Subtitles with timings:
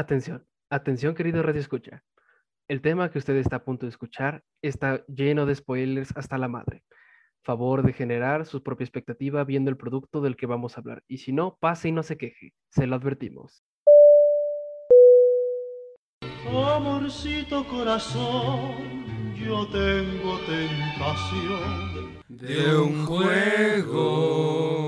[0.00, 2.02] Atención, atención querido Radio Escucha.
[2.68, 6.48] El tema que usted está a punto de escuchar está lleno de spoilers hasta la
[6.48, 6.84] madre.
[7.44, 11.02] Favor de generar su propia expectativa viendo el producto del que vamos a hablar.
[11.06, 12.54] Y si no, pase y no se queje.
[12.70, 13.62] Se lo advertimos.
[16.50, 24.80] Amorcito corazón, yo tengo tentación de un juego.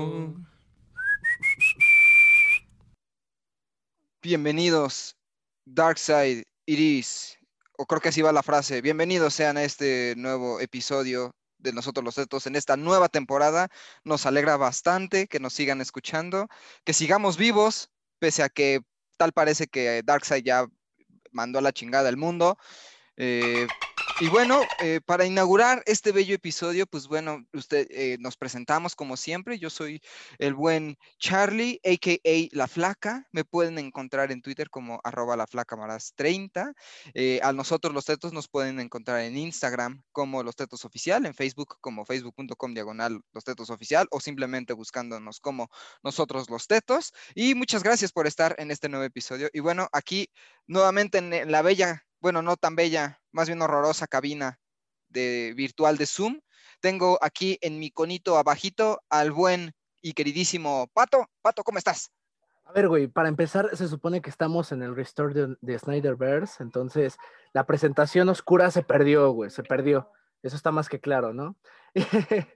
[4.23, 5.17] Bienvenidos,
[5.65, 7.37] Darkside Iris,
[7.77, 8.81] o creo que así va la frase.
[8.81, 13.67] Bienvenidos sean a este nuevo episodio de Nosotros los Tetos en esta nueva temporada.
[14.05, 16.47] Nos alegra bastante que nos sigan escuchando,
[16.85, 18.79] que sigamos vivos, pese a que
[19.17, 20.67] tal parece que Darkseid ya
[21.33, 22.57] mandó a la chingada el mundo.
[23.17, 23.67] Eh,
[24.19, 29.17] y bueno, eh, para inaugurar este bello episodio, pues bueno, usted, eh, nos presentamos como
[29.17, 29.57] siempre.
[29.57, 30.01] Yo soy
[30.37, 32.47] el buen Charlie, a.k.a.
[32.55, 33.27] La Flaca.
[33.31, 35.77] Me pueden encontrar en Twitter como arroba la flaca
[36.15, 36.73] 30.
[37.41, 41.77] a nosotros los tetos nos pueden encontrar en Instagram como los tetos oficial, en Facebook
[41.81, 45.69] como facebook.com diagonal los tetos oficial o simplemente buscándonos como
[46.03, 47.13] nosotros los tetos.
[47.35, 49.49] Y muchas gracias por estar en este nuevo episodio.
[49.53, 50.29] Y bueno, aquí
[50.67, 54.57] nuevamente en la bella bueno, no tan bella, más bien horrorosa cabina
[55.09, 56.39] de virtual de Zoom.
[56.79, 61.27] Tengo aquí en mi conito abajito al buen y queridísimo Pato.
[61.41, 62.13] Pato, ¿cómo estás?
[62.63, 66.63] A ver, güey, para empezar, se supone que estamos en el restore de, de Snyderverse,
[66.63, 67.17] entonces
[67.51, 70.09] la presentación oscura se perdió, güey, se perdió.
[70.41, 71.57] Eso está más que claro, ¿no?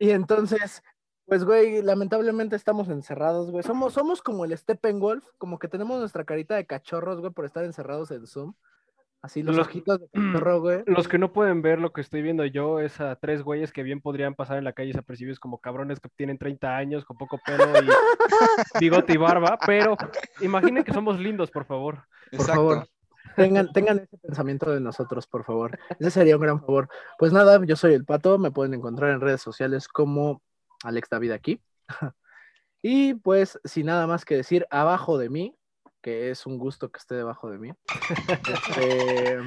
[0.00, 0.82] y entonces,
[1.26, 3.62] pues, güey, lamentablemente estamos encerrados, güey.
[3.62, 7.62] Somos, somos como el Steppenwolf, como que tenemos nuestra carita de cachorros, güey, por estar
[7.62, 8.54] encerrados en Zoom.
[9.22, 10.08] Así los, ojitos de
[10.58, 10.82] güey.
[10.86, 13.84] Los que no pueden ver lo que estoy viendo yo es a tres güeyes que
[13.84, 17.38] bien podrían pasar en la calle desapercibidos como cabrones que tienen 30 años, con poco
[17.46, 17.86] pelo y
[18.80, 19.96] bigote y barba, pero
[20.40, 22.04] imaginen que somos lindos, por favor.
[22.32, 22.88] Por favor.
[23.36, 25.78] Tengan, tengan ese pensamiento de nosotros, por favor.
[26.00, 26.88] Ese sería un gran favor.
[27.16, 30.42] Pues nada, yo soy el Pato, me pueden encontrar en redes sociales como
[30.82, 31.62] Alex David aquí.
[32.84, 35.54] Y pues, sin nada más que decir, abajo de mí
[36.02, 37.72] que es un gusto que esté debajo de mí.
[38.52, 39.38] Este,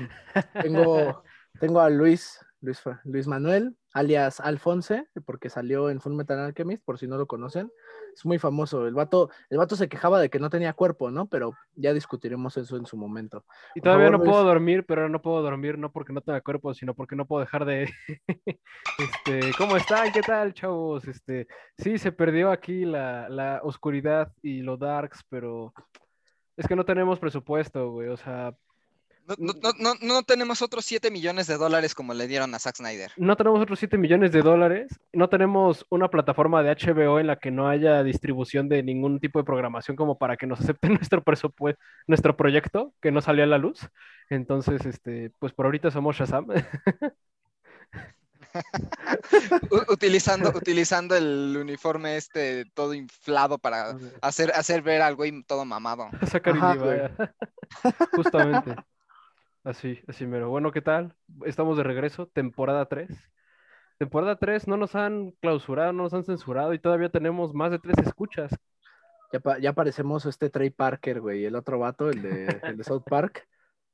[0.61, 1.23] tengo,
[1.59, 6.97] tengo a Luis, Luis, Luis Manuel, alias Alfonse, porque salió en Full Metal Alchemist, por
[6.97, 7.71] si no lo conocen.
[8.13, 8.87] Es muy famoso.
[8.87, 11.27] El vato, el vato se quejaba de que no tenía cuerpo, ¿no?
[11.27, 13.45] Pero ya discutiremos eso en su momento.
[13.75, 16.93] Y todavía no puedo dormir, pero no puedo dormir no porque no tenga cuerpo, sino
[16.93, 17.89] porque no puedo dejar de...
[18.99, 20.11] este, ¿Cómo están?
[20.11, 21.05] ¿Qué tal, chavos?
[21.07, 25.73] Este, sí, se perdió aquí la, la oscuridad y lo darks, pero
[26.57, 28.53] es que no tenemos presupuesto, güey, o sea...
[29.39, 32.75] No, no, no, no, tenemos otros 7 millones de dólares como le dieron a Zack
[32.75, 33.11] Snyder.
[33.17, 34.99] No tenemos otros 7 millones de dólares.
[35.13, 39.39] No tenemos una plataforma de HBO en la que no haya distribución de ningún tipo
[39.39, 43.47] de programación como para que nos acepten nuestro presupuesto, nuestro proyecto que no salió a
[43.47, 43.89] la luz.
[44.29, 46.45] Entonces, este, pues por ahorita somos Shazam.
[49.89, 56.09] utilizando, utilizando el uniforme este todo inflado para hacer, hacer ver al güey todo mamado.
[56.27, 56.55] Sacar
[58.15, 58.75] Justamente.
[59.63, 60.49] Así, así mero.
[60.49, 61.15] Bueno, ¿qué tal?
[61.45, 63.09] Estamos de regreso, temporada 3.
[63.97, 67.79] Temporada 3 no nos han clausurado, no nos han censurado y todavía tenemos más de
[67.79, 68.51] tres escuchas.
[69.31, 73.03] Ya, ya parecemos este Trey Parker, güey, el otro vato, el de, el de South
[73.09, 73.47] Park.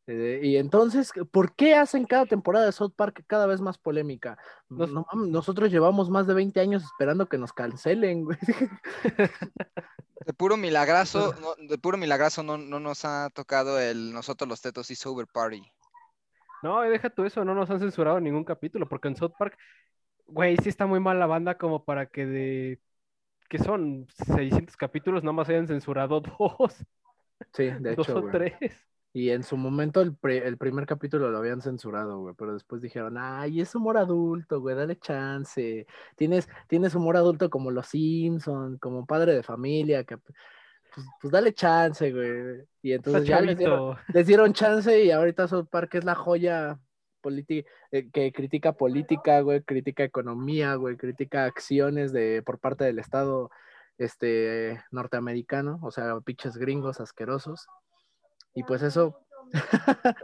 [0.08, 4.38] Eh, y entonces, ¿por qué hacen cada temporada de South Park cada vez más polémica?
[4.70, 8.38] nosotros llevamos más de 20 años esperando que nos cancelen, güey.
[10.26, 14.62] De puro milagrazo, no, de puro milagrazo no, no, nos ha tocado el nosotros los
[14.62, 15.64] tetos y Sober Party.
[16.62, 19.58] No, deja tú eso, no nos han censurado ningún capítulo, porque en South Park,
[20.28, 22.82] güey, sí está muy mal la banda como para que de,
[23.50, 26.76] que son 600 capítulos, nada más hayan censurado dos.
[27.54, 28.14] Sí, de hecho.
[28.14, 28.54] Dos o tres.
[29.14, 33.18] Y en su momento el, el, primer capítulo lo habían censurado, güey, pero después dijeron,
[33.18, 35.86] ay, es humor adulto, güey, dale chance.
[36.16, 41.54] Tienes, tienes humor adulto como Los Simpson, como Padre de Familia, que pues, pues dale
[41.54, 42.64] chance, güey.
[42.82, 43.58] Y entonces ya les
[44.28, 46.80] dieron, chance y ahorita South Park es la joya
[47.92, 53.52] eh, que critica política, güey, critica economía, güey, critica acciones de por parte del Estado
[53.98, 57.68] este norteamericano, o sea, pinches gringos asquerosos.
[58.54, 59.18] Y pues eso,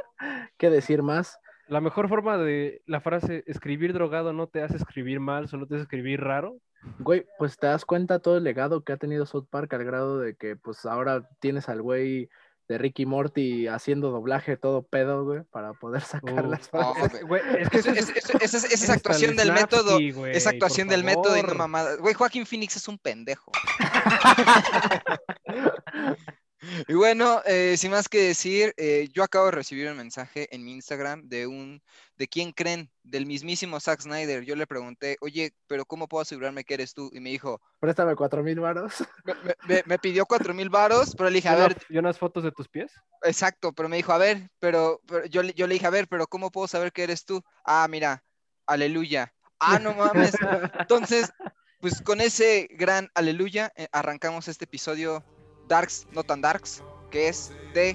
[0.58, 1.40] ¿qué decir más?
[1.68, 5.76] La mejor forma de la frase escribir drogado no te hace escribir mal, solo te
[5.76, 6.58] hace escribir raro.
[7.00, 10.20] Güey, pues te das cuenta todo el legado que ha tenido South Park al grado
[10.20, 12.30] de que pues ahora tienes al güey
[12.70, 17.22] de Ricky Morty haciendo doblaje todo pedo, güey, para poder sacar las frases.
[17.60, 21.96] es que esa es, actuación del método, esa actuación del método y no mamada.
[21.98, 23.52] Güey, Joaquín Phoenix es un pendejo.
[26.88, 30.64] Y bueno, eh, sin más que decir, eh, yo acabo de recibir un mensaje en
[30.64, 31.82] mi Instagram de un,
[32.16, 34.44] de quién creen, del mismísimo Zack Snyder.
[34.44, 37.10] Yo le pregunté, oye, pero ¿cómo puedo asegurarme que eres tú?
[37.14, 38.94] Y me dijo, Préstame cuatro mil varos.
[39.26, 41.98] me, me- me- me pidió cuatro mil varos, pero le dije, ¿Y a ver, ¿Y
[41.98, 42.92] unas fotos de tus pies?
[43.24, 46.08] exacto, pero me dijo, a ver, pero, pero yo, le- yo le dije, a ver,
[46.08, 47.42] pero ¿cómo puedo saber que eres tú?
[47.66, 48.24] Ah, mira,
[48.66, 49.34] aleluya.
[49.60, 50.36] Ah, no mames.
[50.82, 51.32] Entonces,
[51.80, 55.24] pues con ese gran aleluya, eh, arrancamos este episodio
[55.68, 56.82] Darks, no tan Darks,
[57.12, 57.90] que es de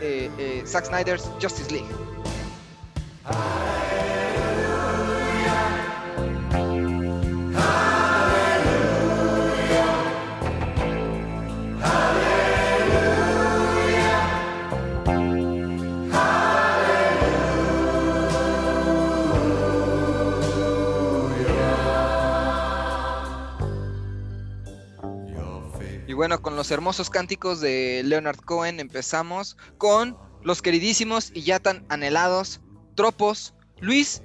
[0.00, 1.88] eh, eh, Zack Snyder's Justice League.
[26.18, 31.84] Bueno, con los hermosos cánticos de Leonard Cohen empezamos con los queridísimos y ya tan
[31.88, 32.60] anhelados
[32.96, 33.54] tropos.
[33.78, 34.24] Luis,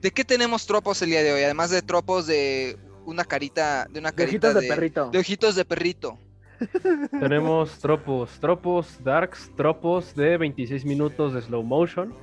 [0.00, 1.42] ¿de qué tenemos tropos el día de hoy?
[1.42, 5.10] Además de tropos de una carita, de una De carita ojitos de perrito.
[5.10, 6.18] de ojitos de perrito.
[7.20, 12.14] Tenemos tropos, tropos, darks, tropos de 26 minutos de slow motion.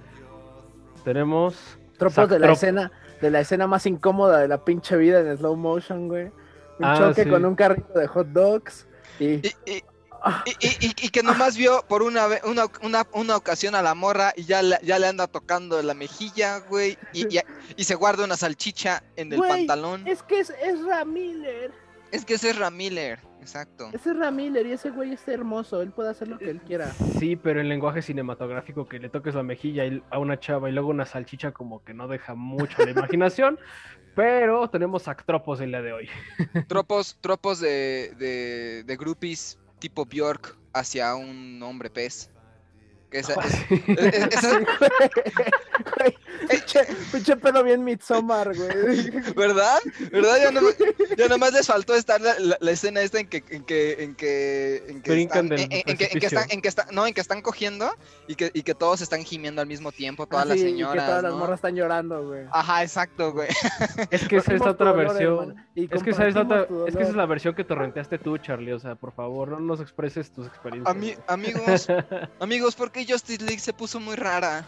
[1.04, 2.92] Tenemos Tropos de la trop- escena,
[3.22, 6.26] de la escena más incómoda de la pinche vida en slow motion, güey.
[6.80, 7.30] Un Ah, choque sí.
[7.30, 8.88] con un carrito de hot dogs.
[9.20, 9.84] Y, Y, y-
[10.24, 13.96] Ah, y- y- y- que nomás vio por una, una, una- una ocasión a la
[13.96, 18.38] morra y ya, le- ya le anda tocando la mejilla, güey, y, se guarda una
[18.38, 20.08] salchicha en el Güey, pantalón.
[20.08, 21.72] es que es, es Ram Miller.
[22.12, 23.90] Es que ese es Ramiller, exacto.
[23.92, 25.82] Ese es Ram Miller y ese güey está hermoso.
[25.82, 26.92] Él puede hacer lo que él quiera.
[27.20, 30.90] Sí, pero el lenguaje cinematográfico que le toques la mejilla a una chava y luego
[30.90, 33.60] una salchicha como que no deja mucho la imaginación.
[34.14, 36.10] Pero tenemos actropos el día de hoy.
[36.68, 42.30] Tropos, tropos de, de, de groupies tipo Bjork hacia un hombre pez.
[43.10, 46.21] Que esa- es- es- esa- Güey, pinche,
[47.12, 49.10] pinche pedo bien Midsommar, güey.
[49.36, 49.78] ¿Verdad?
[50.12, 50.38] ¿Verdad?
[50.42, 50.76] Ya, nomás,
[51.18, 54.16] ya nomás les faltó estar la, la- la escena esta en que en que en
[54.16, 56.40] que en que Brincan están, en, en- en que, en que precipicio.
[56.40, 57.92] están en que están no en que están cogiendo
[58.28, 60.70] y que, y que todos están gimiendo al mismo tiempo todas Ah, las sí, y
[60.72, 61.38] señoras que todas las ¿no?
[61.40, 62.46] morras están llorando, güey.
[62.52, 63.50] ajá exacto güey
[64.10, 65.56] Es que esa es otra dolor, versión.
[65.76, 68.18] y Es que, esa es, la otra- es que esa es la versión que torrenteaste
[68.18, 68.74] tú, Charlie.
[68.74, 70.96] O sea, por favor, no nos expreses tus experiencias.
[70.96, 71.88] Ami- amigos
[72.40, 74.66] amigos ¿por qué Justice League se puso muy rara?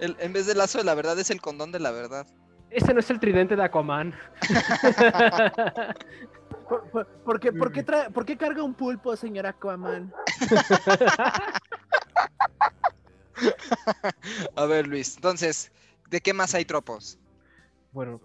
[0.00, 2.24] El- en vez del lazo de la verdad es el condón de la verdad
[2.70, 4.14] Ese no es el tridente de Aquaman.
[6.68, 10.12] ¿Por, por- por qué, por qué trae- por qué carga un pulpo, señor Aquaman?
[14.56, 15.72] a ver Luis entonces
[16.10, 17.18] ¿de qué más hay tropos?
[17.92, 18.20] Bueno,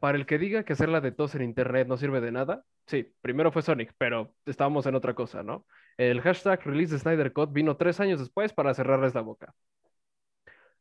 [0.00, 2.64] para el que diga que hacer la de tos en internet no sirve de nada,
[2.86, 5.64] sí, primero fue Sonic, pero estábamos en otra cosa, ¿no?
[5.96, 9.54] El hashtag release de Snyder Cut vino tres años después para cerrarles la boca.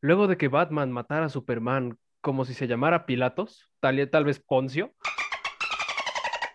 [0.03, 4.37] Luego de que Batman matara a Superman como si se llamara Pilatos, tal, tal vez
[4.37, 4.93] Poncio,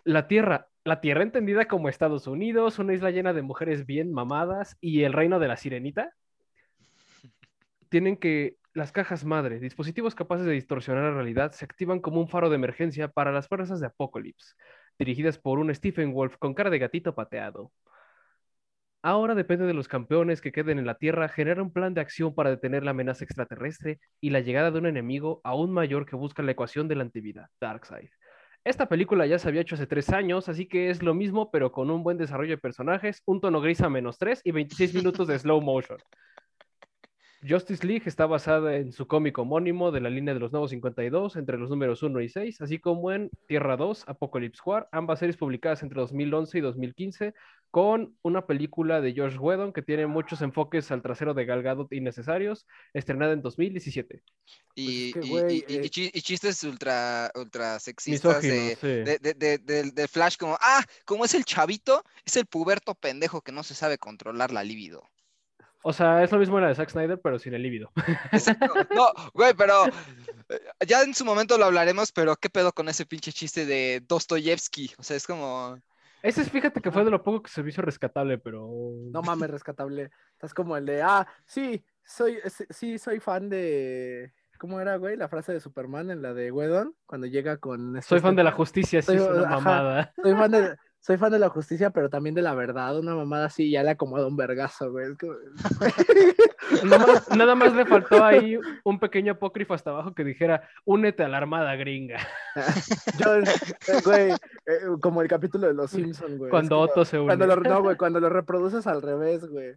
[0.04, 4.76] la Tierra, la Tierra entendida como Estados Unidos, una isla llena de mujeres bien mamadas
[4.82, 6.12] y el reino de la sirenita,
[7.88, 12.28] tienen que las cajas madre, dispositivos capaces de distorsionar la realidad, se activan como un
[12.28, 14.56] faro de emergencia para las fuerzas de Apocalypse,
[14.98, 17.72] dirigidas por un Stephen Wolf con cara de gatito pateado.
[19.02, 22.34] Ahora depende de los campeones que queden en la Tierra generar un plan de acción
[22.34, 26.42] para detener la amenaza extraterrestre y la llegada de un enemigo aún mayor que busca
[26.42, 28.10] la ecuación de la antivida, Darkseid.
[28.64, 31.70] Esta película ya se había hecho hace tres años, así que es lo mismo, pero
[31.70, 35.28] con un buen desarrollo de personajes, un tono gris a menos tres y 26 minutos
[35.28, 35.98] de slow motion.
[37.46, 41.36] Justice League está basada en su cómic homónimo de la línea de los Nuevos 52
[41.36, 45.36] entre los números 1 y 6, así como en Tierra 2, Apocalypse War, ambas series
[45.36, 47.34] publicadas entre 2011 y 2015,
[47.70, 51.92] con una película de George Whedon que tiene muchos enfoques al trasero de Gal Gadot
[51.92, 54.22] innecesarios, estrenada en 2017.
[54.74, 57.78] Y, Pues es que, y- güey, y- y- eh, y chi- y chistes ultra, ultra
[57.78, 58.48] sexistas sí.
[58.48, 63.62] de- de Flash como, ah, como es el chavito, es el puberto pendejo que no
[63.62, 65.04] se sabe controlar la libido.
[65.82, 67.90] O sea, es lo mismo en la de Zack Snyder, pero sin el líbido.
[68.32, 68.72] Exacto.
[68.94, 69.86] No, güey, pero
[70.48, 74.02] eh, ya en su momento lo hablaremos, pero ¿qué pedo con ese pinche chiste de
[74.06, 74.92] Dostoyevsky?
[74.98, 75.78] O sea, es como...
[76.20, 78.68] Ese es, fíjate que fue de lo poco que se me hizo rescatable, pero...
[79.12, 80.10] No mames, rescatable.
[80.32, 82.38] Estás como el de, ah, sí, soy,
[82.70, 84.32] sí, soy fan de.
[84.58, 85.16] ¿Cómo era, güey?
[85.16, 87.96] La frase de Superman en la de Wedon, cuando llega con.
[87.96, 89.60] este Soy fan de la justicia, sí, Soy- es una ajá.
[89.60, 90.12] mamada.
[90.20, 90.76] Soy fan de,
[91.08, 92.98] soy fan de la justicia, pero también de la verdad.
[92.98, 95.06] Una mamada así ya le acomoda un vergazo, güey.
[95.06, 95.16] Es
[96.84, 101.22] Nada más, nada más le faltó ahí un pequeño apócrifo hasta abajo que dijera, únete
[101.22, 102.18] a la armada gringa.
[103.18, 103.42] Yo, eh,
[104.04, 104.36] güey, eh,
[105.00, 106.48] como el capítulo de Los Simpsons, güey.
[106.48, 107.28] es Cuando como- Otto se une.
[107.28, 109.76] Cuando lo, no, güey, cuando lo reproduces al revés, güey.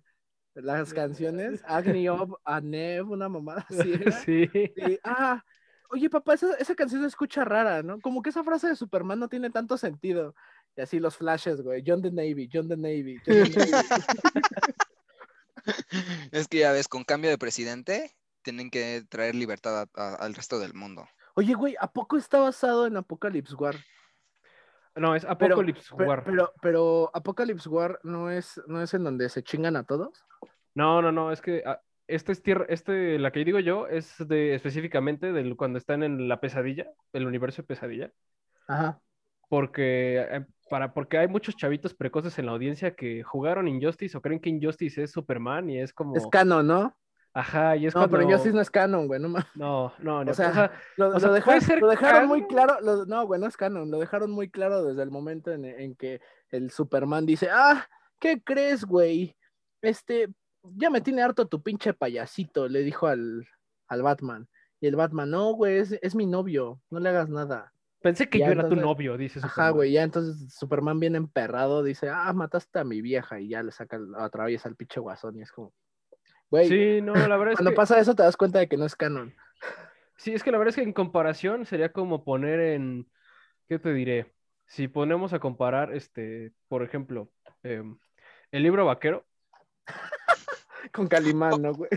[0.56, 3.94] Las canciones, Agni Ob, Anev, una mamada así.
[3.94, 4.12] era.
[4.12, 4.50] Sí.
[4.54, 5.42] Y, ah,
[5.92, 8.02] oye, papá, esa, esa canción se escucha rara, ¿no?
[8.02, 10.36] Como que esa frase de Superman no tiene tanto sentido.
[10.76, 11.84] Y así los flashes, güey.
[11.86, 13.18] John the Navy, John the Navy.
[13.26, 13.72] John the Navy.
[16.32, 20.34] Es que ya ves, con cambio de presidente, tienen que traer libertad a- a- al
[20.34, 21.08] resto del mundo.
[21.36, 23.76] Oye, güey, ¿a poco está basado en Apocalypse War?
[24.96, 26.24] No, es Pero- Apocalypse War.
[26.24, 30.26] Pero, pero, Apocalypse War no es, no es en donde se chingan a todos.
[30.74, 34.16] No, no, no, es que ah, este es tierra, este, la que digo yo, es
[34.28, 38.12] de específicamente del cuando están en la pesadilla, el universo de pesadilla.
[38.68, 39.00] Ajá.
[39.48, 44.22] Porque, eh, para, porque hay muchos chavitos precoces en la audiencia que jugaron Injustice o
[44.22, 46.16] creen que Injustice es Superman y es como.
[46.16, 46.98] Es canon, ¿no?
[47.34, 49.20] Ajá, y es No, pero cuando- Injustice no es canon, güey.
[49.20, 49.48] No, mames.
[49.56, 50.32] No, no, no.
[50.32, 52.78] O sea, o sea, Lo, O sea, dejaron, ser lo dejaron muy claro.
[52.82, 53.92] lo- no, güey, no es canon.
[53.92, 57.88] Lo dejaron muy claro desde el momento en, en que el Superman dice: Ah,
[58.20, 59.36] ¿qué crees, güey?
[59.82, 60.30] Este,
[60.64, 63.48] ya me tiene harto tu pinche payasito, le dijo al,
[63.88, 64.48] al Batman.
[64.80, 67.72] Y el Batman, no, güey, es, es mi novio, no le hagas nada.
[68.02, 69.74] Pensé que ya, yo era tu novio, dice Ajá, Superman.
[69.74, 73.72] güey, ya entonces Superman viene emperrado, dice, ah, mataste a mi vieja, y ya le
[73.72, 75.74] saca, atraviesa al pinche guasón, y es como,
[76.50, 77.76] güey, Sí, no, la verdad es cuando que.
[77.76, 79.34] pasa eso te das cuenta de que no es canon.
[80.18, 83.10] Sí, es que la verdad es que en comparación sería como poner en,
[83.68, 84.34] ¿qué te diré?
[84.68, 87.32] Si ponemos a comparar, este, por ejemplo,
[87.64, 87.98] em,
[88.52, 89.26] el libro vaquero,
[90.94, 91.90] Con Calimán, ¿no, güey?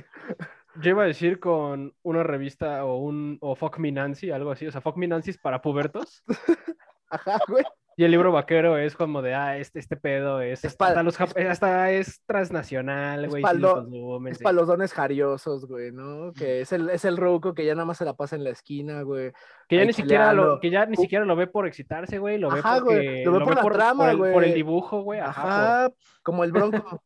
[0.80, 4.66] Yo iba a decir con una revista o un, o Fuck Me Nancy, algo así,
[4.66, 6.22] o sea, Fuck Me Nancy es para pubertos,
[7.10, 7.64] Ajá, güey.
[7.96, 11.02] y el libro vaquero es como de, ah, este, este pedo es, Es pa- hasta,
[11.04, 15.66] los jap- hasta es transnacional, es güey, pa lo lo- Es para los dones jariosos,
[15.68, 16.32] güey, ¿no?
[16.32, 18.50] Que es el, es el ruco que ya nada más se la pasa en la
[18.50, 19.32] esquina, güey.
[19.68, 21.00] Que ya ni siquiera lo, que ya ni Uh.
[21.02, 23.72] siquiera lo ve por excitarse, güey, lo ve Ajá, porque güey, lo ve por la
[23.72, 24.52] trama, por el, por el güey.
[24.54, 25.90] dibujo, güey, ajá, por- Ajá,
[26.24, 27.00] como el bronco.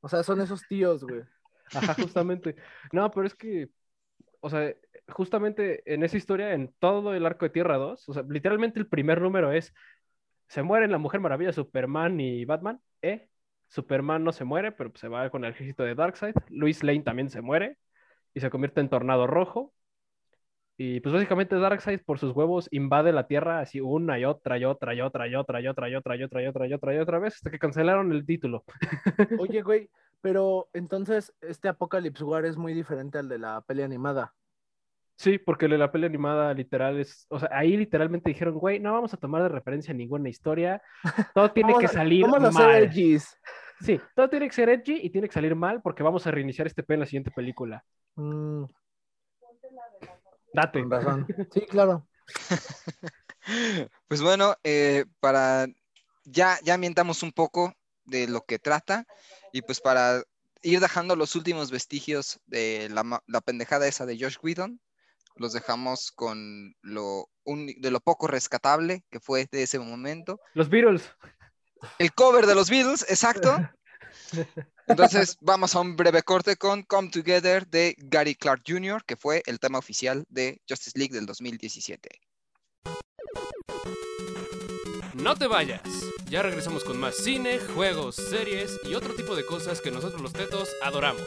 [0.00, 1.22] O sea, son esos tíos, güey.
[1.74, 2.56] Ajá, justamente.
[2.92, 3.68] No, pero es que,
[4.40, 4.74] o sea,
[5.08, 8.86] justamente en esa historia, en todo el arco de Tierra 2, o sea, literalmente el
[8.86, 9.74] primer número es,
[10.48, 13.28] se mueren la Mujer Maravilla, Superman y Batman, ¿eh?
[13.68, 16.34] Superman no se muere, pero pues, se va con el ejército de Darkseid.
[16.48, 17.78] Luis Lane también se muere
[18.34, 19.72] y se convierte en Tornado Rojo.
[20.76, 24.64] Y pues básicamente Darkseid por sus huevos invade la Tierra así una y otra y
[24.64, 26.94] otra y otra y otra y otra y otra y otra y otra y otra
[26.94, 28.64] y otra vez hasta que cancelaron el título.
[29.38, 29.88] Oye, güey,
[30.24, 34.34] pero entonces este Apocalypse War es muy diferente al de la peli animada.
[35.16, 39.12] Sí, porque la peli animada literal es, o sea, ahí literalmente dijeron, güey, no vamos
[39.12, 40.80] a tomar de referencia ninguna historia,
[41.34, 42.82] todo tiene Vamos que a- salir Vamos a hacer mal.
[42.84, 43.38] edgys.
[43.80, 46.66] Sí, todo tiene que ser edgy y tiene que salir mal porque vamos a reiniciar
[46.66, 47.84] este pedo en la siguiente película.
[48.14, 48.64] Mm,
[50.54, 50.80] Date.
[50.80, 51.26] con razón.
[51.52, 52.08] Sí, claro.
[54.08, 55.66] Pues bueno, eh, para
[56.24, 57.74] ya, ya ambientamos un poco
[58.06, 59.04] de lo que trata
[59.54, 60.20] y pues para
[60.62, 64.80] ir dejando los últimos vestigios de la, pendejada esa de Josh Whedon,
[65.36, 70.40] los dejamos con lo, uni- de lo poco rescatable que fue de ese momento.
[70.54, 71.04] Los Beatles.
[72.00, 73.56] El cover de los Beatles, exacto.
[74.88, 79.40] Entonces vamos a un breve corte con Come Together de Gary Clark Jr., que fue
[79.46, 82.08] el tema oficial de Justice League del 2017.
[85.14, 85.80] No te vayas.
[86.34, 90.32] Ya regresamos con más cine, juegos, series y otro tipo de cosas que nosotros los
[90.32, 91.22] tetos adoramos.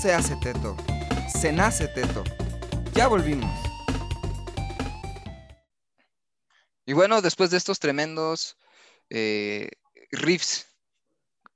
[0.00, 0.78] Se hace teto,
[1.28, 2.24] se nace teto.
[2.94, 3.50] Ya volvimos.
[6.86, 8.56] Y bueno, después de estos tremendos
[9.10, 9.68] eh,
[10.10, 10.66] riffs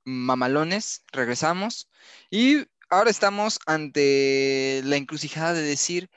[0.03, 1.89] mamalones, regresamos.
[2.29, 6.11] Y ahora estamos ante la encrucijada de decir,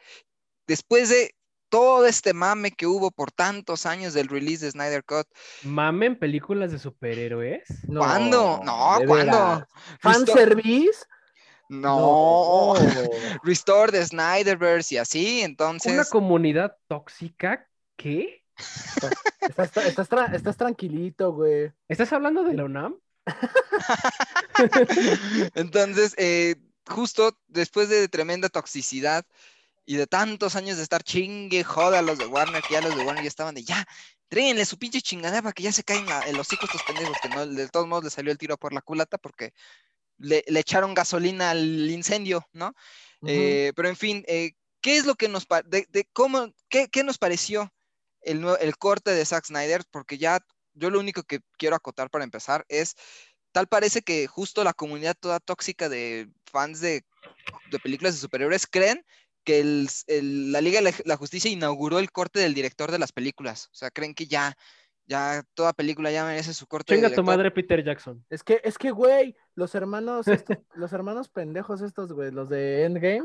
[0.66, 1.34] después de
[1.70, 5.26] todo este mame que hubo por tantos años del release de Snyder Cut,
[5.62, 7.62] ¿Mame en películas de superhéroes?
[7.88, 8.60] No, ¿cuándo?
[8.62, 9.66] No, ¿cuándo?
[10.00, 11.06] ¿Fanservice?
[11.68, 12.74] No,
[13.42, 15.92] Restore the Snyderverse y así, entonces...
[15.92, 17.68] ¿Una comunidad tóxica?
[17.96, 18.44] ¿Qué?
[19.40, 21.70] Estás, estás tra- estás tranquilito, güey.
[21.88, 22.96] ¿Estás hablando de la UNAM?
[25.54, 29.24] Entonces, eh, justo después de tremenda toxicidad
[29.84, 32.96] y de tantos años de estar chingue, joda a los de Warner, que ya los
[32.96, 33.86] de Warner ya estaban de ya,
[34.28, 37.16] tréguenle su pinche chingadera para que ya se caen la- en los hijos estos pendejos,
[37.22, 39.52] que no, de todos modos le salió el tiro por la culata porque
[40.18, 42.74] le, le echaron gasolina al incendio, ¿no?
[43.26, 47.02] Eh, pero en fin, eh, ¿qué es lo que nos de, de cómo, qué, qué
[47.04, 47.72] nos pareció
[48.20, 49.84] el, el corte de Zack Snyder?
[49.90, 50.38] Porque ya
[50.74, 52.94] yo lo único que quiero acotar para empezar es,
[53.52, 57.04] tal parece que justo la comunidad toda tóxica de fans de,
[57.70, 59.04] de películas de superhéroes creen
[59.44, 63.12] que el- el- la Liga de la Justicia inauguró el corte del director de las
[63.12, 63.68] películas.
[63.72, 64.56] O sea, creen que ya,
[65.08, 68.24] ya toda película ya merece su corte Chinga tu madre, Peter Jackson.
[68.30, 72.84] Es que, es que, güey, los hermanos, estos- los hermanos pendejos estos, güey, los de
[72.84, 73.24] Endgame,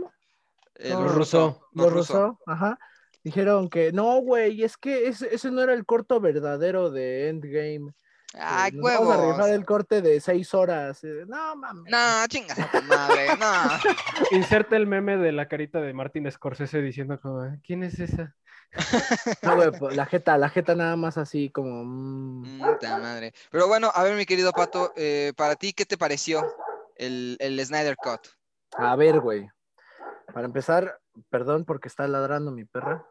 [0.75, 1.13] Eh, No, los.
[1.13, 2.11] Russo, los
[2.47, 2.79] ajá,
[3.23, 7.91] dijeron que no, güey, es que ese, ese no era el corto verdadero de Endgame.
[8.33, 11.03] eh, Ay, nos vamos a rifar el corte de seis horas.
[11.03, 11.91] eh, No, mames.
[11.91, 13.51] No, chingas a tu madre, no.
[14.31, 18.35] Inserta el meme de la carita de Martin Scorsese diciendo como, ¿quién es esa?
[19.41, 21.83] No, güey, pues, la jeta, la jeta nada más así como...
[21.85, 23.33] mm, Puta madre.
[23.51, 26.43] Pero bueno, a ver, mi querido Pato, eh, para ti, ¿qué te pareció
[26.95, 28.27] el, el Snyder Cut?
[28.77, 29.47] A ver, güey.
[30.33, 33.05] Para empezar, perdón porque está ladrando mi perra.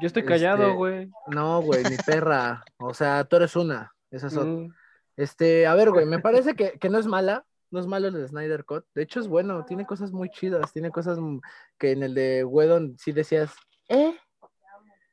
[0.00, 1.10] Yo estoy callado, Este, güey.
[1.26, 2.64] No, güey, mi perra.
[2.78, 3.92] O sea, tú eres una.
[4.10, 4.50] Esa es otra.
[4.50, 4.74] Mm,
[5.16, 7.44] Este, a ver, güey, me parece que, que no es mala.
[7.70, 8.84] No es malo el de Snyder Cut.
[8.94, 9.64] De hecho, es bueno.
[9.66, 10.72] Tiene cosas muy chidas.
[10.72, 11.40] Tiene cosas mm,
[11.78, 13.54] que en el de Wedon sí decías,
[13.90, 14.16] ¿eh?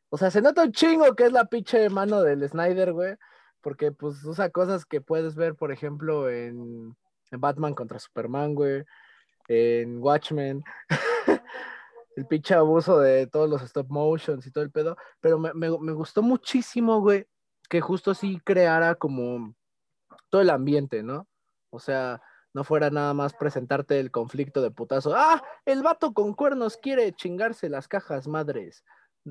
[0.10, 3.16] O sea, se nota un chingo que es la pinche mano del Snyder, güey.
[3.62, 6.96] Porque, pues, usa cosas que puedes ver, por ejemplo, en,
[7.32, 8.86] Batman contra Superman, güey.
[9.50, 10.64] En Watchmen.
[12.16, 14.96] el pinche abuso de todos los stop motions y todo el pedo.
[15.20, 17.28] Pero me, me- me gustó muchísimo, güey,
[17.70, 19.54] que justo sí creara como
[20.30, 21.28] todo el ambiente, ¿no?
[21.70, 22.22] O sea,
[22.58, 25.14] no fuera nada más presentarte el conflicto de putazo.
[25.16, 28.84] Ah, el vato con cuernos quiere chingarse las cajas madres.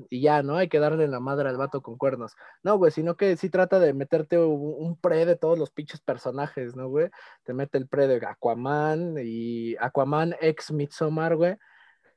[0.09, 0.55] Y ya, ¿no?
[0.55, 2.35] Hay que darle la madre al vato con cuernos.
[2.63, 6.73] No, güey, sino que sí trata de meterte un, pre de todos los pinches personajes,
[6.77, 7.09] ¿no, güey?
[7.43, 11.57] Te mete el pre de Aquaman y Aquaman ex Midsommar, güey.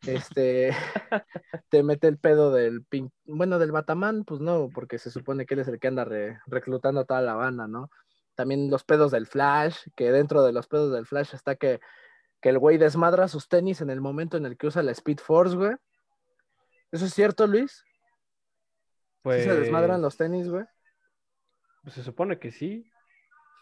[0.06, 0.70] Este,
[1.70, 3.10] te mete el pedo del pin...
[3.24, 6.38] bueno, del Batamán, pues no, porque se supone que él es el que anda re-
[6.46, 7.90] reclutando a toda la banda, ¿no?
[8.34, 11.80] También los pedos del Flash, que dentro de los pedos del Flash está que,
[12.40, 15.18] que el güey desmadra sus tenis en el momento en el que usa la Speed
[15.18, 15.72] Force, güey.
[16.92, 17.84] ¿Eso es cierto, Luis?
[19.22, 20.64] Pues, ¿Sí se desmadran los tenis, güey?
[21.82, 22.90] pues se supone que sí.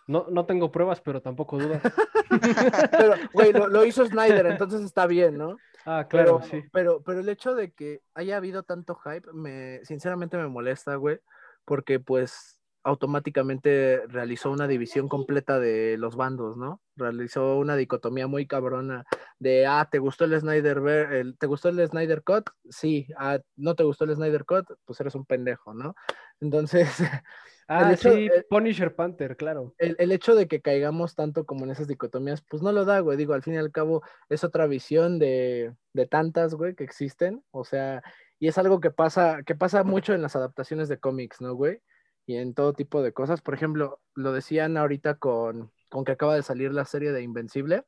[0.06, 1.82] No, no tengo pruebas, pero tampoco dudas.
[2.90, 5.56] Pero, güey, lo, lo hizo Snyder, entonces está bien, ¿no?
[5.84, 6.68] Ah, claro, pero, sí.
[6.72, 11.20] Pero, pero el hecho de que haya habido tanto hype, me, sinceramente me molesta, güey,
[11.64, 16.80] porque pues automáticamente realizó una división completa de los bandos, ¿no?
[16.96, 19.04] Realizó una dicotomía muy cabrona
[19.38, 22.50] de, ah, ¿te gustó el Snyder, Ver- el, ¿te gustó el Snyder Cut?
[22.70, 24.66] Sí, ah, ¿no te gustó el Snyder Cut?
[24.84, 25.94] Pues eres un pendejo, ¿no?
[26.40, 26.88] Entonces,
[27.70, 29.74] Ah, hecho- sí, el- Punisher Panther, claro.
[29.76, 33.00] el, el hecho de que caigamos tanto como en esas dicotomías, pues no lo da,
[33.00, 33.18] güey.
[33.18, 37.44] Digo, al fin y al cabo es otra visión de, de tantas, güey, que existen.
[37.50, 38.02] O sea,
[38.38, 41.82] y es algo que pasa, que pasa mucho en las adaptaciones de cómics, ¿no, güey?
[42.28, 43.40] Y en todo tipo de cosas.
[43.40, 47.86] Por ejemplo, lo decían ahorita con, con que acaba de salir la serie de Invencible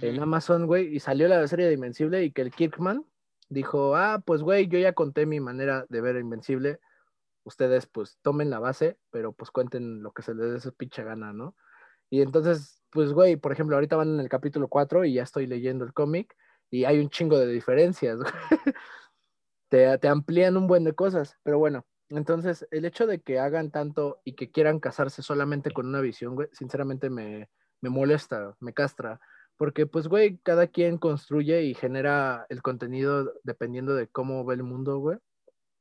[0.00, 0.20] en.
[0.20, 3.04] Amazon, güey, y salió la serie de Invencible y que el Kirkman
[3.48, 6.80] dijo, ah, pues, güey, yo ya conté mi manera de ver Invencible,
[7.44, 11.04] ustedes pues tomen la base, pero pues cuenten lo que se les dé su pinche
[11.04, 11.54] gana, ¿no?
[12.10, 15.46] Y entonces, pues, güey, por ejemplo, ahorita van en el capítulo 4 y ya estoy
[15.46, 16.36] leyendo el cómic
[16.70, 18.18] y hay un chingo de diferencias,
[19.68, 21.86] te, te amplían un buen de cosas, pero bueno.
[22.10, 26.34] Entonces, el hecho de que hagan tanto y que quieran casarse solamente con una visión,
[26.34, 27.48] güey, sinceramente me,
[27.80, 29.20] me molesta, me castra.
[29.56, 34.62] Porque, pues, güey, cada quien construye y genera el contenido dependiendo de cómo ve el
[34.64, 35.18] mundo, güey.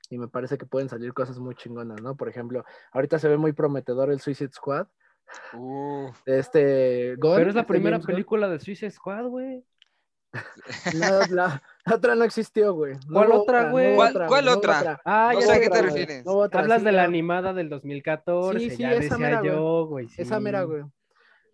[0.10, 2.16] y me parece que pueden salir cosas muy chingonas, ¿no?
[2.18, 4.88] Por ejemplo, ahorita se ve muy prometedor el Suicide Squad.
[5.54, 9.66] Uh, Este, Gunn, Pero es la este primera James película de Suicide Squad, güey.
[10.94, 12.94] La, la- la otra no existió, güey.
[13.08, 13.96] No ¿Cuál otra, güey?
[13.96, 15.02] ¿Cuál- otra, cuál no otra?
[15.04, 16.26] Ah, No ya sé a qué te refieres.
[16.26, 19.18] no hubo otra, Hablas sí, de la animada del 2014, Sí, sí, ya esa decía
[19.18, 19.52] mera, güey.
[19.52, 20.08] yo, güey.
[20.18, 20.84] Esa mera, güey.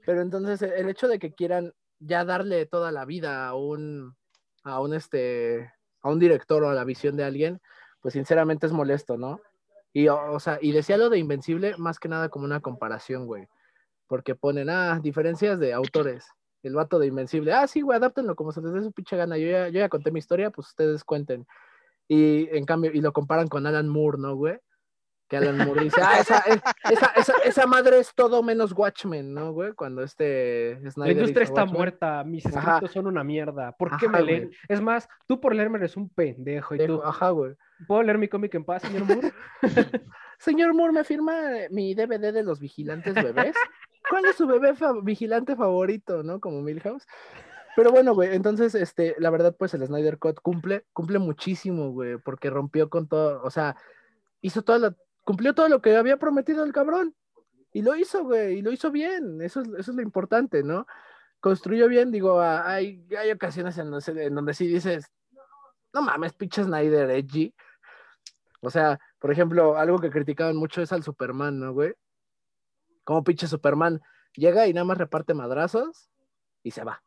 [0.05, 4.15] Pero entonces el el hecho de que quieran ya darle toda la vida a un,
[4.63, 7.61] a un este, a un director o a la visión de alguien,
[8.01, 9.39] pues sinceramente es molesto, ¿no?
[9.93, 13.25] Y, o, o sea, y decía lo de Invencible más que nada como una comparación,
[13.25, 13.47] güey.
[14.07, 16.27] Porque ponen, ah, diferencias de autores.
[16.65, 19.38] El vato de Invencible, ah, sí, güey, adáptenlo como se les dé su pinche gana.
[19.38, 21.45] Yo ya, yo ya conté mi historia, pues ustedes cuenten.
[22.08, 24.58] Y en cambio, y lo comparan con Alan Moore, ¿no, güey?
[25.28, 26.39] Que Alan Moore dice, ah, esa,
[26.91, 29.73] esa, esa, esa madre es todo menos Watchmen, ¿no, güey?
[29.73, 31.78] Cuando este La Snyder industria hizo está Watchmen.
[31.78, 32.60] muerta, mis Ajá.
[32.73, 33.71] escritos son una mierda.
[33.71, 34.25] ¿Por qué Ajá, me güey.
[34.25, 34.51] leen?
[34.67, 37.56] Es más, tú por leerme eres un pendejo y tú, Ajá, güey.
[37.88, 39.32] ¿puedo leer mi cómic en paz, señor Moore?
[40.38, 41.34] Señor Moore, ¿me firma
[41.71, 43.56] mi DVD de los vigilantes bebés?
[44.09, 46.39] ¿Cuál es su bebé vigilante favorito, no?
[46.39, 47.05] Como Milhouse.
[47.75, 52.17] Pero bueno, güey, entonces, este, la verdad, pues el Snyder Cut cumple, cumple muchísimo, güey,
[52.17, 53.75] porque rompió con todo, o sea,
[54.41, 57.15] hizo toda la, cumplió todo lo que había prometido el cabrón.
[57.73, 60.87] Y lo hizo, güey, y lo hizo bien, eso es, eso es lo importante, ¿no?
[61.41, 65.11] Construyó bien, digo, hay, hay ocasiones en, en donde sí dices,
[65.93, 67.53] no mames, pinche Snyder, edgy.
[68.61, 71.93] O sea, por ejemplo, algo que criticaban mucho es al Superman, ¿no, güey?
[73.05, 74.01] Como pinche Superman
[74.33, 76.09] llega y nada más reparte madrazos
[76.61, 77.01] y se va.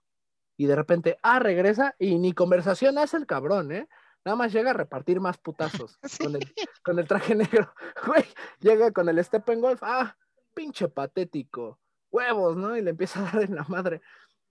[0.57, 3.89] Y de repente, ah, regresa y ni conversación hace el cabrón, ¿eh?
[4.25, 7.73] Nada más llega a repartir más putazos con, el, con el traje negro.
[8.07, 8.25] Güey,
[8.61, 10.17] llega con el Steppenwolf, ah,
[10.55, 11.79] pinche patético,
[12.11, 12.77] huevos, ¿no?
[12.77, 14.01] Y le empieza a dar en la madre.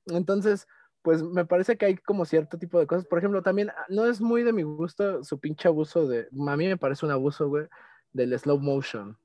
[0.06, 0.68] Entonces,
[1.02, 3.06] pues me parece que hay como cierto tipo de cosas.
[3.06, 6.28] Por ejemplo, también ah, no es muy de mi gusto su pinche abuso de.
[6.48, 7.68] A mí me parece un abuso, güey,
[8.14, 9.18] del slow motion.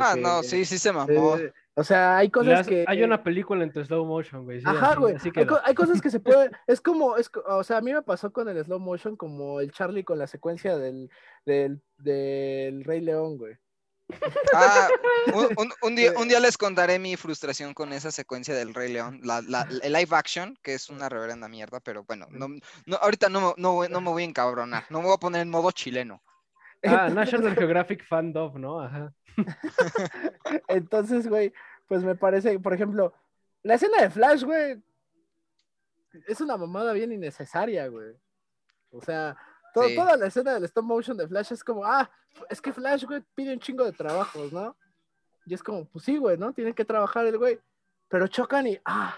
[0.00, 1.36] Ah, no, sí, sí se mamó.
[1.36, 2.84] eh, o sea, hay cosas has- que.
[2.88, 4.60] Hay una película en tu slow motion, güey.
[4.60, 5.14] sí, Ajá, así- güey.
[5.16, 5.46] así Hay, quedó.
[5.46, 6.50] co- hay cosas que se puede.
[6.66, 7.16] Es como.
[7.16, 10.18] Es, o sea, a mí me pasó con el slow motion como el Charlie con
[10.18, 11.10] la secuencia del,
[11.44, 13.56] del, del Rey León, güey.
[14.54, 14.88] Ah,
[15.34, 18.92] un, un- un día, un día les contaré mi frustración con esa secuencia del Rey
[18.92, 22.48] León, la, la- el live action, que es una reverenda mierda, pero bueno, no,
[22.86, 25.18] no, ahorita no, me- no, voy- no me voy a encabronar, no me voy a
[25.18, 26.22] poner en modo chileno.
[27.06, 28.80] Ah, National Geographic Fan Dove, ¿no?
[28.80, 29.12] Ajá.
[30.68, 31.52] Entonces, güey,
[31.88, 33.12] pues me parece, por ejemplo,
[33.62, 34.82] la escena de Flash, güey,
[36.26, 38.14] es una mamada bien innecesaria, güey.
[38.90, 39.36] O sea,
[39.74, 39.94] to- Sí.
[39.94, 42.10] toda la escena del stop motion de Flash es como, ah,
[42.48, 44.76] es que Flash, güey, pide un chingo de trabajos, ¿no?
[45.44, 46.52] Y es como, pues sí, güey, ¿no?
[46.52, 47.58] Tiene que trabajar el güey.
[48.08, 49.16] Pero chocan y, ah,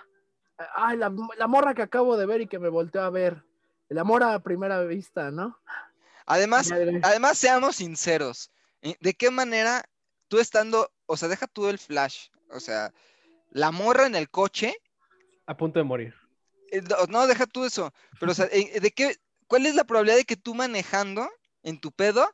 [0.75, 3.43] ay, la, la morra que acabo de ver y que me volteó a ver.
[3.89, 5.59] El amor a primera vista, ¿no?
[6.27, 7.01] Además, Madre.
[7.03, 8.51] además seamos sinceros,
[8.83, 8.97] ¿eh?
[9.01, 9.83] ¿de qué manera
[10.29, 12.93] tú estando, o sea, deja tú el flash, o sea,
[13.51, 14.75] la morra en el coche,
[15.47, 16.15] A punto de morir.
[16.71, 20.17] eh, no, deja tú eso, pero o sea, eh, ¿de qué, cuál es la probabilidad
[20.19, 21.29] de que tú manejando
[21.63, 22.29] en tu pedo,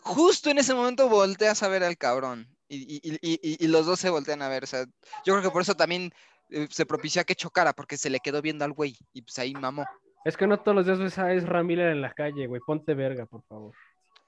[0.00, 3.98] justo en ese momento volteas a ver al cabrón y, y- y- y- los dos
[3.98, 4.84] se voltean a ver, o sea,
[5.24, 6.12] yo creo que por eso también
[6.50, 9.38] eh, se propició a que chocara, porque se le quedó viendo al güey y pues
[9.38, 9.84] ahí mamó.
[10.24, 12.60] Es que no todos los días ves a Ezra Miller en la calle, güey.
[12.66, 13.74] Ponte verga, por favor.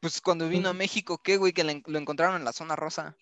[0.02, 1.52] Pues cuando vino a México, ¿qué, güey?
[1.52, 3.16] Que le en- lo encontraron en la zona rosa.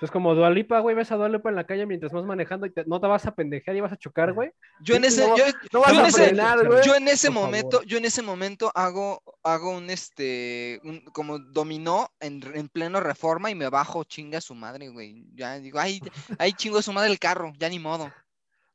[0.00, 2.84] Pues como Dualipa, güey, ves a Dualipa en la calle mientras vas manejando y te-
[2.86, 4.50] no te vas a pendejear y vas a chocar, güey.
[4.80, 6.84] Yo en ese, no, yo, No vas yo en a ese- frenar, güey.
[6.84, 7.86] yo en ese por momento, favor.
[7.86, 13.52] yo en ese momento hago, hago un este, un- como dominó en, en pleno reforma
[13.52, 15.24] y me bajo, chinga su madre, güey.
[15.36, 16.00] Ya digo, ay,
[16.40, 18.12] ay, chingo su madre el carro, ya ni modo.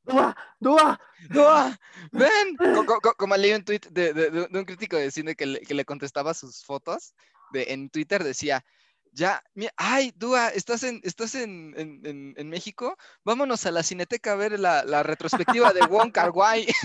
[0.06, 0.36] ¡Dúa!
[0.60, 1.00] ¡Dúa!
[1.30, 1.78] ¡Dua!
[2.14, 2.56] ¡Ven!
[2.58, 5.36] Co- co- co- como leí un tweet de, de- de- de un crítico de cine
[5.36, 7.14] que le, que le contestaba sus fotos
[7.52, 8.64] de, en Twitter, decía,
[9.12, 12.96] ya, mi- ay, Dua, ¿estás en, estás en, en- en- en México?
[13.26, 16.68] Vámonos a la Cineteca a ver la, la retrospectiva de Wong Kar Wai.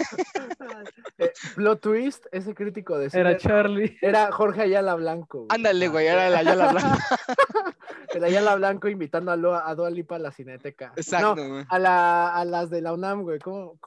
[1.18, 3.96] Eh, plot twist, ese crítico de cine Era Charlie.
[4.00, 5.38] era Jorge Ayala Blanco.
[5.40, 5.48] güey.
[5.50, 6.98] Ándale, güey, era la Ayala Blanca.
[8.14, 10.92] El Ayala Blanco invitando a, Lua- a Dua Lipa a la cineteca.
[10.96, 11.64] Exacto, No, güey.
[11.68, 13.38] a, la, a las de la UNAM, güey.
[13.38, 13.79] ¿Cómo,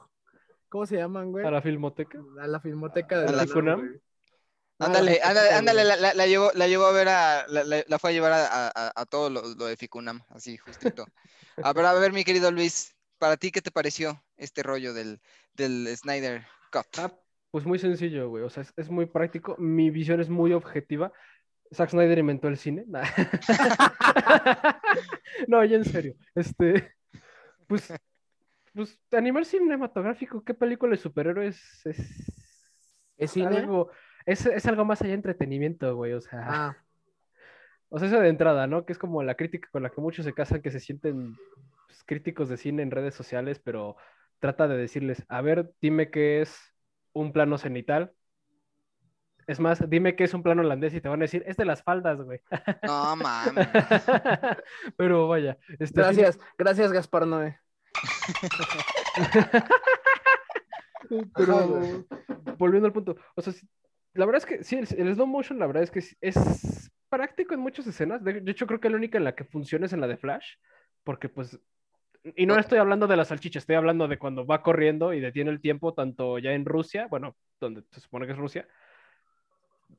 [0.68, 1.44] cómo se llaman, güey?
[1.46, 2.18] A la filmoteca.
[2.40, 4.00] A la filmoteca de ¿A la la UNAM.
[4.78, 8.10] Ándale, la ándale, ándale, la, la- la llevó, la llevó a ver a, la, fue
[8.10, 11.06] a llevar a, a- a todo lo, lo de Ficunam, así, justito.
[11.62, 15.20] A ver, a ver, mi querido Luis, ¿para ti qué te pareció este rollo del,
[15.54, 16.86] del Snyder Cut?
[16.98, 17.12] Ah,
[17.50, 18.44] pues muy sencillo, güey.
[18.44, 19.56] O sea, es, es muy práctico.
[19.58, 21.12] Mi visión es muy objetiva.
[21.74, 22.84] Zack Snyder inventó el cine.
[22.86, 23.02] Nah.
[25.48, 26.14] no, ya en serio.
[26.34, 26.94] Este,
[27.66, 27.92] pues,
[28.74, 31.98] pues, a nivel cinematográfico, ¿qué película de superhéroes es?
[33.16, 33.58] ¿Es cine?
[33.58, 33.90] algo-
[34.28, 36.76] es, es algo más allá de entretenimiento, güey, o sea, Ah,
[37.88, 38.84] o sea, eso de entrada, ¿no?
[38.84, 41.34] Que es como la crítica con la que muchos se casan, que se sienten
[41.86, 43.96] pues, críticos de cine en redes sociales, pero
[44.38, 46.58] trata de decirles, a ver, dime qué es
[47.14, 48.12] un plano cenital.
[49.46, 51.64] Es más, dime qué es un plano holandés y te van a decir, es de
[51.64, 52.40] las faldas, güey.
[52.86, 53.66] No mames.
[54.98, 57.58] Pero vaya, este, gracias, gracias Gaspar Noé.
[61.34, 62.18] Pero Ajá,
[62.58, 63.66] volviendo al punto, o sea, sí,
[64.18, 67.54] la verdad es que sí, el, el slow motion, la verdad es que es práctico
[67.54, 68.22] en muchas escenas.
[68.24, 70.16] De, de hecho, creo que la única en la que funciona es en la de
[70.16, 70.54] Flash,
[71.04, 71.58] porque pues,
[72.36, 75.50] y no estoy hablando de la salchicha, estoy hablando de cuando va corriendo y detiene
[75.50, 78.68] el tiempo, tanto ya en Rusia, bueno, donde se supone que es Rusia.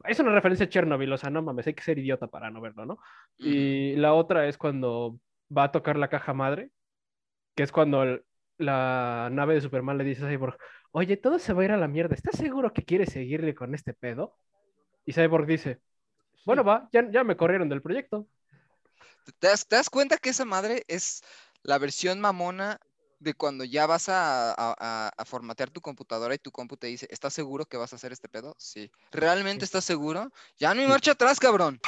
[0.05, 2.61] Es una referencia a Chernobyl, o sea, no mames, hay que ser idiota para no
[2.61, 2.99] verlo, ¿no?
[3.37, 5.19] Y la otra es cuando
[5.55, 6.71] va a tocar la caja madre,
[7.55, 8.23] que es cuando el-
[8.57, 10.57] la nave de Superman le dice a Cyborg,
[10.91, 13.75] oye, todo se va a ir a la mierda, ¿estás seguro que quieres seguirle con
[13.75, 14.37] este pedo?
[15.05, 15.79] Y Cyborg dice,
[16.45, 18.27] bueno, va, ya, ya me corrieron del proyecto.
[19.39, 21.21] ¿Te das, te das cuenta que esa madre es
[21.63, 22.79] la versión mamona
[23.19, 26.87] de cuando ya vas a, a- a- a formatear tu computadora y tu compu te
[26.87, 28.55] dice, ¿estás seguro que vas a hacer este pedo?
[28.57, 28.89] Sí.
[29.11, 30.31] ¿Realmente estás seguro?
[30.57, 31.79] Ya no hay marcha atrás, cabrón.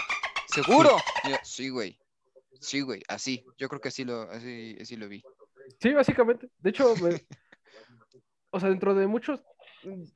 [0.47, 0.97] ¿Seguro?
[1.27, 1.97] Yo, sí, güey.
[2.59, 3.01] Sí, güey.
[3.07, 3.45] Así.
[3.57, 5.23] Yo creo que así lo, así, así lo vi.
[5.79, 6.49] Sí, básicamente.
[6.59, 7.25] De hecho, me-
[8.51, 9.41] o sea, dentro de muchos,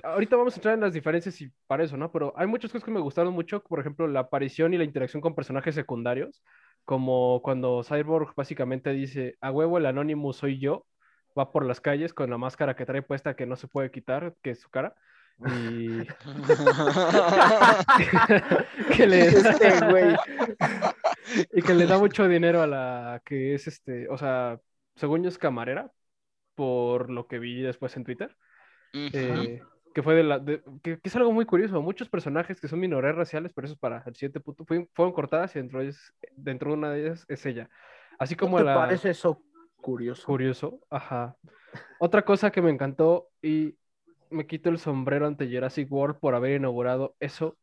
[0.04, 2.12] ahorita vamos a entrar en las diferencias y para eso, ¿no?
[2.12, 5.22] Pero hay muchas cosas que me gustaron mucho, por ejemplo, la aparición y la interacción
[5.22, 6.44] con personajes secundarios,
[6.84, 10.86] como cuando Cyborg básicamente dice, a huevo el Anonymous soy yo,
[11.38, 14.36] va por las calles con la máscara que trae puesta que no se puede quitar,
[14.42, 14.96] que es su cara,
[15.40, 15.40] y
[18.96, 20.16] que le, Este güey.
[21.54, 24.60] y que le da mucho dinero a la que es este, o sea,
[24.96, 25.92] según yo es camarera,
[26.56, 28.36] por lo que vi después en Twitter,
[29.14, 29.62] eh,
[29.94, 32.80] que fue de la, de- que, que es algo muy curioso, muchos personajes que son
[32.80, 35.86] minorías raciales, pero eso es para el siguiente punto, fueron, fueron cortadas y dentro de,
[35.86, 37.70] ellas- dentro de una de ellas es ella.
[38.18, 38.76] Así como ¿No te la...
[38.76, 39.42] parece eso
[39.82, 40.26] curioso?
[40.26, 41.36] Curioso, ajá.
[42.00, 43.78] Otra cosa que me encantó y
[44.30, 47.58] me quito el sombrero ante Jurassic World por haber inaugurado eso,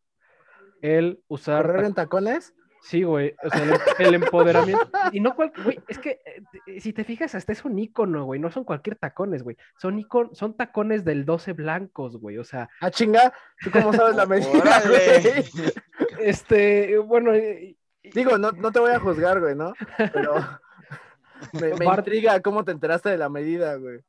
[0.81, 1.67] el usar...
[1.67, 2.55] ¿Correr en tacones?
[2.83, 4.91] Sí, güey, o sea, el, el empoderamiento.
[5.13, 6.21] Y no cual, güey, es que
[6.67, 10.01] eh, si te fijas, hasta es un icono, güey, no son cualquier tacones, güey, son
[10.01, 14.27] icon, son tacones del 12 blancos, güey, o sea, Ah, chinga, ¿tú cómo sabes la
[14.27, 14.83] medida?
[14.89, 15.45] Güey?
[16.21, 17.77] este, bueno, eh,
[18.15, 19.75] Digo, no, no te voy a juzgar, güey, ¿no?
[20.13, 20.35] Pero
[21.53, 24.01] me, me intriga cómo te enteraste de la medida, güey.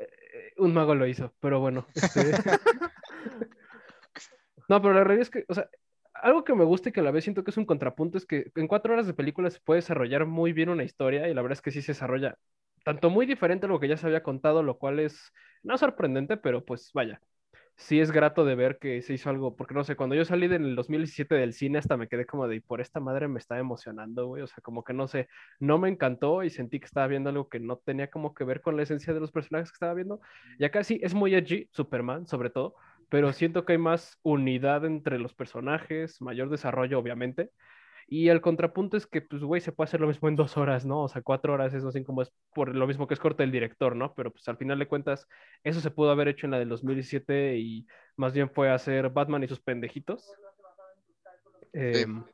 [0.00, 1.86] eh, un mago lo hizo, pero bueno.
[1.94, 2.32] este-
[4.68, 5.68] No, pero la realidad es que, o sea,
[6.24, 8.26] algo que me gusta y que a la vez siento que es un contrapunto es
[8.26, 11.42] que en cuatro horas de película se puede desarrollar muy bien una historia y la
[11.42, 12.36] verdad es que sí se desarrolla
[12.84, 15.32] tanto muy diferente a lo que ya se había contado, lo cual es
[15.62, 17.20] no sorprendente, pero pues vaya,
[17.76, 20.48] sí es grato de ver que se hizo algo, porque no sé, cuando yo salí
[20.48, 23.58] del 2017 del cine hasta me quedé como de, "Y por esta madre me está
[23.58, 25.28] emocionando, güey, o sea, como que no sé,
[25.60, 28.60] no me encantó y sentí que estaba viendo algo que no tenía como que ver
[28.62, 30.20] con la esencia de los personajes que estaba viendo.
[30.58, 32.74] Y acá sí es muy edgy, Superman sobre todo,
[33.08, 37.50] pero siento que hay más unidad entre los personajes, mayor desarrollo, obviamente.
[38.06, 40.84] Y el contrapunto es que, pues, güey, se puede hacer lo mismo en dos horas,
[40.84, 41.02] ¿no?
[41.02, 43.52] O sea, cuatro horas es así como es por lo mismo que es corta el
[43.52, 44.14] director, ¿no?
[44.14, 45.26] Pero pues al final de cuentas,
[45.62, 47.86] eso se pudo haber hecho en la del 2017 y
[48.16, 50.30] más bien fue hacer Batman y sus pendejitos.
[51.72, 52.24] Em,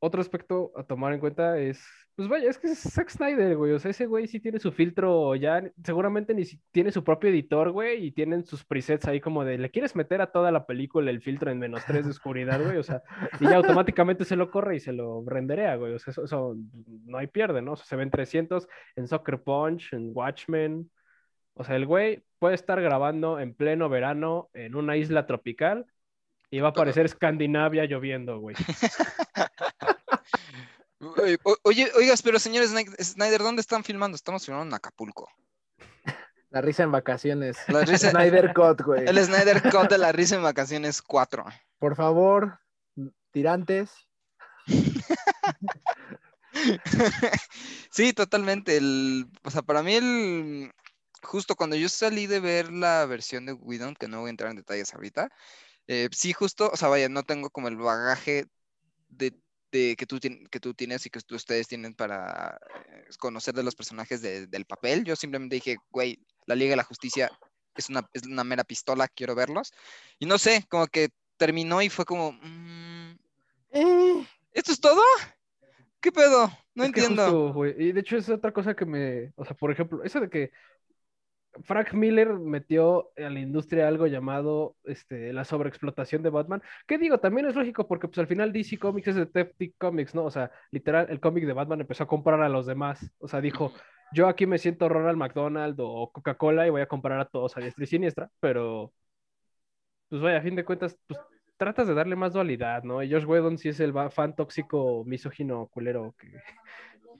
[0.00, 1.84] otro aspecto a tomar en cuenta es,
[2.14, 3.72] pues vaya, es que es Zack Snyder, güey.
[3.72, 7.30] O sea, ese güey sí tiene su filtro ya, seguramente ni si- tiene su propio
[7.30, 10.66] editor, güey, y tienen sus presets ahí como de, ¿le quieres meter a toda la
[10.66, 12.76] película el filtro en menos 3 de oscuridad, güey?
[12.76, 13.02] O sea,
[13.40, 15.94] y ya automáticamente se lo corre y se lo renderea, güey.
[15.94, 16.56] O sea, eso, eso
[17.04, 17.72] no hay pierde, ¿no?
[17.72, 20.90] O sea, se ven 300 en Soccer Punch, en Watchmen.
[21.54, 25.86] O sea, el güey puede estar grabando en pleno verano en una isla tropical
[26.50, 28.56] y va a aparecer Escandinavia lloviendo, güey.
[31.62, 34.16] Oye, oigas, pero señor Snyder, Snyder, ¿dónde están filmando?
[34.16, 35.28] Estamos filmando en Acapulco.
[36.50, 37.58] La risa en vacaciones.
[37.68, 39.06] La risa- Snyder Cut, güey.
[39.06, 41.44] El Snyder Cut de la risa en vacaciones 4.
[41.78, 42.58] Por favor,
[43.30, 43.90] tirantes.
[47.90, 48.76] Sí, totalmente.
[48.76, 50.72] El, o sea, para mí el
[51.22, 54.50] justo cuando yo salí de ver la versión de Whedon, que no voy a entrar
[54.50, 55.28] en detalles ahorita,
[55.88, 58.46] eh, sí, justo, o sea, vaya, no tengo como el bagaje
[59.08, 59.34] de,
[59.72, 63.54] de que, tú tien- que tú tienes y que tú- ustedes tienen para eh, conocer
[63.54, 65.04] de los personajes de- del papel.
[65.04, 67.30] Yo simplemente dije, güey, la Liga de la Justicia
[67.76, 69.72] es una, es una mera pistola, quiero verlos.
[70.18, 73.16] Y no sé, como que terminó y fue como, mm,
[73.72, 75.02] Eh, ¿esto es todo?
[76.00, 76.50] ¿Qué pedo?
[76.74, 77.52] No Es entiendo.
[77.52, 80.30] justo, Y de hecho es otra cosa que me, o sea, por ejemplo, eso de
[80.30, 80.52] que
[81.62, 86.62] Frank Miller metió a la industria algo llamado este, la sobreexplotación de Batman.
[86.86, 90.14] Que digo, también es lógico porque pues al final DC Comics es de Detective Comics,
[90.14, 90.24] ¿no?
[90.24, 93.10] O sea, literal, el cómic de Batman empezó a comprar a los demás.
[93.18, 93.72] O sea, dijo,
[94.12, 97.60] yo aquí me siento Ronald McDonald o Coca-Cola y voy a comprar a todos a
[97.60, 98.92] diestra y siniestra, pero
[100.08, 101.20] pues vaya, a fin de cuentas, pues
[101.56, 103.02] tratas de darle más dualidad, ¿no?
[103.02, 106.32] Y Josh Whedon sí es el fan tóxico, misógino, culero, que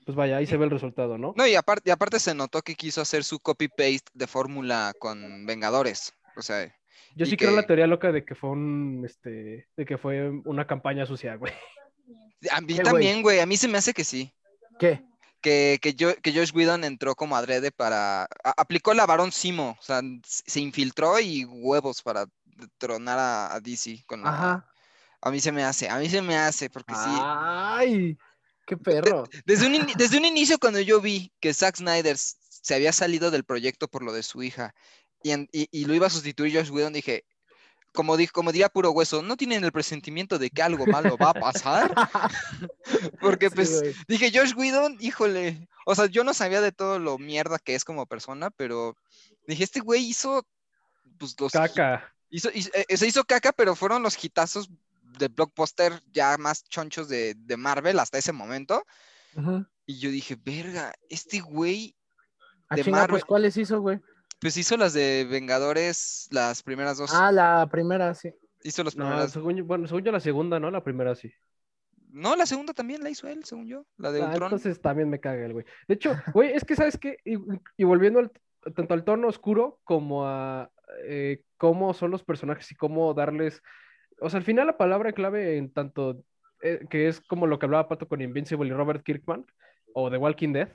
[0.09, 1.35] pues vaya, ahí se ve el resultado, ¿no?
[1.37, 5.45] No, y aparte, y aparte se notó que quiso hacer su copy-paste de fórmula con
[5.45, 6.15] Vengadores.
[6.35, 6.75] O sea,
[7.15, 10.67] Yo sí creo la teoría loca de que fue un, este, de que fue una
[10.67, 11.53] campaña sucia, güey.
[12.51, 14.33] a mí también, güey, a mí se me hace que sí.
[14.79, 15.05] ¿Qué?
[15.43, 18.23] Que, que, yo, que Josh Whedon entró como adrede para...
[18.23, 22.25] a- aplicó la varón Simo, o sea, se infiltró y huevos para
[22.79, 24.73] tronar a, a DC con la- Ajá.
[25.21, 27.11] A mí se me hace, a mí se me hace, porque sí.
[28.69, 29.25] Qué perro.
[29.47, 33.43] Desde un, desde un inicio cuando yo vi que Zack Snyder se había salido del
[33.45, 34.75] proyecto por lo de su hija
[35.23, 37.25] y, en- y- y lo iba a sustituir Josh Whedon, dije,
[37.95, 41.31] como, di- como diría Puro Hueso, ¿no tienen el presentimiento de que algo malo va
[41.31, 41.93] a pasar?
[43.21, 47.59] Porque pues dije, Josh Whedon, híjole, o sea, yo no sabía de todo lo mierda
[47.59, 48.97] que es como persona, pero
[49.47, 50.47] dije, este güey hizo,
[51.19, 51.53] pues los...
[51.53, 52.13] Caca.
[52.31, 54.69] Hizo, hizo- eh, se hizo caca, pero fueron los hitazos
[55.19, 58.85] de blockbuster ya más chonchos de, de Marvel hasta ese momento.
[59.87, 61.95] Y yo dije, verga, este güey,
[62.71, 63.11] Ah, de chinga, Marvel.
[63.15, 63.99] pues ¿cuáles hizo, güey?
[64.41, 67.11] pues hizo las de Vengadores, las primeras dos.
[67.15, 68.33] Ah, la primera, sí.
[68.63, 69.33] Hizo las No, primeras.
[69.33, 70.71] según yo, bueno, según yo la segunda, ¿no?
[70.71, 71.33] La primera sí.
[72.11, 73.87] No, la segunda también la hizo él, según yo.
[73.97, 74.45] La de Ah, Ultron.
[74.45, 75.65] entonces también me caga el güey.
[75.89, 77.35] De hecho, güey, es que sabes qué, y,
[77.77, 78.33] y volviendo al-
[78.75, 80.71] tanto al tono oscuro como a
[81.05, 83.63] eh, cómo son los personajes y cómo darles,
[84.21, 86.23] o sea, al final la palabra clave en tanto
[86.63, 89.45] eh, que es como lo que hablaba Pato con Invincible y Robert Kirkman,
[89.95, 90.69] o The Walking Dead,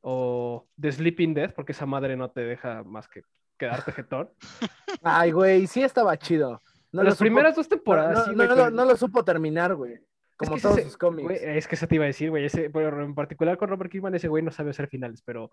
[0.00, 3.22] o The Sleeping Dead, porque esa madre no te deja más que
[3.58, 4.30] quedarte jetón.
[5.02, 6.62] Ay, güey, sí estaba chido.
[6.92, 9.24] No Las supo- primeras dos no, temporadas, no, sí, no güey, pero- no lo supo
[9.24, 9.94] terminar, güey.
[9.94, 10.00] Es
[10.36, 11.24] Como que todos ese- sus cómics.
[11.26, 12.44] güey, es que eso te iba a decir, güey.
[12.44, 15.50] Ese, en particular con Robert Kirkman, ese güey no sabe hacer finales, pero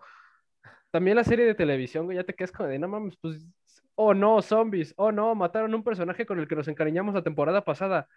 [0.90, 3.44] también la serie de televisión, güey, ya te quedas como de, no mames, pues,
[3.94, 7.64] oh no, zombies, oh no, mataron un personaje con el que nos encariñamos la temporada
[7.64, 8.08] pasada.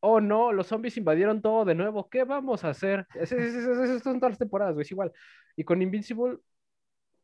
[0.00, 2.08] Oh no, los zombies invadieron todo de nuevo.
[2.10, 3.06] ¿Qué vamos a hacer?
[3.14, 5.12] Esas son todas las temporadas, es igual.
[5.56, 6.38] Y con Invincible,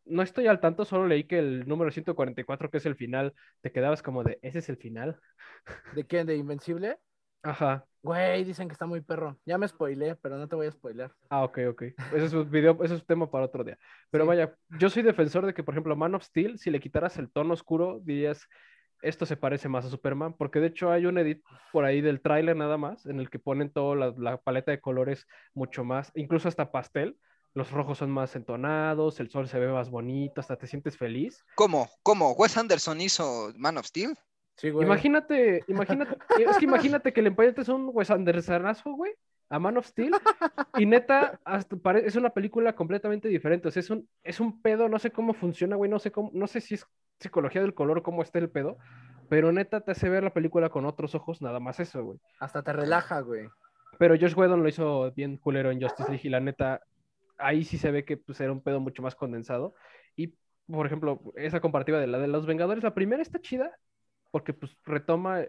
[0.06, 3.72] no estoy al tanto, solo leí que el número 144, que es el final, te
[3.72, 5.20] quedabas como de, ¿ese es el final?
[5.94, 6.26] ¿De quién?
[6.26, 6.98] ¿De Invencible?
[7.42, 7.84] Ajá.
[8.02, 9.38] Güey, dicen que está muy perro.
[9.44, 11.12] Ya me spoilé, pero no te voy a spoiler.
[11.28, 11.82] Ah, ok, ok.
[12.14, 13.78] Ese es un video, ese es un tema para otro día.
[14.10, 14.28] Pero Sí.
[14.28, 17.30] vaya, yo soy defensor de que, por ejemplo, Man of Steel, si le quitaras el
[17.30, 18.46] tono oscuro, dirías,
[19.02, 22.20] esto se parece más a Superman, porque de hecho hay un edit por ahí del
[22.22, 26.10] tráiler nada más, en el que ponen toda la, la paleta de colores mucho más,
[26.14, 27.18] incluso hasta pastel.
[27.52, 31.44] Los rojos son más entonados, el sol se ve más bonito, hasta te sientes feliz.
[31.56, 31.88] ¿Cómo?
[32.02, 32.32] ¿Cómo?
[32.32, 34.14] ¿Wes Anderson hizo Man of Steel?
[34.56, 34.86] Sí, güey.
[34.86, 39.12] Imagínate, imagínate, es que imagínate que le empañetes un Wes Andersonazo, güey,
[39.48, 40.12] a Man of Steel,
[40.76, 44.60] y neta, hasta pare- es una película completamente diferente, o sea, es un, es un
[44.60, 46.86] pedo, no sé cómo funciona, güey, no sé cómo, no sé si es
[47.18, 48.76] psicología del color o cómo está el pedo,
[49.28, 52.18] pero neta te hace ver la película con otros ojos, nada más eso, güey.
[52.38, 53.48] Hasta te relaja, güey.
[53.98, 56.80] Pero Josh Whedon lo hizo bien culero en Justice League y la neta,
[57.38, 59.74] ahí sí se ve que pues, era un pedo mucho más condensado.
[60.16, 60.34] Y,
[60.66, 63.70] por ejemplo, esa comparativa de la de los Vengadores, la primera está chida
[64.30, 65.40] porque pues retoma,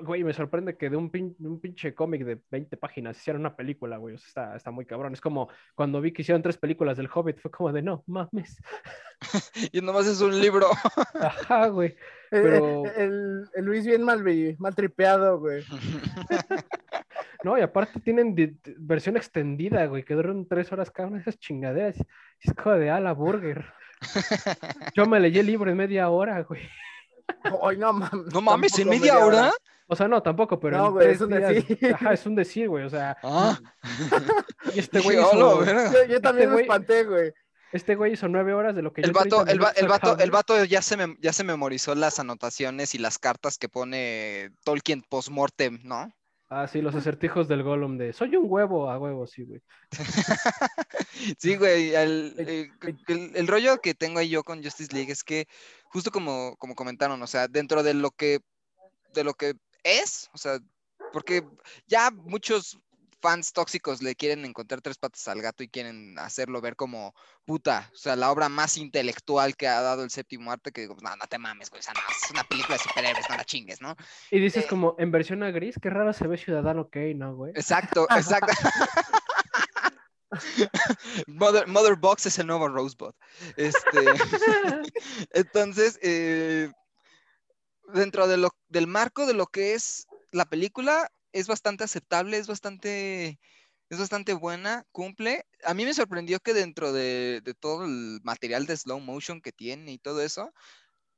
[0.00, 3.54] güey, me sorprende que de un, pin- un pinche cómic de 20 páginas hicieran una
[3.54, 5.12] película, güey, o sea, está, está muy cabrón.
[5.12, 8.60] Es como cuando vi que hicieron tres películas del Hobbit, fue como de, no, mames.
[9.72, 10.66] Y nomás es un libro.
[11.20, 11.90] Ajá, güey.
[11.90, 11.96] Eh,
[12.30, 14.22] Pero- eh, El, el Luis bien mal,
[14.58, 15.64] mal tripeado, güey.
[17.44, 18.34] No, y aparte tienen
[18.78, 21.96] versión extendida, güey, que duran tres horas cada una de esas chingaderas.
[22.40, 23.66] Es como de, a la burger.
[24.94, 26.62] Yo me leí el libro en media hora, güey.
[27.62, 28.32] Ay, no mames.
[28.32, 29.52] No mames, ¿en media hora?
[29.86, 31.78] O sea, no, tampoco, pero No, güey, es un días- decir.
[31.94, 32.84] Ajá, es un decir, güey.
[32.84, 33.58] O sea, Ah.
[34.74, 35.92] y este güey "Hola, hizo, verga".
[35.92, 37.32] Yo, yo también me espanté, güey.
[37.72, 39.88] este güey hizo nueve horas de lo que yo El vato, 30 el, va- el
[39.88, 43.68] vato, el vato ya se, mem- ya se memorizó las anotaciones y las cartas que
[43.68, 46.12] pone Tolkien post-mortem, ¿no?
[46.50, 49.60] Ah, sí, los acertijos del Gollum de soy un huevo, a huevo, sí, güey.
[51.38, 52.70] Sí, güey, el, eh,
[53.08, 55.46] el- el rollo que tengo ahí yo con Justice League es que,
[55.84, 58.40] justo como, como comentaron, o sea, dentro de lo que,
[59.14, 60.58] de lo que es, o sea,
[61.12, 61.44] porque
[61.86, 62.78] ya muchos
[63.24, 67.14] fans tóxicos le quieren encontrar tres patas al gato y quieren hacerlo ver como
[67.46, 70.94] puta, o sea, la obra más intelectual que ha dado el séptimo arte, que digo,
[71.00, 73.44] no, no te mames, güey, o sea, no, es una película de superhéroes, no la
[73.46, 73.96] chingues, ¿no?
[74.30, 74.66] Y dices Eh.
[74.68, 77.52] como en versión a gris, qué raro se ve Ciudadano Kane, ¿no, güey?
[77.56, 78.52] Exacto, exacto.
[81.26, 83.14] Mother, Mother Box es el nuevo Rosebud.
[83.56, 84.04] Este,
[85.32, 86.70] entonces, eh,
[87.94, 92.46] dentro de lo, del marco de lo que es la película, es bastante aceptable, es
[92.48, 93.40] bastante,
[93.90, 95.46] es bastante buena, cumple.
[95.64, 99.52] A mí me sorprendió que dentro de, de todo el material de slow motion que
[99.52, 100.52] tiene y todo eso,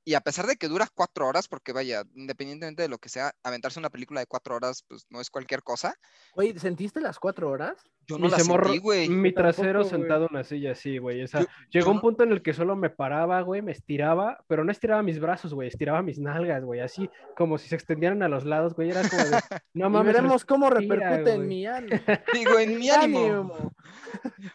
[0.07, 3.33] y a pesar de que dura cuatro horas, porque vaya, independientemente de lo que sea,
[3.43, 5.97] aventarse una película de cuatro horas, pues no es cualquier cosa.
[6.35, 7.75] Güey, ¿sentiste las cuatro horas?
[8.07, 9.09] Yo no Mi la semorro- sentí, güey.
[9.09, 11.25] Mi tampoco, trasero sentado en una silla así, güey.
[11.25, 13.73] O sea, Yo- llegó yo un punto en el que solo me paraba, güey, me
[13.73, 17.75] estiraba, pero no estiraba mis brazos, güey, estiraba mis nalgas, güey, así como si se
[17.75, 18.91] extendieran a los lados, güey.
[18.91, 19.31] Era como de,
[19.75, 20.15] no mames.
[20.15, 21.97] veremos cómo repercute en mi ánimo.
[22.33, 23.19] Digo, en mi ánimo.
[23.27, 23.73] ánimo.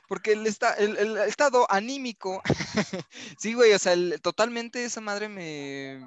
[0.07, 2.41] Porque el, esta- el, el estado anímico.
[3.37, 5.40] sí, güey, o sea, el- totalmente esa madre me,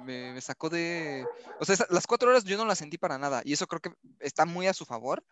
[0.03, 1.29] me- me sacó de.
[1.59, 3.41] O sea, las cuatro horas yo no las sentí para nada.
[3.45, 5.23] Y eso creo que está muy a su favor.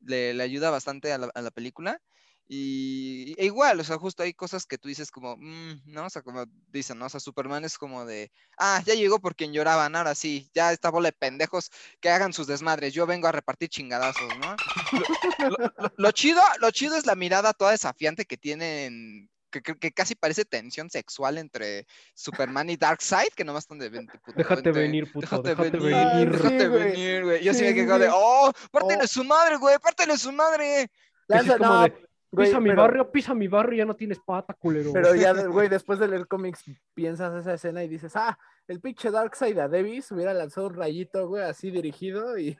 [0.00, 2.00] Le, le ayuda bastante a la, a la película.
[2.48, 6.06] Y e igual, o sea, justo hay cosas que tú dices como, "Mm", ¿no?
[6.06, 7.06] O sea, como dicen, ¿no?
[7.06, 10.72] O sea, Superman es como de, ah, ya llegó por quien lloraban, ahora sí, ya
[10.72, 11.70] esta bola de pendejos
[12.00, 14.60] que hagan sus desmadres, yo vengo a repartir chingadazos, ¿no?
[14.94, 15.06] Lo-
[15.46, 15.58] lo-
[15.96, 19.28] lo chido, lo chido es la mirada toda desafiante que tienen,
[19.62, 23.88] que, que- que casi parece tensión sexual entre Superman y Darkseid, que nomás están de
[23.88, 26.30] vente, puto, Déjate vente, venir, puto, Déjate, déjate venir, venir.
[26.32, 26.82] déjate Sí, güey.
[26.84, 27.44] venir, güey.
[27.44, 29.06] Yo sí, Sí, me quedo de, oh, pártele Oh.
[29.08, 30.90] su madre, güey, pártele su madre.
[31.28, 31.90] Lanza- como no, de,
[32.30, 34.92] güey, pisa mi pero- barrio, pisa mi barrio, ya no tienes pata, culero.
[34.92, 36.62] Pero ya, güey, después de leer cómics,
[36.94, 38.38] piensas esa escena y dices, ah,
[38.68, 42.56] el pinche Darkseid a Davis hubiera lanzado un rayito, güey, así dirigido y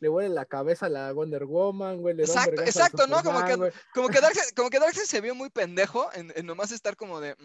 [0.00, 2.14] le huele la cabeza a la Wonder Woman, güey.
[2.16, 3.22] Le Exacto, exacto, ¿no?
[3.22, 3.72] Como que- güey.
[3.94, 7.20] Como que Darkseid, como que Darkseid se vio muy pendejo en, en nomás estar como
[7.20, 7.36] de.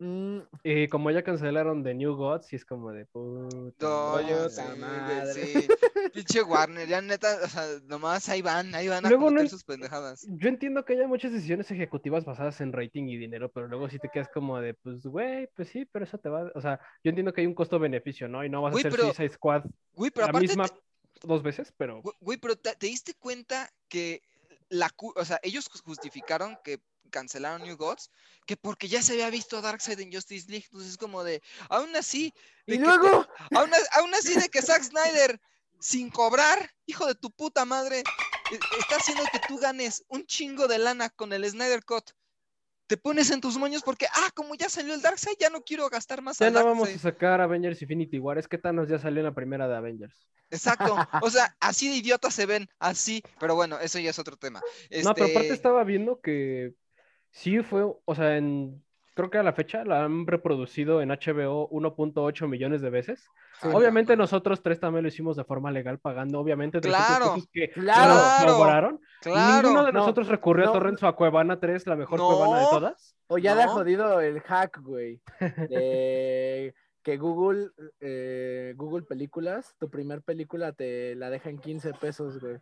[0.00, 3.86] Mm, Y como ya cancelaron The New Gods, y es como de puta.
[3.86, 5.32] No, yo sí, madre.
[5.32, 5.68] sí.
[6.12, 9.62] Pinche Warner, ya neta, o sea, nomás ahí van, ahí van a Luego no sus
[9.62, 10.26] pendejadas.
[10.28, 13.98] Yo entiendo que haya muchas decisiones ejecutivas basadas en rating y dinero, pero luego sí
[14.00, 16.50] te quedas como de, pues, güey, pues sí, pero eso te va.
[16.56, 18.44] O sea, yo entiendo que hay un costo-beneficio, ¿no?
[18.44, 19.62] Y no vas Güey, a hacer pero- Suicide Squad
[19.94, 20.74] Güey, pero la aparte, misma te-
[21.26, 22.02] dos veces, pero.
[22.20, 24.22] güey, pero te, te diste cuenta que
[24.68, 28.10] la, o sea, ellos jus- justificaron que cancelaron New Gods,
[28.46, 31.94] que porque ya se había visto Darkseid en Justice League, entonces es como de, aún
[31.94, 32.32] así,
[32.66, 35.40] de Y que- luego, aún, aún así de que Zack Snyder,
[35.78, 38.00] sin cobrar, hijo de tu puta madre,
[38.50, 42.10] e- está haciendo que tú ganes un chingo de lana con el Snyder Cut.
[42.94, 45.88] Te pones en tus moños porque, ah, como ya salió el Darkseid, ya no quiero
[45.88, 49.18] gastar más Ya no vamos a sacar Avengers Infinity War, es que Thanos ya salió
[49.18, 50.28] en la primera de Avengers.
[50.48, 50.94] Exacto.
[51.20, 53.20] O sea, así de idiotas se ven, así.
[53.40, 54.60] Pero bueno, eso ya es otro tema.
[55.02, 56.74] No, pero aparte Este, estaba viendo que
[57.32, 58.83] sí fue, o sea, en.
[59.14, 63.28] Creo que a la fecha la han reproducido en HBO 1.8 millones de veces.
[63.62, 67.70] Obviamente nosotros tres también lo hicimos de forma legal, pagando obviamente de Claro, cosas que
[67.70, 68.14] claro.
[68.14, 69.00] nos cobraron.
[69.22, 69.68] Claro.
[69.68, 70.70] Ninguno de No, nosotros recurrió no.
[70.70, 72.70] a Torrents o a Cuevana 3, la mejor Cuevana de No.
[72.70, 73.16] todas.
[73.28, 73.72] o ya le ha No.
[73.72, 75.20] jodido el hack, güey,
[75.70, 77.68] de que Google,
[78.00, 82.56] eh, Google Películas, tu primer película te la deja en 15 pesos, güey.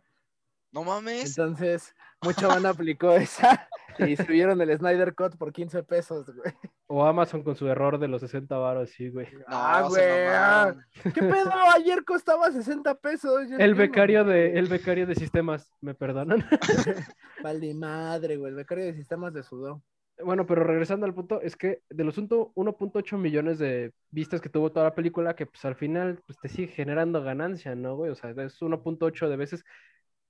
[0.73, 1.37] No mames.
[1.37, 3.69] Entonces, mucha banda aplicó esa
[3.99, 6.53] y subieron el Snyder Cut por 15 pesos, güey.
[6.87, 9.31] O Amazon con su error de los 60 baros, sí, güey.
[9.33, 10.03] No, ah, güey.
[10.03, 10.75] ah.
[11.03, 11.51] ¿Qué pedo?
[11.75, 13.49] Ayer costaba 60 pesos.
[13.49, 16.43] yo El becario de, el becario de sistemas, ¿me perdonan?
[17.43, 18.49] Vale madre, güey.
[18.49, 19.83] El becario de sistemas de sudó.
[20.23, 24.49] Bueno, pero regresando al punto, es que de los punto- 1.8 millones de vistas que
[24.49, 28.11] tuvo toda la película, que pues al final pues, te sigue generando ganancia, ¿no, güey?
[28.11, 29.65] O sea, es 1.8 de veces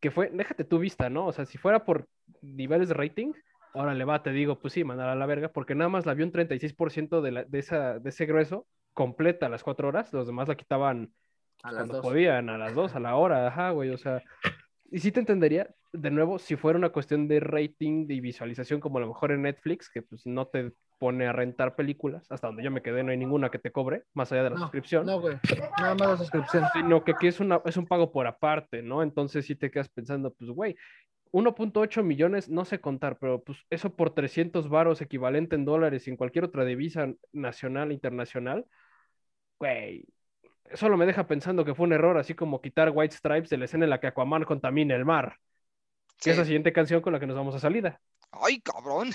[0.04, 1.28] que fue, déjate tu vista, ¿no?
[1.28, 2.10] O sea, si fuera por
[2.42, 3.32] niveles de rating,
[3.74, 6.14] ahora le va, te digo, pues sí, mandar a la verga, porque nada más la
[6.14, 10.12] vio un 36% de, la, de, esa, de ese grueso completa a las 4 horas,
[10.12, 11.14] los demás la quitaban
[11.64, 12.02] A las cuando dos.
[12.02, 14.22] podían, a las 2, a la hora, ajá, güey, o sea,
[14.94, 19.00] y sí te entendería, de nuevo, si fuera una cuestión de rating y visualización, como
[19.00, 22.64] a lo mejor en Netflix, que pues no te pone a rentar películas, hasta donde
[22.64, 25.08] yo me quedé no hay ninguna que te cobre, más allá de la No, suscripción,
[25.08, 25.38] No, güey.
[25.80, 26.66] Nada más la suscripción.
[26.74, 29.02] sino que aquí es, una, es un pago por aparte, ¿no?
[29.02, 30.76] Entonces sí te quedas pensando, pues, güey,
[31.32, 36.18] 1.8 millones, no sé contar, pero pues eso por 300 varos equivalente en dólares en
[36.18, 38.68] cualquier otra divisa nacional, internacional,
[39.58, 40.06] güey,
[40.74, 43.66] solo me deja pensando que fue un error, así como quitar White Stripes de la
[43.66, 45.40] escena en la que Aquaman contamina el mar,
[46.20, 48.00] que es la siguiente canción con la que nos vamos a salida.
[48.32, 49.12] Ay, cabrón.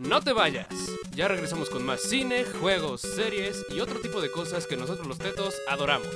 [0.00, 0.66] No te vayas.
[1.12, 5.18] Ya regresamos con más cine, juegos, series y otro tipo de cosas que nosotros los
[5.18, 6.08] tetos adoramos.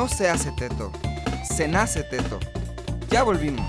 [0.00, 0.90] No se hace teto,
[1.54, 2.40] se nace teto.
[3.10, 3.66] Ya volvimos.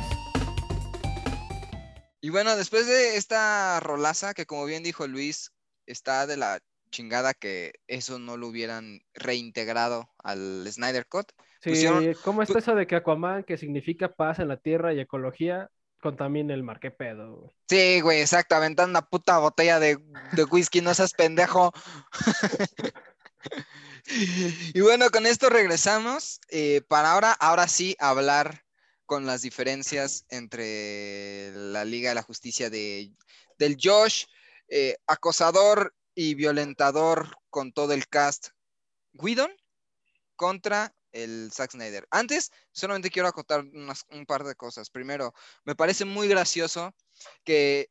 [2.21, 5.51] Y bueno, después de esta rolaza que como bien dijo Luis,
[5.87, 6.59] está de la
[6.89, 11.33] chingada que eso no lo hubieran reintegrado al Snyder Cut.
[11.61, 15.01] Sí, Pusieron- ¿cómo está eso de que Aquaman, que significa paz en la tierra y
[15.01, 15.69] ecología,
[16.01, 16.79] contamina el mar?
[16.79, 17.51] ¿Qué pedo, güey?
[17.67, 19.97] Sí, güey, exacto, aventando una puta botella de,
[20.31, 21.73] de whisky, no seas pendejo.
[24.73, 28.65] Y bueno, con esto regresamos eh, para ahora, ahora sí, hablar
[29.05, 33.11] con las diferencias entre la Liga de la Justicia de,
[33.57, 34.25] del Josh,
[34.69, 38.49] eh, acosador y violentador con todo el cast,
[39.13, 39.51] Whedon,
[40.35, 42.07] contra el Zack Snyder.
[42.09, 44.89] Antes, solamente quiero acotar unas- un par de cosas.
[44.89, 45.33] Primero,
[45.65, 46.95] me parece muy gracioso
[47.43, 47.89] que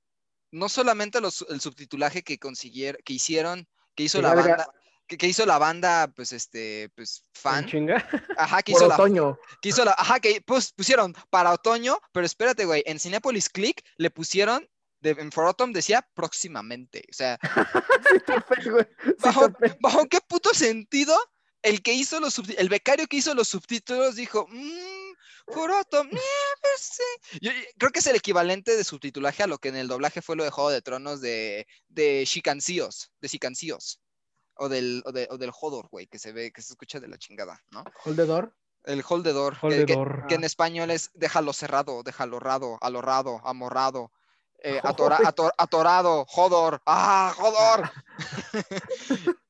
[0.50, 4.72] no solamente los- el subtitulaje que consiguieron, que hicieron, que hizo Que la banda,
[5.10, 8.08] que, que hizo la banda, pues este, pues ¿En fan, chinga?
[8.38, 9.38] ajá, que Por hizo la, otoño.
[9.60, 13.82] que hizo la, ajá, que pues, pusieron para otoño, pero espérate, güey, en Cinepolis Click
[13.96, 14.66] le pusieron,
[15.00, 17.38] de, en For Autumn decía próximamente, o sea,
[18.12, 18.86] Sí topé, güey.
[19.04, 19.48] Sí ¿Bajo,
[19.80, 21.18] bajo qué puto sentido
[21.62, 25.10] el que hizo los el becario que hizo los subtítulos dijo, mmm,
[26.12, 27.02] no sé".
[27.40, 30.36] Yo- creo que es el equivalente de subtitulaje a lo que en el doblaje fue
[30.36, 34.00] lo de Juego de Tronos de, de Shicancíos, de Shicancíos.
[34.62, 37.08] O del, o, de- o del Hodor, güey, que se ve, que se escucha de
[37.08, 37.82] la chingada, ¿no?
[38.04, 38.54] Hold the door.
[38.84, 40.26] El Holdedor, que- que, Holdedor.
[40.26, 44.12] que en español es déjalo cerrado, déjalo rado, alorrado, amorrado,
[44.62, 47.90] eh, atora- ator- atorado, Hodor, ¡ah, Hodor!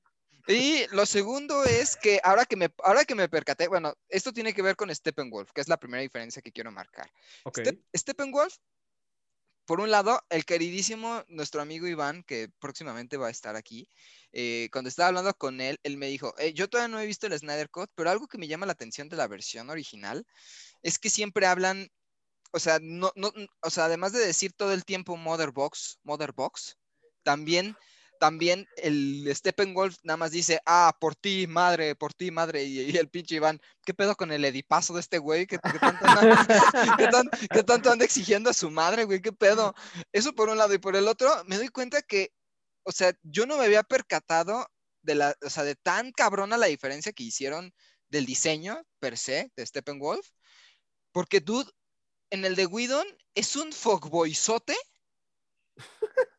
[0.47, 4.55] y lo segundo es que ahora que, me, ahora que me percaté, bueno, esto tiene
[4.55, 7.11] que ver con Steppenwolf, que es la primera diferencia que quiero marcar.
[7.45, 7.59] Ok.
[7.59, 8.55] Step- Steppenwolf,
[9.71, 13.89] por un lado, el queridísimo, nuestro amigo Iván, que próximamente va a estar aquí,
[14.33, 17.29] eh, cuando estaba hablando con él, él me dijo, "Eh, yo todavía no he visto
[17.29, 20.27] el Snyder Cut, pero algo que me llama la atención de la versión original
[20.83, 21.87] es que siempre hablan,
[22.53, 26.33] o sea, no, no, o sea, además de decir todo el tiempo Mother Box, Mother
[26.33, 26.77] Box,
[27.23, 27.77] también,
[28.21, 32.97] también el Steppenwolf nada más dice, ah, por ti, madre, por ti, madre, y, y
[32.99, 35.47] el pinche Iván, ¿qué pedo con el edipazo de este güey?
[35.47, 36.47] ¿Qué, qué tanto anda,
[36.99, 39.23] qué tan- qué tanto anda exigiendo a su madre, güey?
[39.23, 39.75] ¿Qué pedo?
[40.13, 42.31] Eso por un lado, y por el otro, me doy cuenta que,
[42.83, 44.67] o sea, yo no me había percatado
[45.03, 47.73] de la, o sea, de tan cabrona la diferencia que hicieron
[48.11, 50.29] del diseño per se de Steppenwolf,
[51.11, 51.71] porque dude,
[52.31, 54.77] en el de Whedon es un fuckboyzote,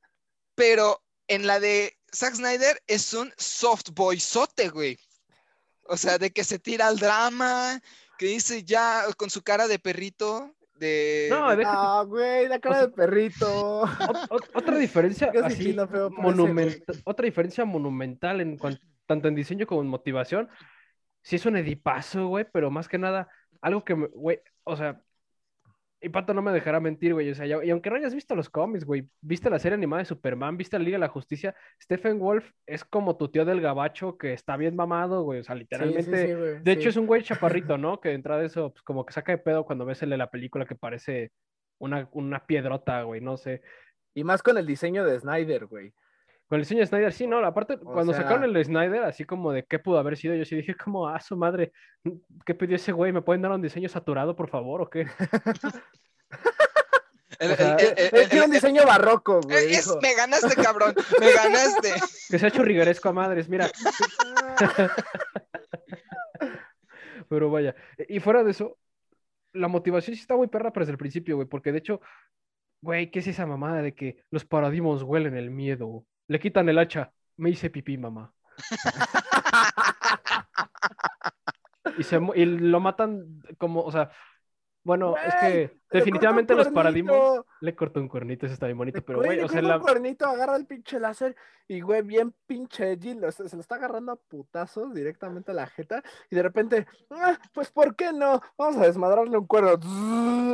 [0.55, 1.03] pero
[1.33, 4.99] en la de Zack Snyder es un softboyzote, güey.
[5.87, 7.79] O sea, de que se tira al drama,
[8.17, 11.27] que dice ya con su cara de perrito, de...
[11.29, 13.81] No, déjate- Ah, güey, la cara de perrito.
[13.83, 19.81] ot- ot- otra diferencia así, parece, otra diferencia monumental en cuanto, tanto en diseño como
[19.81, 20.49] en motivación.
[21.23, 23.29] Sí es un edipazo, güey, pero más que nada,
[23.61, 25.01] algo que, me- güey, o sea,
[26.01, 28.35] y Pato no me dejará mentir, güey, o sea, ya- y aunque no hayas visto
[28.35, 31.55] los cómics, güey, viste la serie animada de Superman, viste la Liga de la Justicia,
[31.81, 35.53] Stephen Wolf es como tu tío del gabacho que está bien mamado, güey, o sea,
[35.55, 36.27] Sí, sí, literalmente...
[36.27, 37.99] sí, güey, De hecho, es un güey chaparrito, ¿no?
[38.01, 40.17] Que de entrada de eso, pues como que saca de pedo cuando ves el de
[40.17, 41.31] la película que parece
[41.79, 43.61] una, una piedrota, güey, no sé.
[44.15, 45.93] Y más con el diseño de Snyder, güey.
[46.51, 47.37] Con el diseño de Snyder, sí, ¿no?
[47.45, 50.35] Aparte, O cuando sea- sacaron el de Snyder, así como de qué pudo haber sido,
[50.35, 51.71] yo sí dije como, ah, su madre,
[52.45, 53.13] ¿qué pidió ese güey?
[53.13, 55.07] ¿Me pueden dar un diseño saturado, por favor, o qué?
[57.39, 59.71] el- o sea, el- el- el- Es que era un diseño barroco, güey.
[59.71, 61.89] Es- me ganaste, cabrón, me ganaste.
[62.29, 63.71] Que sea churrigueresco a madres, mira.
[67.29, 67.75] Pero vaya,
[68.09, 68.77] y fuera de eso,
[69.53, 72.01] la motivación sí está muy perra pero desde el principio, güey, porque de hecho,
[72.81, 76.03] güey, ¿qué es esa mamada de que los paradigmas huelen el miedo?
[76.31, 78.33] Le quitan el hacha, me hice pipí, mamá.
[81.97, 84.11] y, se, y lo matan como, o sea,
[84.83, 87.15] bueno, es Güey, que definitivamente los paradigmas
[87.59, 89.77] le cortó un cuernito, eso está bien bonito, pero Güey, o sea, la...
[89.77, 91.35] un cuernito, agarra el pinche láser
[91.67, 95.67] y, güey, bien pinche lo- se, se lo está agarrando a putazos directamente a la
[95.67, 98.41] jeta y de repente, "Ah, pues, ¿por qué no?
[98.57, 99.77] Vamos a desmadrarle un cuerno.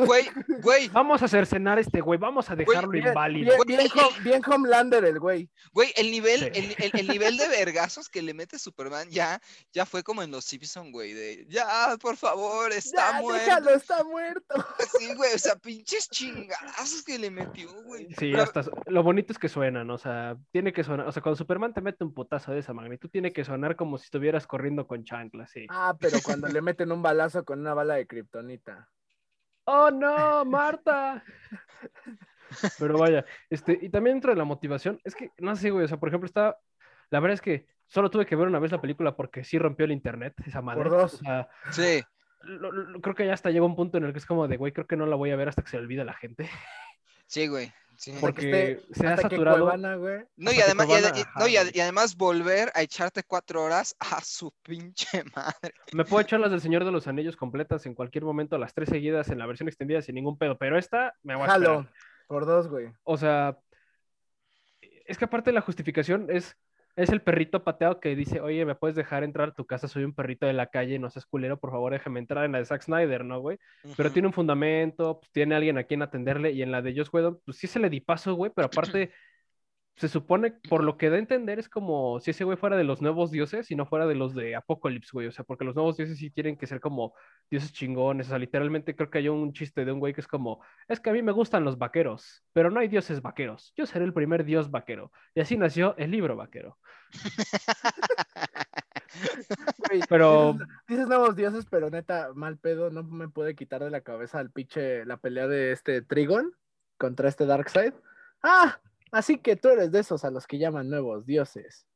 [0.06, 0.26] Güey,
[0.62, 3.56] güey, Vamos a cercenar a este güey, vamos a dejarlo Bien, inválido.
[3.66, 5.50] bien, bien, Hom- bien Homelander el güey.
[5.74, 6.52] güey, el nivel, Sí.
[6.54, 9.40] el, el- el nivel de vergazos que le mete Superman ya,
[9.74, 13.44] ya fue como en los Simpson, güey, de ya, por favor, está Ya, muerto.
[13.46, 14.17] déjalo, está muerto.
[15.00, 18.08] Sí, güey, o sea, pinches chingadazos que le metió, güey.
[18.18, 21.22] Sí, Pero- hasta lo bonito es que suenan, o sea, tiene que sonar, o sea,
[21.22, 24.48] cuando Superman te mete un putazo de esa magnitud, tiene que sonar como si estuvieras
[24.48, 25.66] corriendo con chanclas, sí.
[25.70, 28.90] Ah, pero cuando le meten un balazo con una bala de kriptonita.
[29.66, 31.24] ¡Oh, no, Marta!
[32.80, 35.88] Pero vaya, este, y también dentro de la motivación, es que, no sé, güey, o
[35.88, 36.58] sea, por ejemplo, está,
[37.10, 39.86] la verdad es que solo tuve que ver una vez la película porque sí rompió
[39.86, 40.84] el internet, esa madre.
[40.84, 41.14] Por dos.
[41.16, 42.02] O sea, Sí,
[42.44, 44.58] lo- lo- creo que ya hasta llega un punto en el que es como de,
[44.58, 46.14] güey, creo que no la voy a ver hasta que se le olvide a la
[46.14, 46.50] gente.
[47.28, 47.72] sí, güey.
[47.98, 48.12] sí.
[48.12, 49.58] Hasta Porque que esté- se ha saturado.
[49.66, 50.24] Cuevana, güey.
[50.38, 51.78] No, y además, y, Cuevana, ade- y- ajá, no, y, ad- güey.
[51.78, 55.74] y además volver a echarte cuatro horas a su pinche madre.
[55.94, 58.90] Me puedo echar las del Señor de los Anillos completas en cualquier momento, las tres
[58.90, 61.48] seguidas en la versión extendida sin ningún pedo, pero esta me voy a.
[61.48, 61.88] Jalo.
[62.28, 62.88] Por dos, güey.
[63.04, 63.58] O sea,
[65.06, 66.58] es que aparte la justificación es,
[66.98, 69.88] es el perrito pateado que dice, oye, ¿me puedes dejar entrar a tu casa?
[69.88, 72.58] Soy un perrito de la calle, no seas culero, por favor, déjame entrar en la
[72.58, 73.60] de Zack Snyder, ¿no, güey?
[73.96, 77.14] Pero tiene un fundamento, pues, tiene alguien a quien atenderle, y en la de Joss
[77.14, 79.12] Whedon, pues sí se le di paso, güey, pero aparte,
[79.98, 82.84] se supone, por lo que da a entender, es como si ese güey fuera de
[82.84, 85.74] los nuevos dioses y no fuera de los de Apocalypse, güey, o sea, porque los
[85.76, 87.16] nuevos dioses sí tienen que ser como
[87.50, 90.28] dioses chingones, o sea, literalmente creo que hay un chiste de un güey que es
[90.28, 93.86] como, es que a mí me gustan los vaqueros, pero no hay dioses vaqueros, yo
[93.86, 96.78] seré el primer dios vaquero, y así nació el libro vaquero.
[100.10, 104.02] Pero- Dices, dices nuevos dioses, pero neta, mal pedo, no me puede quitar de la
[104.02, 106.52] cabeza el pinche, la pelea de este Trigon
[106.98, 107.94] contra este Darkseid.
[108.44, 108.80] Ah,
[109.12, 111.88] así que tú eres de esos a los que llaman nuevos dioses.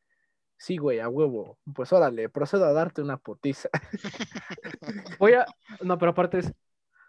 [0.57, 1.57] Sí, güey, a huevo.
[1.73, 3.69] Pues órale, procedo a darte una putiza.
[5.19, 5.45] Voy a,
[5.81, 6.53] no, pero aparte es,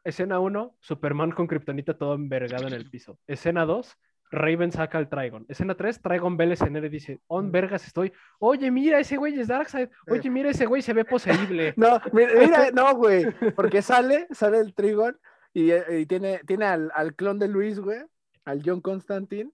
[0.05, 3.19] escena 1, Superman con Kryptonita todo envergado en el piso.
[3.27, 3.95] Escena 2,
[4.31, 5.45] Raven saca al Trigon.
[5.49, 8.13] Escena 3, Trigon ve el escenario y dice, on vergas estoy.
[8.39, 9.91] Oye, mira, ese güey es Darkseid.
[10.09, 11.75] Oye, mira, ese güey se ve poseíble.
[11.77, 15.19] No, mira, mira, no, güey, porque sale, sale el Trigon
[15.53, 18.01] y, eh, y tiene, tiene al, al clon de Luis, güey,
[18.45, 19.51] al John Constantine,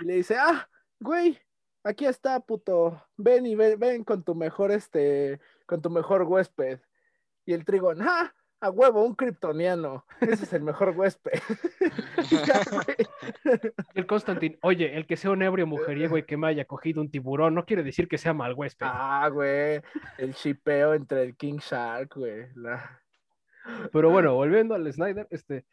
[0.00, 0.68] y le dice, ah,
[1.00, 1.38] güey,
[1.84, 6.80] aquí está, puto, ven y ven, ven con tu mejor, este, con tu mejor huésped.
[7.44, 11.32] Y el Trigon, ah, a huevo, un kryptoniano, ese es el mejor huésped.
[13.94, 17.10] El Constantine, oye, el que sea un ebrio mujeriego y que me haya cogido un
[17.10, 18.86] tiburón no quiere decir que sea mal huésped.
[18.88, 19.80] ah, güey,
[20.18, 22.46] el chipeo entre el King Shark, güey.
[22.54, 23.00] la-
[23.92, 25.64] Pero bueno, volviendo al Snyder, este,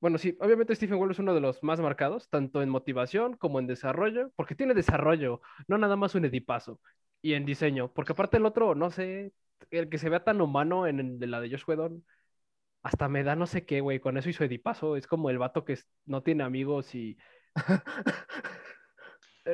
[0.00, 3.58] bueno, sí, obviamente Stephen Wolf es uno de los más marcados, tanto en motivación como
[3.58, 6.80] en desarrollo, porque tiene desarrollo, no nada más un edipazo,
[7.22, 9.32] y en diseño, porque aparte el otro, no sé,
[9.70, 12.04] el que se vea tan humano en de la de Josh Whedon,
[12.82, 15.64] hasta me da no sé qué, güey, con eso hizo edipazo, es como el vato
[15.64, 17.18] que no tiene amigos y...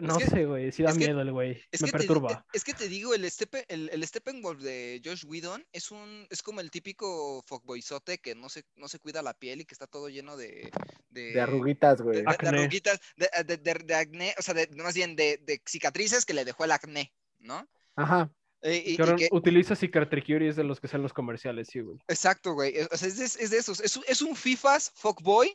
[0.00, 2.06] No que- sé, güey, sí da que- miedo el güey, Es me que, te, di-
[2.08, 2.46] perturba.
[2.52, 6.42] es que te digo, el, Stepe, el, el Steppenwolf de Josh Whedon es un es
[6.42, 9.86] como el típico fuckboyzote que no se, no se cuida la piel y que está
[9.86, 10.70] todo lleno de...
[11.10, 12.18] De, De arruguitas, güey.
[12.18, 15.60] de- de arruguitas, de, de- de- de acné, o sea, de- más bien de, de
[15.66, 17.68] cicatrices que le dejó el acné, ¿no?
[17.96, 18.32] Ajá.
[18.62, 21.80] Eh, y- y Que utiliza Cicatricure y es de los que salen los comerciales, sí,
[21.80, 21.98] güey.
[22.08, 22.76] exacto, güey.
[22.78, 23.80] es- O sea, es de, es de esos.
[23.80, 25.52] Es, un- es un FIFAs fuckboy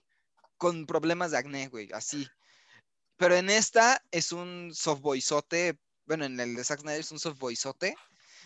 [0.57, 2.27] con problemas de acné, güey, así.
[3.17, 5.77] Pero en esta es un softboyzote.
[6.05, 7.95] Bueno, en el de Zack Snyder es un softboyzote.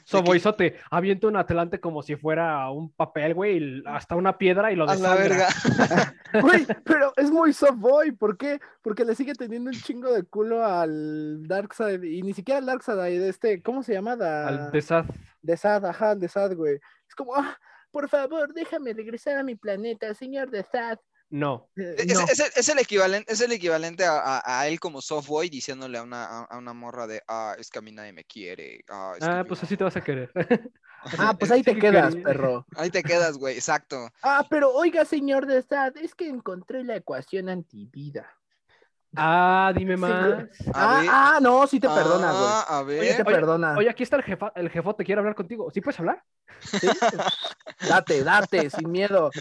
[0.04, 4.76] Soboizote, avienta un Atlante como si fuera un papel, güey, y hasta una piedra y
[4.76, 5.48] lo A la desangra.
[5.64, 6.16] verga.
[6.42, 8.12] Güey, pero es muy soft boy.
[8.14, 8.60] ¿Por qué?
[8.82, 12.02] Porque le sigue teniendo un chingo de culo al Darkseid.
[12.04, 14.16] Y ni siquiera al Darkseid, este, ¿cómo se llama?
[14.16, 15.06] Da- Al de Sad.
[15.42, 16.80] De Sad, ajá, de Sad, güey.
[17.08, 17.60] Es como, ah,
[17.92, 20.98] por favor, déjame regresar a mi planeta, señor de Sad.
[21.32, 21.70] No.
[21.76, 22.26] Eh, Es, no.
[22.26, 25.98] es el, es el equivalente, es el equivalente a, a- a él como softboy diciéndole
[25.98, 28.84] a una, a, a una morra de, ah, es que a mí nadie me quiere.
[28.90, 29.66] Ah, Ah, pues no".
[29.66, 30.32] así te vas a querer.
[31.18, 32.64] Ah, pues ahí te quedas, perro.
[32.76, 34.08] Ahí te quedas, güey, exacto.
[34.22, 38.30] Ah, pero oiga, señor de Sad, es que encontré la ecuación antivida.
[39.16, 40.48] Ah, dime más.
[40.74, 41.10] Ah, ver.
[41.12, 42.44] ah, no, sí te perdona, güey.
[42.46, 43.04] Ah, a ver.
[43.04, 43.76] Sí te Oye, perdona.
[43.78, 45.70] Oye, aquí está el jefa, el jefote quiere hablar contigo.
[45.72, 46.24] ¿Sí puedes hablar?
[46.62, 46.88] ¿sí?
[47.90, 49.32] Date, date, sin miedo.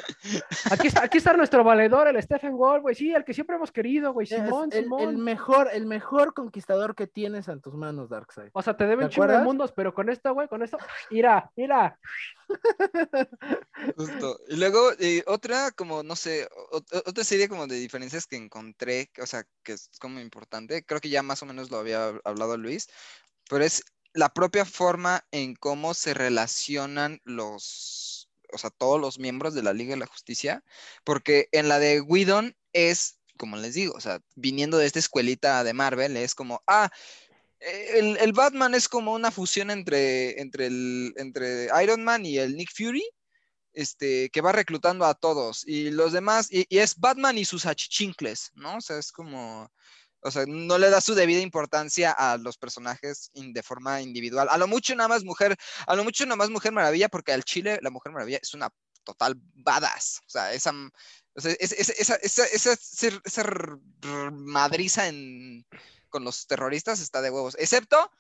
[0.71, 2.95] Aquí está, aquí está nuestro valedor, el Stephen Wall, güey.
[2.95, 4.27] Sí, el que siempre hemos querido, güey.
[4.27, 5.03] Simón, el, Simón.
[5.03, 8.51] el mejor, el mejor conquistador que tienes en tus manos, Darkseid.
[8.53, 10.79] O sea, te debe ¿Te chingo de mundos, pero con esto, güey, con esto.
[11.11, 11.99] Mira, mira.
[13.97, 14.39] Justo.
[14.49, 19.27] Y luego, eh, otra, como, no sé, otra serie como de diferencias que encontré, o
[19.27, 22.57] sea, que es como importante, creo que ya más o menos lo había hab- hablado
[22.57, 22.89] Luis,
[23.49, 23.85] pero es
[24.15, 29.73] la propia forma en cómo se relacionan los, o sea, todos los miembros de la
[29.73, 30.65] Liga de la Justicia,
[31.05, 35.65] porque en la de Whedon es, como les digo, o sea, viniendo de esta escuelita
[35.65, 36.91] de Marvel, es como, ah,
[37.61, 42.57] el, el Batman es como una fusión entre, entre, el, entre Iron Man y el
[42.57, 43.05] Nick Fury,
[43.73, 47.67] este, que va reclutando a todos y los demás, y, y es Batman y sus
[47.67, 48.79] achichincles, ¿no?
[48.79, 49.71] O sea, es como,
[50.23, 54.49] o sea, no le da su debida importancia a los personajes in- de forma individual.
[54.51, 55.57] A lo mucho nada más mujer,
[55.87, 58.71] a lo mucho nada más Mujer Maravilla, porque al Chile la Mujer Maravilla es una
[59.05, 60.73] total badass, o sea, esa,
[61.35, 62.73] o sea, es- es- esa, esa, esa,
[63.25, 63.79] esa-
[64.33, 65.65] madriza en,
[66.11, 68.11] con los terroristas está de huevos, excepto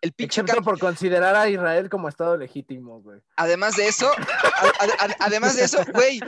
[0.00, 3.20] el pinche Excepto por considerar a Israel como Estado legítimo, güey.
[3.36, 6.20] Además de eso, a- a- a- además de eso, güey,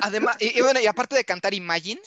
[0.00, 2.00] además, y, y bueno, y aparte de cantar Imagine,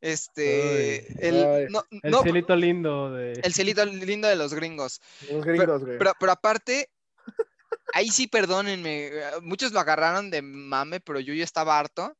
[0.00, 1.66] este, Ay, el, ay.
[1.70, 3.32] no, El no, cielito lindo de...
[3.42, 5.00] el celito lindo de los gringos.
[5.30, 5.98] Los gringos, güey.
[5.98, 6.90] Pero, pero aparte,
[7.94, 9.10] ahí sí, perdónenme,
[9.42, 12.16] muchos lo agarraron de mame, pero yo ya estaba harto.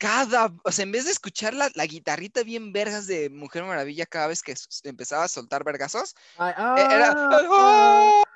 [0.00, 4.06] Cada, o sea, en vez de escuchar la, la guitarrita bien vergas de Mujer Maravilla
[4.06, 7.14] cada vez que empezaba a soltar vergazos, eh, era...
[7.14, 8.22] ah,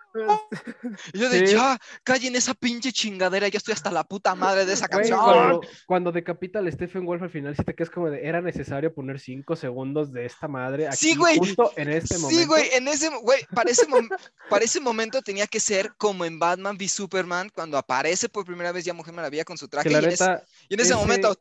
[1.12, 1.54] Y yo de Sí.
[1.54, 5.20] ya, callen esa pinche chingadera, ya estoy hasta la puta madre de esa Güey, canción.
[5.20, 8.94] cuando, cuando decapita al Stephen Wolf al final, sí te quedas como de, era necesario
[8.94, 11.38] poner cinco segundos de esta madre aquí, Sí, güey.
[11.38, 12.40] justo en este momento.
[12.40, 14.08] Sí, güey, en ese, güey, para ese, mom-
[14.48, 18.72] para ese momento tenía que ser como en Batman v Superman, cuando aparece por primera
[18.72, 19.90] vez ya Mujer Maravilla con su traje.
[19.90, 21.36] Y en ese- neta, Y en ese, Ese- momento,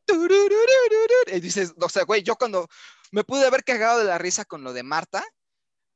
[1.28, 2.68] y dices, o sea, güey, yo cuando
[3.12, 5.24] me pude haber cagado de la risa con lo de Marta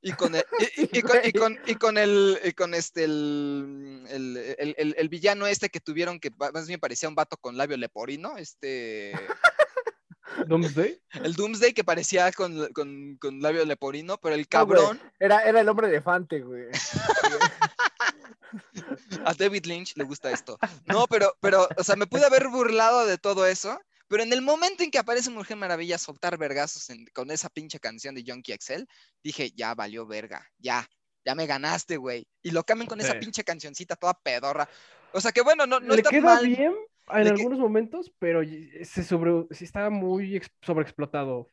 [0.01, 0.43] y con el,
[0.77, 4.37] y, con, y con- y con el, y con este, el, el,
[4.77, 8.37] el- el- villano este que tuvieron que más bien parecía un vato con labio leporino,
[8.37, 9.13] este,
[10.47, 11.01] Doomsday.
[11.23, 15.61] el Doomsday que parecía con, con, con labio leporino, pero el No, cabrón, Era, era
[15.61, 16.65] el hombre elefante, güey.
[19.25, 20.57] a David Lynch le gusta esto.
[20.85, 24.41] No, pero, pero, o sea, me pude haber burlado de todo eso, pero en el
[24.41, 28.23] momento en que aparece Mujer Maravilla a soltar vergazos en- con esa pinche canción de
[28.25, 28.83] Junkie XL,
[29.23, 30.87] dije, ya valió verga, ya,
[31.25, 32.25] ya me ganaste, güey.
[32.41, 34.67] Y lo cambian con esa pinche cancioncita toda pedorra.
[35.13, 36.45] O sea que bueno, no, no Le está queda mal.
[36.47, 36.73] bien
[37.09, 41.49] en Le que- algunos momentos, pero y- se sobre, sí está muy ex- sobreexplotado.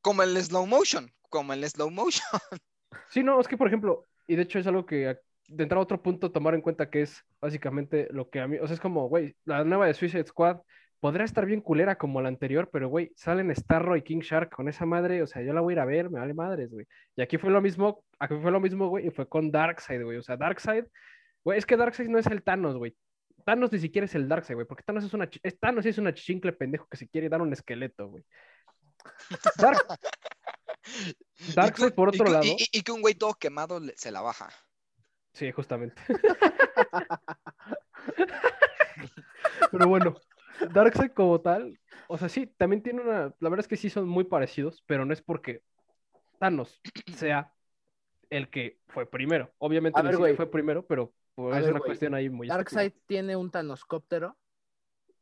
[0.00, 2.26] Como el slow motion, como el slow motion.
[3.10, 5.18] Sí, no, es que por ejemplo, y de hecho es algo que
[5.48, 8.56] de entrar a otro punto tomar en cuenta que es básicamente lo que a mí,
[8.58, 10.58] o sea, es como, güey, la nueva de Suicide Squad
[11.04, 14.70] podrá estar bien culera como la anterior, pero güey, salen Starro y King Shark con
[14.70, 16.86] esa madre, o sea, yo la voy a ir a ver, me vale madres, güey.
[17.14, 20.16] Y aquí fue lo mismo, aquí fue lo mismo, güey, y fue con Darkseid, güey,
[20.16, 20.86] o sea, Darkseid,
[21.44, 22.96] güey, es que Darkseid no es el Thanos, güey.
[23.44, 25.28] Thanos ni siquiera es el Darkseid, güey, porque Thanos es una,
[25.60, 28.24] Thanos es una chincle pendejo que se quiere dar un esqueleto, güey.
[29.58, 29.86] Dark-
[31.54, 32.44] Darkseid, por otro lado.
[32.44, 34.48] Y, y- y que un güey todo quemado se la baja.
[35.34, 36.00] Sí, justamente.
[39.70, 40.14] Pero bueno,
[40.72, 41.78] Darkseid como tal,
[42.08, 45.04] o sea, sí, también tiene una, la verdad es que sí son muy parecidos, pero
[45.04, 45.62] no es porque
[46.38, 46.80] Thanos
[47.16, 47.52] sea
[48.30, 49.52] el que fue primero.
[49.58, 50.36] Obviamente ver, güey.
[50.36, 51.88] fue primero, pero pues, es ver, una güey.
[51.88, 52.48] cuestión ahí muy.
[52.48, 54.36] Darkseid tiene un tanoscóptero.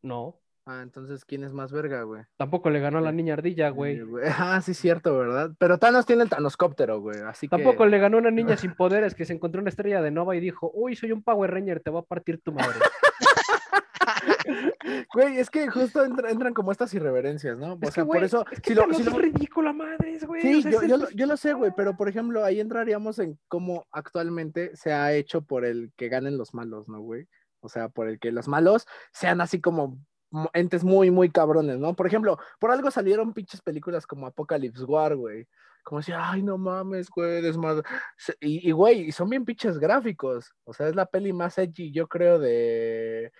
[0.02, 2.22] No, Ah, entonces, ¿quién es más verga, güey?
[2.36, 3.96] tampoco le ganó a la niña ardilla, güey.
[3.98, 4.04] Eh,
[4.38, 5.50] Ah, sí, cierto, ¿verdad?
[5.58, 7.18] Pero Thanos tiene el tanoscóptero, güey.
[7.22, 7.56] Así que.
[7.56, 10.36] Tampoco le ganó a una niña sin poderes que se encontró una estrella de Nova
[10.36, 12.78] y dijo, uy, soy un Power Ranger, te voy a partir tu madre.
[15.14, 17.74] Güey, es que justo entra- entran como estas irreverencias, ¿no?
[17.74, 18.44] O que, sea, por eso.
[18.50, 20.42] es que si lo- si lo- es ridícula madres, güey.
[20.42, 22.60] Sí, o sea, yo, yo, el- lo- yo lo sé, güey, pero por ejemplo, ahí
[22.60, 27.26] entraríamos en cómo actualmente se ha hecho por el que ganen los malos, ¿no, güey?
[27.60, 29.98] O sea, por el que los malos sean así como
[30.30, 31.94] mo- entes muy, muy cabrones, ¿no?
[31.94, 35.46] Por ejemplo, por algo salieron pinches películas como Apocalypse War, güey.
[35.84, 37.82] Como decía, ay, no mames, güey, desmadre.
[38.40, 40.52] Y, y, güey, y son bien pinches gráficos.
[40.64, 43.32] O sea, es la peli más edgy, yo creo, de,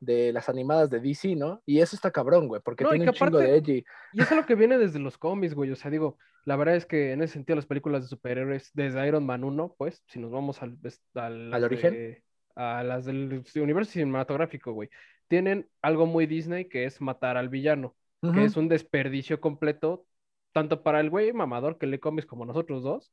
[0.00, 1.62] de las animadas de DC, ¿no?
[1.66, 3.84] Y eso está cabrón, güey, porque No, tiene un chingo aparte- de edgy.
[4.12, 5.70] Y es algo que viene desde los cómics, güey.
[5.70, 9.06] O sea, digo, la verdad es que en ese sentido las películas de superhéroes, desde
[9.06, 10.76] Iron Man 1, pues, si nos vamos al,
[11.14, 12.22] al, ¿Al de- origen?
[12.56, 14.88] a las del universo cinematográfico, güey,
[15.26, 17.96] tienen algo muy Disney que es matar al villano,
[18.34, 20.06] que es un desperdicio completo,
[20.52, 23.12] tanto para el güey mamador que lee cómics como nosotros dos,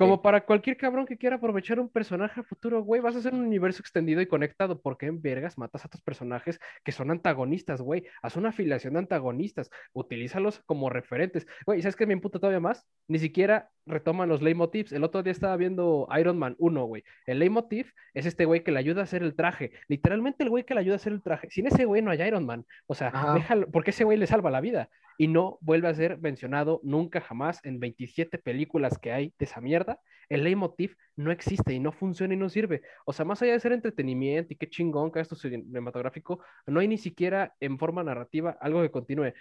[0.00, 3.34] como para cualquier cabrón que quiera aprovechar un personaje a futuro, güey, vas a hacer
[3.34, 4.80] un universo extendido y conectado.
[4.80, 8.04] ¿Por qué en vergas matas a tus personajes que son antagonistas, güey?
[8.22, 11.46] Haz una afiliación de antagonistas, utilízalos como referentes.
[11.66, 12.86] Güey, ¿sabes qué me imputa todavía más?
[13.08, 14.92] Ni siquiera retoman los leitmotivs.
[14.92, 17.04] El otro día estaba viendo Iron Man 1, güey.
[17.26, 19.72] El leitmotiv es este güey que le ayuda a hacer el traje.
[19.88, 21.50] Literalmente el güey que le ayuda a hacer el traje.
[21.50, 22.64] Sin ese güey no hay Iron Man.
[22.86, 23.34] O sea, Ajá.
[23.34, 24.88] déjalo, porque ese güey le salva la vida
[25.20, 29.60] y no vuelve a ser mencionado nunca jamás en 27 películas que hay de esa
[29.60, 29.89] mierda.
[30.28, 32.82] El leitmotiv no existe y no funciona y no sirve.
[33.04, 36.88] O sea, más allá de ser entretenimiento y qué chingón que esto cinematográfico, no hay
[36.88, 39.32] ni siquiera en forma narrativa algo que continúe.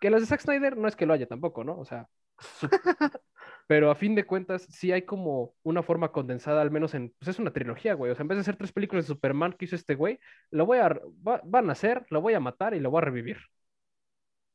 [0.00, 1.78] Que las de Zack Snyder no es que lo haya tampoco, ¿no?
[1.78, 2.68] O sea, su-
[3.66, 7.28] pero a fin de cuentas sí hay como una forma condensada, al menos en, pues
[7.28, 8.12] es una trilogía, güey.
[8.12, 10.66] O sea, en vez de hacer tres películas de Superman que hizo este güey, lo
[10.66, 10.88] voy a,
[11.26, 13.38] va- van a hacer, lo voy a matar y lo voy a revivir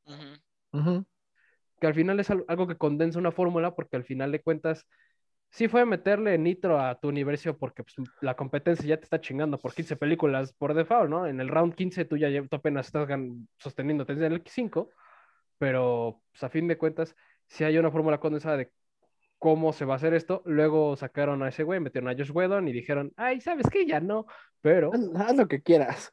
[0.06, 0.78] Ujú.
[0.78, 1.06] Ujú.
[1.80, 4.86] que al final es al- algo que condensa una fórmula, porque al final de cuentas,
[5.52, 9.58] sí fue meterle nitro a tu universo, porque pues, la competencia ya te está chingando
[9.58, 11.26] por 15 películas por default, ¿no?
[11.26, 13.08] En el round 15 tú ya tú apenas estás
[13.58, 14.90] sosteniéndote desde el 5,
[15.58, 17.14] pero pues, a fin de cuentas,
[17.46, 18.72] sí hay una fórmula condensada de
[19.38, 20.42] cómo se va a hacer esto.
[20.46, 23.86] Luego sacaron a ese güey, metieron a Josh Whedon y dijeron, ay, ¿sabes qué?
[23.86, 24.26] Ya no.
[24.62, 26.10] Pero, Haz, haz lo que quieras.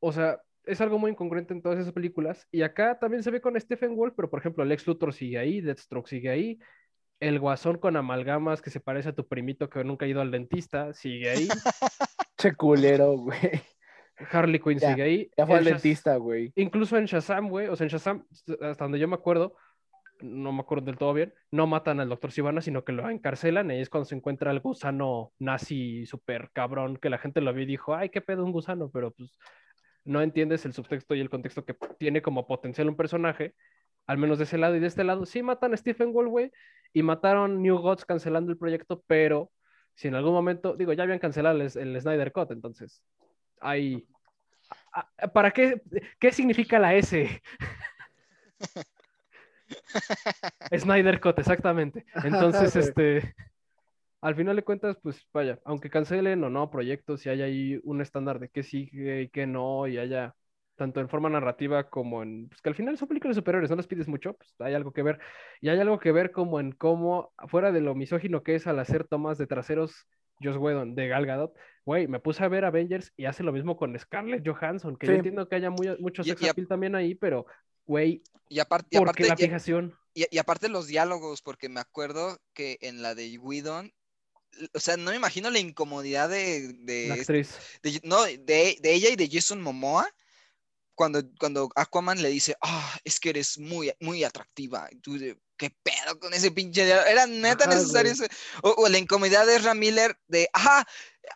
[0.00, 2.48] o sea, es algo muy incongruente en todas esas películas.
[2.50, 5.60] Y acá también se ve con Stephen Wolf, pero por ejemplo, Lex Luthor sigue ahí,
[5.60, 6.58] Deathstroke sigue ahí.
[7.20, 10.30] El guasón con amalgamas que se parece a tu primito que nunca ha ido al
[10.30, 11.48] dentista, sigue ahí.
[12.38, 13.62] Che culero, güey.
[14.30, 15.30] Harley Quinn Ya, sigue ahí.
[15.36, 16.52] Ya fue El al dentista, güey.
[16.56, 18.26] Incluso en Shazam, güey, o sea, en Shazam,
[18.60, 19.56] hasta donde yo me acuerdo,
[20.20, 23.70] no me acuerdo del todo bien, no matan al doctor Sivana, sino que lo encarcelan,
[23.70, 27.64] y es cuando se encuentra el gusano nazi súper cabrón, que la gente lo vio
[27.64, 29.36] y dijo, ay, qué pedo un gusano, pero pues
[30.04, 33.54] no entiendes el subtexto y el contexto que tiene como potencial un personaje,
[34.06, 36.50] al menos de ese lado y de este lado, sí matan a Stephen güey,
[36.92, 39.50] y mataron New Gods cancelando el proyecto, pero
[39.94, 43.02] si en algún momento, digo, ya habían cancelado el, el Snyder Cut, entonces,
[43.60, 44.06] hay...
[44.92, 45.80] a- a- ¿Para qué?
[46.18, 47.42] ¿Qué significa la S?
[50.76, 52.04] Snyder Cut, exactamente.
[52.24, 53.34] Entonces, este,
[54.24, 58.00] al final de cuentas, pues vaya, aunque cancelen o no proyectos y haya ahí un
[58.00, 60.34] estándar de qué sigue y qué no, y haya
[60.76, 63.86] tanto en forma narrativa como en, pues que al final son películas superiores, no les
[63.86, 65.20] pides mucho, pues hay algo que ver.
[65.60, 68.78] Y hay algo que ver como en cómo, fuera de lo misógino que es al
[68.78, 70.06] hacer tomas de traseros,
[70.42, 71.54] Joss Whedon, de Gal Gadot,
[71.84, 75.12] güey, me puse a ver Avengers y hace lo mismo con Scarlett Johansson, que yo
[75.12, 77.44] entiendo que haya muy, mucho Y- sex y appeal también ahí, pero,
[77.86, 79.94] güey, Y aparte, ¿por qué la fijación?
[80.14, 83.92] y- y aparte los diálogos, porque me acuerdo que en la de Whedon,
[84.72, 87.50] o sea, no me imagino la incomodidad de, de, La actriz.
[87.82, 88.38] de- no, de,
[88.80, 90.08] de ella y de Jason Momoa
[90.94, 94.88] cuando, cuando Aquaman le dice, ah, es que eres muy, muy atractiva.
[94.90, 95.16] Y tú
[95.56, 97.06] ¿qué pedo con ese pinche diálogo?
[97.08, 98.28] Era neta Ajá, necesario ese.
[98.62, 100.86] O, o la incomodidad de Ezra Miller de, ajá,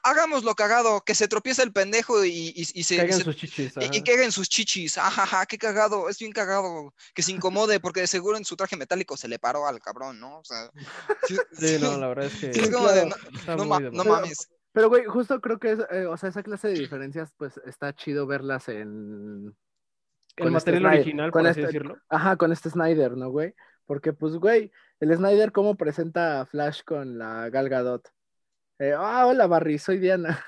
[0.03, 3.73] hagámoslo cagado, que se tropieza el pendejo y, y, y se, Caigan sus chichis.
[3.77, 4.31] y, y ajá.
[4.33, 8.45] sus chichis, ajaja, qué cagado, es bien cagado, que se incomode, porque de seguro en
[8.45, 10.39] su traje metálico se le paró al cabrón, ¿no?
[10.39, 10.71] O sea,
[11.27, 13.07] sí, Sí, no, la verdad es que es de,
[13.57, 14.49] no, ma- mames.
[14.79, 17.93] Pero, güey, justo creo que es, eh, o sea, esa clase de diferencias, pues está
[17.97, 19.57] chido verlas en.
[20.37, 21.99] El con este material Snyder- original, con por así este- decirlo.
[22.09, 23.57] Ajá, con este Snyder, ¿no, güey?
[23.87, 24.71] Porque, pues, güey,
[25.01, 28.09] el Snyder, ¿cómo presenta a Flash con la Gal Gadot?
[28.79, 30.39] Eh, ah, hola, Barry, soy Diana.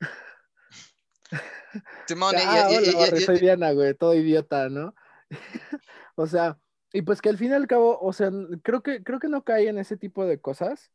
[2.08, 4.96] Simón, Ah, y- y- hola, y- Barry, y- soy Diana, güey, todo idiota, ¿no?
[6.16, 6.58] o sea,
[6.92, 8.32] y pues que al fin y al cabo, o sea,
[8.64, 10.90] creo que, creo que no cae en ese tipo de cosas,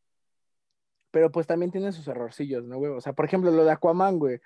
[1.16, 2.92] pero pues también tiene sus errorcillos, ¿no, güey?
[2.92, 4.42] O sea, por ejemplo, lo de Aquaman, güey.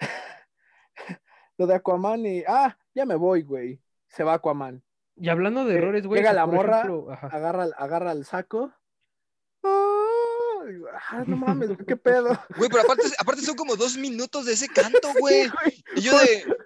[1.56, 3.80] lo de Aquaman y, ah, ya me voy, güey.
[4.06, 4.84] Se va Aquaman.
[5.16, 6.20] Y hablando de errores, güey.
[6.20, 7.10] llega la morra, ejemplo.
[7.10, 8.74] Agarra, agarra el saco.
[9.64, 12.28] Ah, digo, ah, no mames, güey, qué pedo.
[12.58, 15.44] Güey, pero aparte, aparte son como dos minutos de ese canto, güey.
[15.44, 15.84] Sí, güey.
[15.96, 16.56] Y yo de,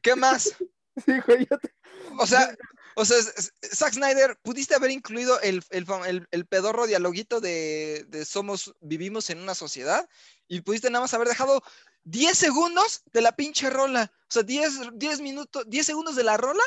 [0.00, 0.44] ¿qué más?
[1.04, 1.74] Sí, güey, yo te-
[2.18, 2.56] O sea,
[2.96, 3.16] o sea,
[3.74, 9.54] Zack Snyder, pudiste haber incluido el, el, pedorro dialoguito de, de somos, vivimos en una
[9.54, 10.08] sociedad
[10.48, 11.62] y pudiste nada más haber dejado
[12.04, 14.12] 10 segundos de la pinche rola.
[14.22, 16.62] O sea, 10, 10 minutos, 10 segundos de la rola,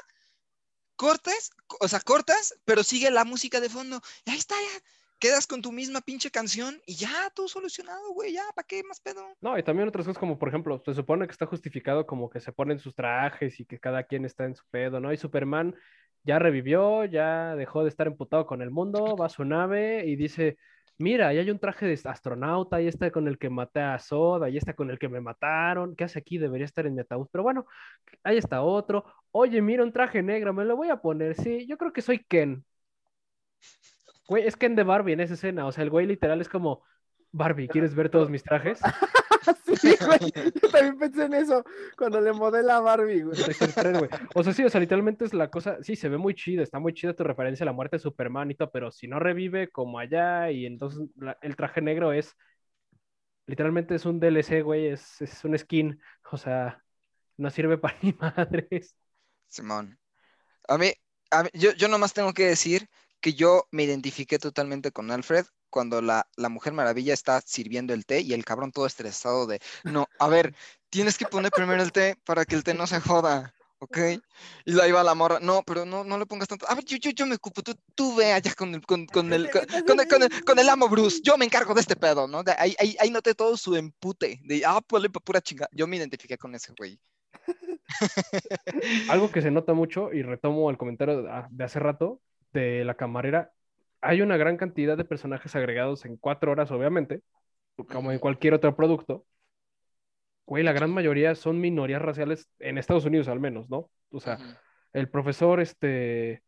[0.96, 4.02] cortas, o sea, cortas, pero sigue la música de fondo.
[4.26, 4.84] Y ahí está, ya.
[5.18, 9.00] Quedas con tu misma pinche canción y ya, todo solucionado, güey, ya, ¿para qué más
[9.00, 9.26] pedo?
[9.40, 12.42] No, y también otras cosas como, por ejemplo, se supone que está justificado como que
[12.42, 15.14] se ponen sus trajes y que cada quien está en su pedo, ¿no?
[15.14, 15.74] Y Superman
[16.26, 20.16] ya revivió, ya dejó de estar emputado con el mundo, va a su nave y
[20.16, 20.58] dice,
[20.98, 24.44] mira, ahí hay un traje de astronauta, ahí está con el que maté a Zod,
[24.44, 26.38] ahí está con el que me mataron, ¿qué hace aquí?
[26.38, 27.66] Debería estar en mi ataúd, pero bueno,
[28.24, 31.78] ahí está otro, oye, mira un traje negro, me lo voy a poner, sí, yo
[31.78, 32.66] creo que soy Ken.
[34.28, 36.84] Güey, es Ken de Barbie en esa escena, o sea, el güey literal es como,
[37.32, 38.82] Barbie, ¿quieres ver todos mis trajes?
[39.80, 40.20] Sí, güey.
[40.62, 41.64] Yo también pensé en eso
[41.98, 43.40] cuando le modela a Barbie, güey.
[44.36, 46.80] O sea, sí, o sea, literalmente es la cosa, sí, se ve muy chido, está
[46.80, 49.70] muy chida tu referencia a la muerte de Superman y todo, pero si no revive
[49.70, 52.36] como allá y entonces la- el traje negro es,
[53.48, 56.00] literalmente es un DLC, güey, es, es un skin,
[56.32, 56.84] o sea,
[57.38, 58.96] no sirve para ni madres.
[59.50, 60.00] Simón.
[60.68, 60.92] A mí,
[61.32, 62.90] a mí- yo, yo nomás tengo que decir
[63.22, 65.46] que yo me identifiqué totalmente con Alfred
[65.76, 69.60] cuando la, la Mujer Maravilla está sirviendo el té y el cabrón todo estresado de,
[69.84, 70.56] no, a ver,
[70.90, 73.98] tienes que poner primero el té para que el té no se joda, ¿ok?
[74.64, 76.96] Y ahí va la morra, no, pero no, no le pongas tanto, a ver, yo,
[76.96, 80.00] yo, yo me ocupo, tú, tú ve allá con el, con, con el, con, con
[80.00, 82.42] el, con el- con el amo Bruce, yo me encargo de este pedo, ¿no?
[82.42, 85.98] De ahí, ahí, ahí noté todo su empute, de, ah, pues pura chinga, yo me
[85.98, 86.98] identifiqué con ese güey.
[89.10, 92.22] Algo que se nota mucho, y retomo el comentario de, de hace rato,
[92.54, 93.52] de la camarera,
[94.06, 97.22] hay una gran cantidad de personajes agregados en cuatro horas, obviamente,
[97.92, 99.26] como en cualquier otro producto.
[100.46, 103.90] Güey, la gran mayoría son minorías raciales en Estados Unidos al menos, ¿no?
[104.12, 104.46] O sea, Ujú.
[104.94, 106.44] el profesor, este,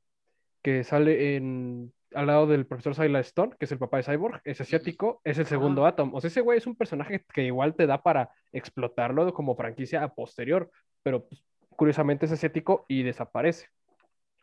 [0.62, 4.42] que sale en al lado del profesor Silas Stone, que es el papá de Cyborg,
[4.46, 6.14] es asiático, es el segundo Atom.
[6.14, 10.04] O sea, ese güey es un personaje que igual te da para explotarlo como franquicia
[10.04, 10.72] a posterior,
[11.04, 13.68] pero pues, curiosamente es asiático y desaparece.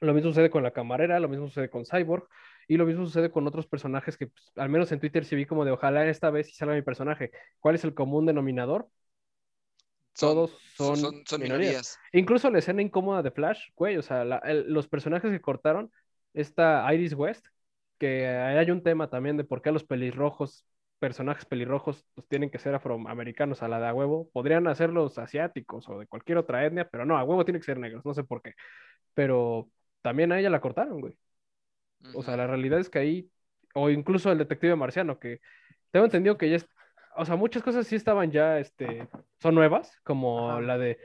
[0.00, 2.28] Lo mismo sucede con la camarera, lo mismo sucede con Cyborg,
[2.68, 5.46] y lo mismo sucede con otros personajes que, pues, al menos en Twitter sí vi
[5.46, 7.30] como de ojalá esta vez sí salga mi personaje.
[7.60, 8.88] ¿Cuál es el común denominador?
[10.18, 11.76] Todos son, son minorías.
[11.76, 11.98] minorías.
[12.12, 15.90] Incluso la escena incómoda de Flash, güey, o sea, la- el- los personajes que cortaron,
[16.32, 17.46] esta Iris West,
[17.98, 20.66] que hay un tema también de por qué los pelirrojos,
[20.98, 24.30] personajes pelirrojos, pues tienen que ser afroamericanos a la de a huevo.
[24.32, 27.78] Podrían hacerlos asiáticos o de cualquier otra etnia, pero no, a huevo tienen que ser
[27.78, 28.54] negros, no sé por qué.
[29.14, 29.70] Pero
[30.02, 31.18] también a ella la cortaron, güey.
[32.12, 33.30] O sea, la realidad es que ahí,
[33.74, 35.40] o incluso el detective marciano, que
[35.90, 36.68] tengo entendido que ya es,
[37.16, 40.60] o sea, muchas cosas sí estaban ya, este, son nuevas, como Ajá.
[40.60, 40.98] la de,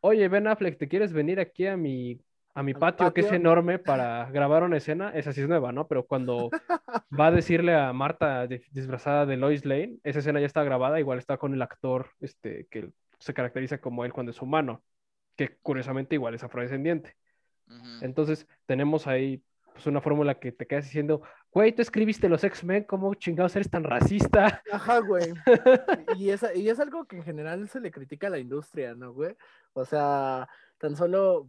[0.00, 2.20] oye, Ben Affleck, ¿te quieres venir aquí a mi,
[2.54, 5.10] a mi patio, que es enorme para grabar una escena?
[5.10, 5.88] Esa sí es nueva, ¿no?
[5.88, 6.50] Pero cuando
[7.18, 11.00] va a decirle a Marta di- disfrazada de Lois Lane, esa escena ya está grabada,
[11.00, 14.82] igual está con el actor, este, que se caracteriza como él cuando es humano,
[15.36, 17.16] que curiosamente igual es afrodescendiente.
[18.02, 19.42] Entonces tenemos ahí
[19.74, 23.68] pues, una fórmula que te quedas diciendo, güey, tú escribiste los X-Men, ¿cómo chingados eres
[23.68, 24.62] tan racista?
[24.72, 25.34] Ajá, güey.
[26.16, 29.12] Y es, y es algo que en general se le critica a la industria, ¿no,
[29.12, 29.36] güey?
[29.72, 30.48] O sea,
[30.78, 31.48] tan solo,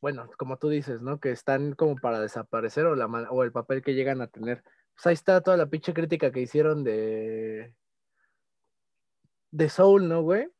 [0.00, 1.18] bueno, como tú dices, ¿no?
[1.18, 4.62] Que están como para desaparecer o, la, o el papel que llegan a tener.
[4.94, 7.74] Pues ahí está toda la pinche crítica que hicieron de...
[9.50, 10.50] de Soul, ¿no, güey?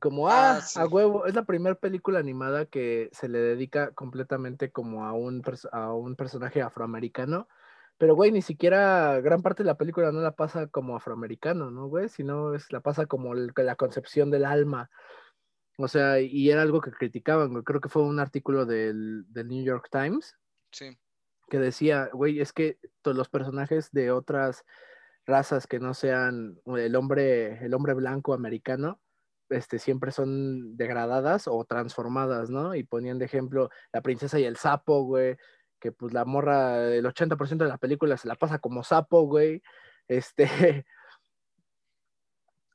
[0.00, 0.78] Como, Ah, ah, sí.
[0.78, 5.42] a huevo, es la primera película animada que se le dedica completamente como a un,
[5.72, 7.48] a un personaje afroamericano.
[7.96, 11.88] Pero, güey, ni siquiera gran parte de la película no la pasa como afroamericano, ¿no,
[11.88, 12.08] güey?
[12.08, 14.88] Sino es, la pasa como el- la concepción del alma.
[15.78, 17.64] O sea, y era algo que criticaban, güey.
[17.64, 20.36] Creo que fue un artículo del, del New York Times
[20.72, 20.96] Sí.
[21.48, 24.64] que decía, güey, es que todos los personajes de otras
[25.26, 29.00] razas que no sean el hombre, el hombre blanco americano,
[29.50, 32.74] este, siempre son degradadas o transformadas, ¿no?
[32.74, 35.36] Y ponían de ejemplo la princesa y el sapo, güey,
[35.78, 39.62] que pues la morra, el 80% de la película se la pasa como sapo, güey.
[40.08, 40.44] Este,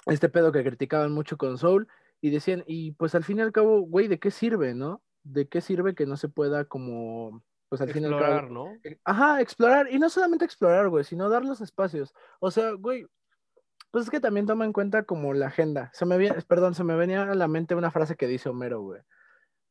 [0.05, 1.87] este pedo que criticaban mucho con Soul
[2.21, 5.03] y decían, y pues al fin y al cabo, güey, ¿de qué sirve, no?
[5.23, 8.51] ¿De qué sirve que no se pueda como, pues al fin y al cabo, Explorar,
[8.51, 8.67] ¿no?
[9.03, 9.91] Ajá, explorar.
[9.91, 12.13] Y no solamente explorar, güey, sino dar los espacios.
[12.39, 13.05] O sea, güey,
[13.93, 15.91] pues es que también toma en cuenta como la agenda.
[15.93, 18.81] Se me viene, perdón, se me venía a la mente una frase que dice Homero,
[18.81, 19.01] güey.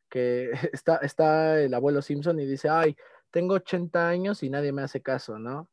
[0.08, 2.96] Que está, está el abuelo Simpson y dice, ay,
[3.32, 5.68] tengo 80 años y nadie me hace caso, ¿no?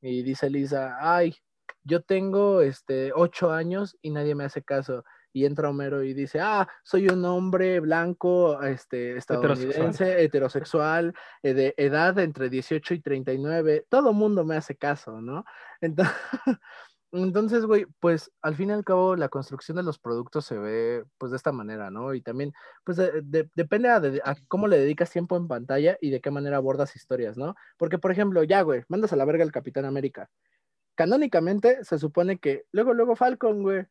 [0.00, 1.36] Y dice Lisa, ay,
[1.84, 5.04] yo tengo este 8 años y nadie me hace caso.
[5.34, 11.12] Y entra Homero y dice, ah, soy un hombre blanco, este, estadounidense, heterosexual,
[11.42, 13.84] eh, de edad entre 18 y 39.
[13.90, 15.44] Todo mundo me hace caso, ¿no?
[15.82, 16.14] Entonces,
[17.12, 21.04] entonces, güey, pues al fin y al cabo la construcción de los productos se ve
[21.18, 22.12] pues de esta manera, ¿no?
[22.14, 22.52] Y también,
[22.84, 26.20] pues de- de- depende a, de- a cómo le dedicas tiempo en pantalla y de
[26.20, 27.54] qué manera abordas historias, ¿no?
[27.78, 30.28] Porque, por ejemplo, ya, güey, mandas a la verga al Capitán América.
[30.94, 33.84] Canónicamente se supone que luego, luego Falcon, güey,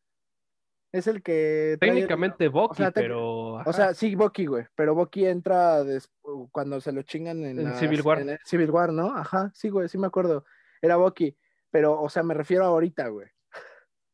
[0.92, 1.78] es el que...
[1.80, 3.56] trae- Técnicamente Bucky, sea, te- pero...
[3.56, 6.10] o sea, sí, Bucky, güey, pero Bucky entra des-
[6.52, 8.20] cuando se lo chingan en, En las- Civil War.
[8.22, 9.16] en Civil War, ¿no?
[9.16, 10.46] Ajá, sí, güey, sí me acuerdo.
[10.82, 11.36] Era Bucky,
[11.72, 13.28] pero, o sea, me refiero a ahorita, güey.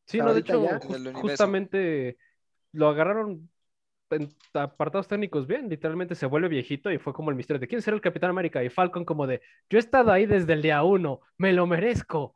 [0.06, 0.80] Sí, sea, no, de hecho, ya-
[1.14, 2.18] justamente
[2.74, 3.50] lo agarraron
[4.12, 7.82] en apartados técnicos bien, literalmente se vuelve viejito y fue como el misterio de quién
[7.82, 10.84] será el Capitán América y Falcon como de yo he estado ahí desde el día
[10.84, 12.36] uno, me lo merezco.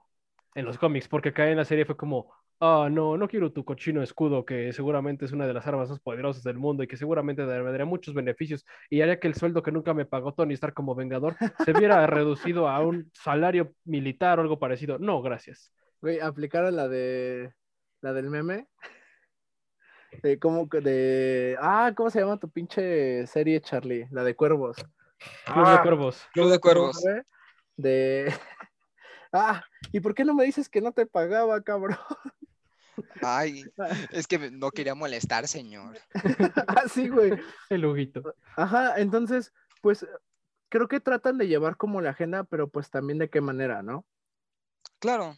[0.56, 3.64] En los cómics, porque acá en la serie fue como, ah, no, no quiero tu
[3.66, 6.98] cochino escudo, que seguramente es una de las armas más poderosas del mundo y que
[6.98, 10.54] seguramente me daría muchos beneficios y haría que el sueldo que nunca me pagó Tony
[10.54, 15.00] Stark como vengador se viera reducido a un salario militar o algo parecido.
[15.00, 15.72] No, gracias.
[16.02, 17.54] Güey, aplicaron la de,
[18.02, 18.68] la del meme.
[20.24, 24.08] De cómo, que de, ah, ¿cómo se llama tu pinche serie, Charlie?
[24.12, 24.78] La de Cuervos.
[25.46, 26.28] Club de Ah, Cuervos.
[26.34, 27.04] Club de Cuervos.
[27.76, 28.34] De,
[29.34, 29.62] ah,
[29.92, 31.98] ¿y por qué no me dices que no te pagaba, cabrón?
[33.22, 33.66] Ay,
[34.12, 35.98] es que no quería molestar, señor.
[36.68, 37.34] Así, güey.
[37.70, 38.36] El Huguito.
[38.56, 40.06] Ajá, entonces, pues
[40.70, 44.06] creo que tratan de llevar como la agenda, pero pues también de qué manera, ¿no?
[45.00, 45.38] Claro,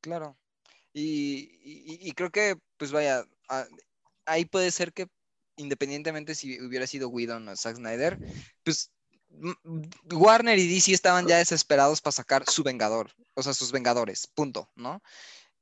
[0.00, 0.36] claro.
[0.92, 3.66] Y, y- y creo que, pues vaya, a-
[4.26, 5.08] ahí puede ser que
[5.56, 8.18] independientemente si hubiera sido Whedon o Zack Snyder,
[8.64, 8.90] pues
[10.10, 14.70] Warner y DC estaban ya desesperados para sacar su Vengador, o sea, sus Vengadores, punto,
[14.74, 15.02] ¿no?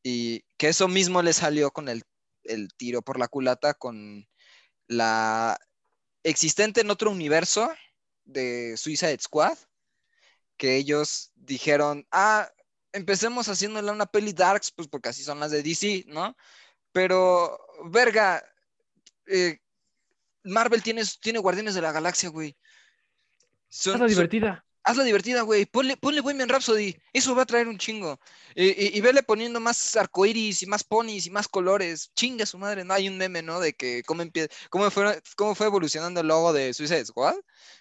[0.03, 2.03] Y que eso mismo le salió con el,
[2.45, 4.27] el tiro por la culata con
[4.87, 5.59] la
[6.23, 7.71] existente en otro universo
[8.25, 9.57] de Suicide Squad,
[10.57, 12.51] que ellos dijeron, ah,
[12.93, 16.37] empecemos haciéndole una peli darks, pues porque así son las de DC, ¿no?
[16.93, 18.43] Pero, verga,
[19.27, 19.59] eh,
[20.43, 22.57] Marvel tiene, tiene Guardianes de la Galaxia, güey.
[23.69, 24.65] Son- divertida.
[24.85, 25.67] Hazla divertida, güey.
[25.67, 26.97] Ponle, ponle Bohemian Rhapsody.
[27.13, 28.19] Eso va a traer un chingo.
[28.55, 32.11] Y, y, vele poniendo más arcoiris y más ponis y más colores.
[32.15, 32.85] Chinga su madre.
[32.85, 33.61] No hay un meme, ¿no?
[33.61, 37.37] De que cómo, empie- cómo, fue, cómo fue evolucionando el logo de Suicide Squad.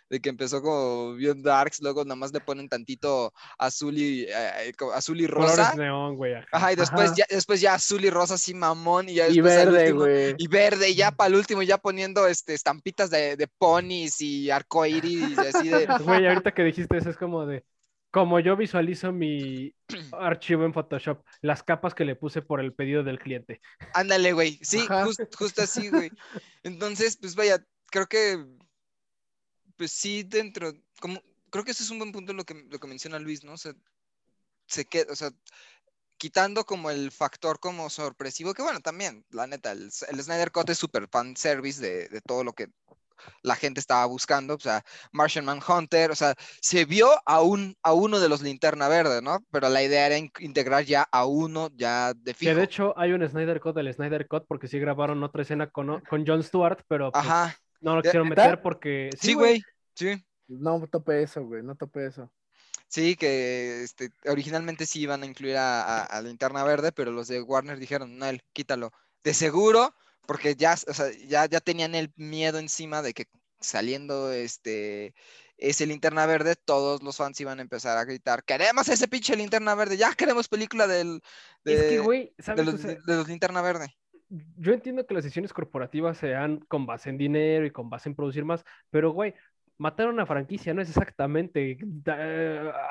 [0.09, 4.71] De que empezó como bien darks, luego nada más le ponen tantito azul y, eh,
[4.93, 5.71] azul y rosa.
[5.71, 6.33] Colores neón, güey.
[6.35, 6.47] ajá.
[6.51, 7.15] Ajá, y después, Ajá.
[7.17, 9.09] ya, después ya azul y rosa así mamón.
[9.09, 10.35] Y, ya Y verde, último- güey.
[10.37, 14.49] y verde, y ya para el último, ya poniendo este, estampitas de, de ponis y
[14.49, 15.85] arcoiris y así de.
[16.23, 17.65] Güey, ahorita que dijiste eso es como de.
[18.09, 19.73] Como yo visualizo mi
[20.13, 23.59] archivo en Photoshop, las capas que le puse por el pedido del cliente.
[23.93, 24.57] Ándale, güey.
[24.63, 24.87] Sí,
[25.37, 26.09] justo así, güey.
[26.63, 27.61] Entonces, pues vaya,
[27.91, 28.43] creo que,
[29.77, 32.87] pues sí, dentro, como, creo que ese es un buen punto lo que, lo que
[32.87, 33.53] menciona Luis, ¿no?
[33.53, 33.73] O sea,
[34.67, 35.31] se queda, o sea,
[36.17, 40.69] quitando como el factor como sorpresivo, que bueno, también, la neta, el, el Snyder Cut
[40.69, 42.67] es súper fan service de, de todo lo que
[43.43, 44.83] la gente estaba buscando, o sea,
[45.13, 49.39] Martian Manhunter, o sea, se vio a, un, a uno de los linterna verde, ¿no?
[49.51, 52.55] Pero la idea era in- integrar ya a uno ya de Que fijo.
[52.55, 56.01] de hecho hay un Snyder Cut del Snyder Cut porque sí grabaron otra escena con,
[56.01, 59.09] con Jon Stewart, pero pues, Ajá, no lo ¿Ya- quisieron meter porque.
[59.19, 59.61] sí, güey,
[59.95, 60.23] sí.
[60.47, 62.31] No tope eso, güey, no tope eso.
[62.87, 67.27] Sí, que este, originalmente sí iban a incluir a, a, a Linterna Verde, pero los
[67.27, 68.91] de Warner dijeron, no, él, quítalo.
[69.23, 69.93] De seguro,
[70.25, 73.25] porque ya, o sea, ya, ya tenían el miedo encima de que
[73.59, 75.13] saliendo este,
[75.57, 79.75] ese Linterna Verde, todos los fans iban a empezar a gritar, queremos ese pinche Linterna
[79.75, 81.21] Verde, ya queremos película del,
[81.65, 83.93] de, Es que, güey, de los, de los Linterna Verde.
[84.29, 88.15] Yo entiendo que las decisiones corporativas sean con base en dinero y con base en
[88.15, 89.33] producir más, pero, güey,
[89.77, 91.77] matar una franquicia no es exactamente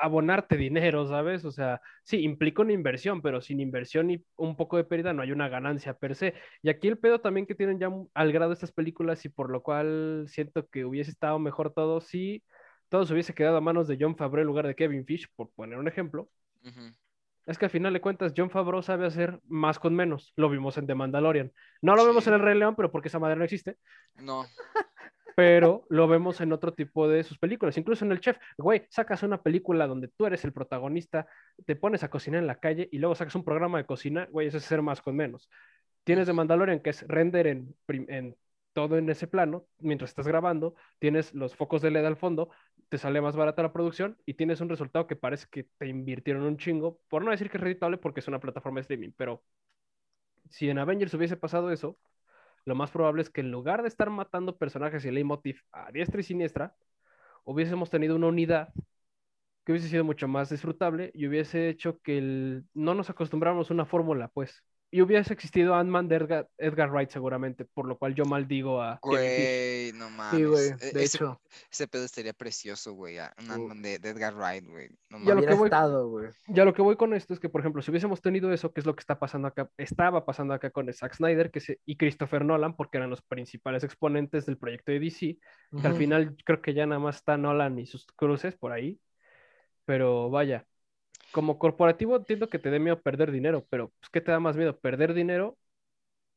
[0.01, 1.43] abonarte dinero, ¿sabes?
[1.45, 5.21] O sea, sí, implica una inversión, pero sin inversión y un poco de pérdida no
[5.21, 6.33] hay una ganancia per se.
[6.61, 9.61] Y aquí el pedo también que tienen ya al grado estas películas y por lo
[9.61, 12.43] cual siento que hubiese estado mejor todo si
[12.89, 15.49] todo se hubiese quedado a manos de John Favreau en lugar de Kevin Fish, por
[15.51, 16.29] poner un ejemplo.
[16.63, 16.93] Ujú.
[17.47, 20.33] Es que al final de cuentas, John Favreau sabe hacer más con menos.
[20.35, 21.53] Lo vimos en The Mandalorian.
[21.81, 23.77] No lo vemos en El Rey León, pero porque esa madre no existe.
[24.15, 24.45] No,
[25.37, 27.77] Pero lo vemos en otro tipo de sus películas.
[27.77, 28.37] Incluso en El Chef.
[28.57, 31.27] Güey, sacas una película donde tú eres el protagonista,
[31.63, 34.27] te pones a cocinar en la calle y luego sacas un programa de cocina.
[34.31, 35.47] Güey, eso es hacer más con menos.
[36.03, 38.35] Tienes The Mandalorian, que es render en, en
[38.73, 40.73] todo en ese plano, mientras estás grabando.
[40.97, 42.49] Tienes los focos de LED al fondo,
[42.89, 46.43] te sale más barata la producción y tienes un resultado que parece que te invirtieron
[46.43, 46.99] un chingo.
[47.09, 49.43] Por no decir que es reditable porque es una plataforma de streaming, pero
[50.49, 51.97] si en Avengers hubiese pasado eso,
[52.65, 56.21] lo más probable es que en lugar de estar matando personajes y leitmotiv a diestra
[56.21, 56.75] y siniestra,
[57.45, 58.69] hubiésemos tenido una unidad
[59.65, 63.75] que hubiese sido mucho más disfrutable y hubiese hecho que el- no nos acostumbráramos a
[63.75, 64.63] una fórmula, pues.
[64.89, 68.97] Y hubiese existido Ant-Man de Edgar, Edgar Wright seguramente, por lo cual yo maldigo a
[69.01, 70.39] güey, no mames.
[70.39, 73.17] Sí, güey, e- de ese, hecho, ese pedo estaría precioso, güey.
[73.37, 73.53] Un Uh.
[73.53, 74.87] Ant-Man de, de Edgar Wright, güey.
[75.09, 76.29] No Ya lo que voy- estado, güey.
[76.47, 78.79] Ya lo que voy con esto es que, por ejemplo, si hubiésemos tenido eso, que
[78.79, 81.97] es lo que está pasando acá, estaba pasando acá con Zack Snyder que se- y
[81.97, 85.37] Christopher Nolan, porque eran los principales exponentes del proyecto de DC,
[85.81, 88.97] que al final creo que ya nada más está Nolan y sus cruces por ahí.
[89.83, 90.65] Pero vaya,
[91.31, 94.57] como corporativo entiendo que te dé miedo perder dinero, pero pues, ¿qué te da más
[94.57, 94.77] miedo?
[94.79, 95.57] ¿Perder dinero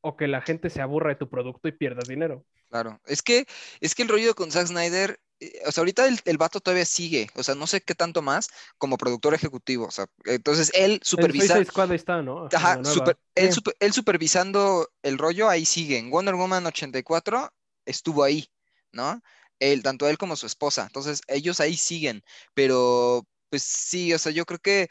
[0.03, 2.45] o que la gente se aburra de tu producto y pierdas dinero?
[2.69, 3.47] Claro, es que,
[3.81, 6.85] es que el rollo con Zack Snyder, eh, o sea, ahorita el, el vato todavía
[6.85, 8.49] sigue, o sea, no sé qué tanto más
[8.79, 12.47] como productor ejecutivo, o sea, entonces él El supervisa, Suicide Squad ahí está, ¿no?
[12.53, 17.53] Ajá, super- él, super- él supervisando el rollo, ahí sigue, en Wonder Woman 84
[17.87, 18.49] estuvo ahí,
[18.93, 19.23] ¿no?
[19.61, 22.23] Él, tanto él como su esposa, entonces ellos ahí siguen,
[22.55, 24.89] pero pues sí, o sea, yo creo que,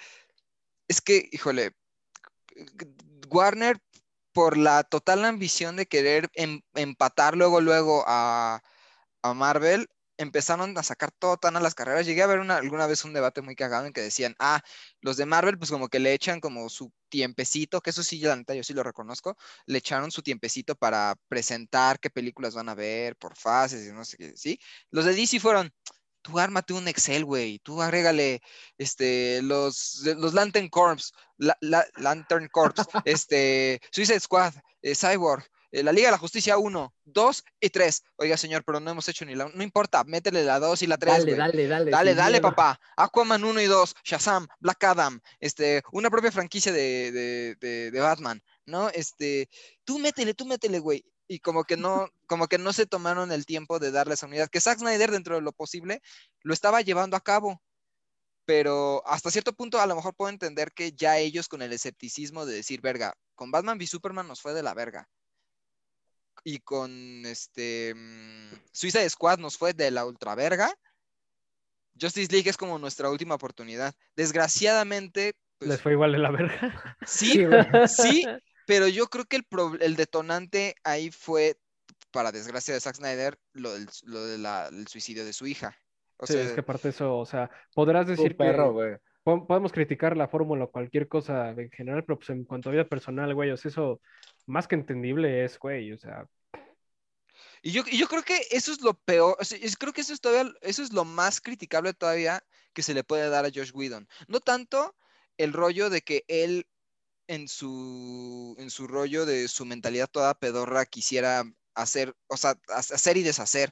[0.87, 1.73] es que, híjole,
[3.29, 3.79] Warner
[4.33, 8.61] por la total ambición de querer em- empatar luego, luego a,
[9.23, 9.87] a Marvel,
[10.19, 12.05] empezaron a sacar todo tan a las carreras.
[12.05, 14.61] Llegué a ver una, alguna vez un debate muy cagado en que decían, ah,
[15.01, 18.35] los de Marvel, pues como que le echan como su tiempecito, que eso sí, la
[18.35, 22.75] neta, yo sí lo reconozco, le echaron su tiempecito para presentar qué películas van a
[22.75, 24.59] ver por fases y no sé qué, ¿sí?
[24.91, 25.73] Los de DC fueron,
[26.29, 28.41] tú ármate un Excel, güey, tú agrégale
[28.77, 32.73] este, los, los Lantern Corps, la, la- Lantern Corps,
[33.05, 38.03] este, Suicide Squad, eh, Cyborg, eh, la Liga de la Justicia 1, 2 y 3.
[38.17, 39.49] Oiga, señor, pero no hemos hecho ni la...
[39.53, 41.91] No importa, métele la 2 y la 3, Dale, dale, dale.
[41.91, 42.41] Dale, dale, miedo.
[42.49, 42.79] papá.
[42.97, 47.99] Aquaman 1 y 2, Shazam, Black Adam, este, una propia franquicia de, de, de- de
[47.99, 48.89] Batman, ¿no?
[48.89, 49.47] Este,
[49.83, 51.05] tú métele, tú métele, güey.
[51.31, 54.49] Y como que no, como que no se tomaron el tiempo de darle esa unidad.
[54.49, 56.01] Que Zack Snyder, dentro de lo posible,
[56.41, 57.61] lo estaba llevando a cabo.
[58.45, 62.45] pero hasta cierto punto a lo mejor puedo entender que ya ellos con el escepticismo
[62.47, 65.07] de decir, verga, con Batman v Superman nos fue de la verga.
[66.43, 70.73] Y con este mm, Suicide Squad nos fue de la ultra verga.
[72.01, 73.93] Justice League es como nuestra última oportunidad.
[74.15, 76.97] Desgraciadamente, pues, Les fue igual de la verga.
[77.05, 77.65] sí, güey.
[77.87, 78.25] sí,
[78.69, 81.59] pero yo creo que el, pro- el detonante ahí fue,
[82.11, 85.75] para desgracia de Zack Snyder, lo del, lo de la- el suicidio de su hija.
[86.17, 88.95] O Sí, sea, es que aparte eso, o sea, podrás decir perro, que güey.
[89.23, 92.73] po- podemos criticar la fórmula o cualquier cosa en general, pero pues en cuanto a
[92.73, 94.01] vida personal, güey, o sea, eso
[94.45, 96.27] más que entendible es, güey, o sea,
[97.63, 100.01] Y yo, y yo creo que eso es lo peor, o sea, es- creo que
[100.01, 102.43] eso es todavía, eso es lo más criticable todavía
[102.73, 104.07] que se le puede dar a Josh Whedon.
[104.27, 104.95] No tanto
[105.37, 106.67] el rollo de que él
[107.29, 111.45] en su, en su rollo de su mentalidad toda pedorra quisiera
[111.75, 113.71] hacer, o sea, ha- hacer y deshacer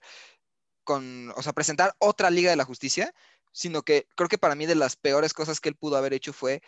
[0.84, 3.14] con, o sea, presentar otra Liga de la Justicia,
[3.54, 6.34] sino que creo que para mí de las peores cosas que él pudo haber hecho
[6.34, 6.62] fue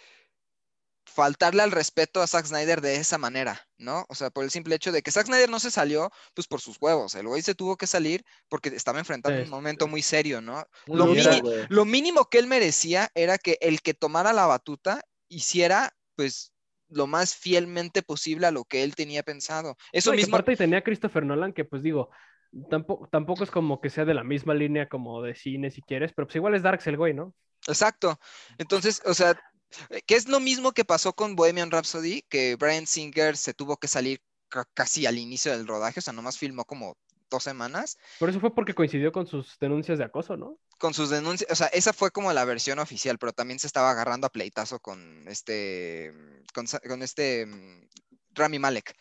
[1.06, 4.06] faltarle al respeto a Zack Snyder de esa manera, ¿no?
[4.10, 6.62] O sea, por el simple hecho de que Zack Snyder no se salió, pues por
[6.62, 7.16] sus huevos.
[7.16, 10.64] El güey se tuvo que salir porque estaba enfrentando Sí, un momento muy serio, ¿no?
[10.92, 16.54] Mini- lo mínimo que él merecía era que el que tomara la batuta hiciera, pues,
[16.90, 19.78] lo más fielmente posible a lo que él tenía pensado.
[19.92, 22.10] Eso No, mismo, aparte tenía Christopher Nolan, que pues digo,
[22.70, 26.14] tampoco, tampoco es como que sea de la misma línea como de cine si quieres,
[26.14, 27.34] pero pues igual es Darks el güey, ¿no?
[27.68, 28.20] exacto.
[28.58, 29.40] Entonces, o sea,
[29.90, 33.78] eh, que es lo mismo que pasó con Bohemian Rhapsody, que Brian Singer se tuvo
[33.78, 36.98] que salir ca- casi al inicio del rodaje, o sea, nomás filmó como
[37.30, 37.98] dos semanas.
[38.20, 40.58] Por eso fue porque coincidió con sus denuncias de acoso, ¿no?
[40.78, 43.92] con sus denuncias, o sea, esa fue como la versión oficial, pero también se estaba
[43.92, 46.14] agarrando a pleitazo con este,
[46.54, 47.88] con, con este mm,
[48.34, 48.96] Rami Malek.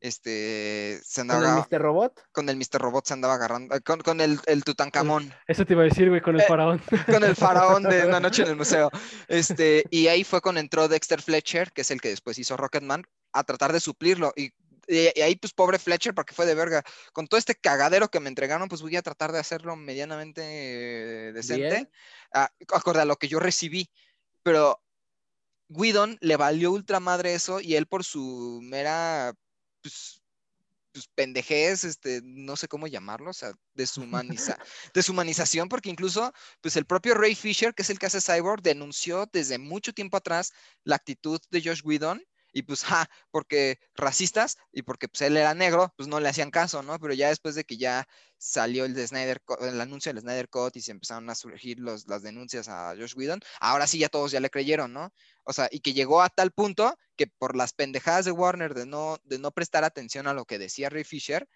[0.00, 1.82] Este, se ¿Con andaba, el Mr.
[1.82, 2.22] Robot?
[2.32, 2.80] con el Mr.
[2.80, 6.08] Robot se andaba agarrando, eh, con, con el, el Tutankamón, Eso te iba a decir,
[6.08, 6.80] güey, con el Eh, faraón.
[7.06, 8.90] con el faraón de una noche en el museo.
[9.26, 13.04] Este, y ahí fue cuando entró Dexter Fletcher, que es el que después hizo Rocketman,
[13.32, 14.32] a tratar de suplirlo.
[14.36, 14.52] Y,
[14.88, 16.82] y- y ahí, pues, pobre Fletcher, porque fue de verga.
[17.12, 21.32] Con todo este cagadero que me entregaron, pues voy a tratar de hacerlo medianamente eh,
[21.32, 21.90] decente, Bien.
[22.32, 23.90] a- acorde a lo que yo recibí.
[24.42, 24.82] Pero
[25.68, 29.34] Whedon le valió ultra madre eso y él por su mera,
[29.82, 30.22] pues,
[30.92, 34.58] pues, pendejez, este, no sé cómo llamarlo, o sea, deshumaniza,
[34.94, 36.32] deshumanización, porque incluso,
[36.62, 40.16] pues el propio Ray Fisher, que es el que hace Cyborg, denunció desde mucho tiempo
[40.16, 40.52] atrás
[40.84, 45.54] la actitud de Josh Whedon, y pues, ja, porque racistas, y porque pues él era
[45.54, 46.98] negro, pues no le hacían caso, ¿no?
[46.98, 48.06] Pero ya después de que ya
[48.38, 52.06] salió el de Snyder, el anuncio del Snyder Cut y se empezaron a surgir los,
[52.06, 55.12] las denuncias a Josh Whedon, ahora sí ya todos ya le creyeron, ¿no?
[55.44, 58.86] O sea, y que llegó a tal punto que por las pendejadas de Warner de
[58.86, 61.48] no, de no prestar atención a lo que decía Ray Fisher,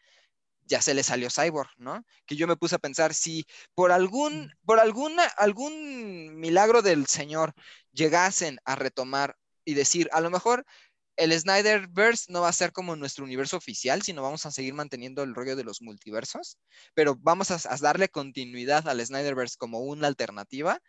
[0.66, 2.05] ya se le salió Cyborg, ¿no?
[2.27, 7.55] Que yo me puse a pensar si por algún, por alguna, algún milagro del Señor
[7.93, 10.64] llegasen a retomar y decir, a lo mejor
[11.16, 15.22] el Snyderverse no va a ser como nuestro universo oficial, sino vamos a seguir manteniendo
[15.22, 16.59] el rollo de los multiversos,
[16.94, 20.80] pero vamos a, darle continuidad al Snyderverse como una alternativa.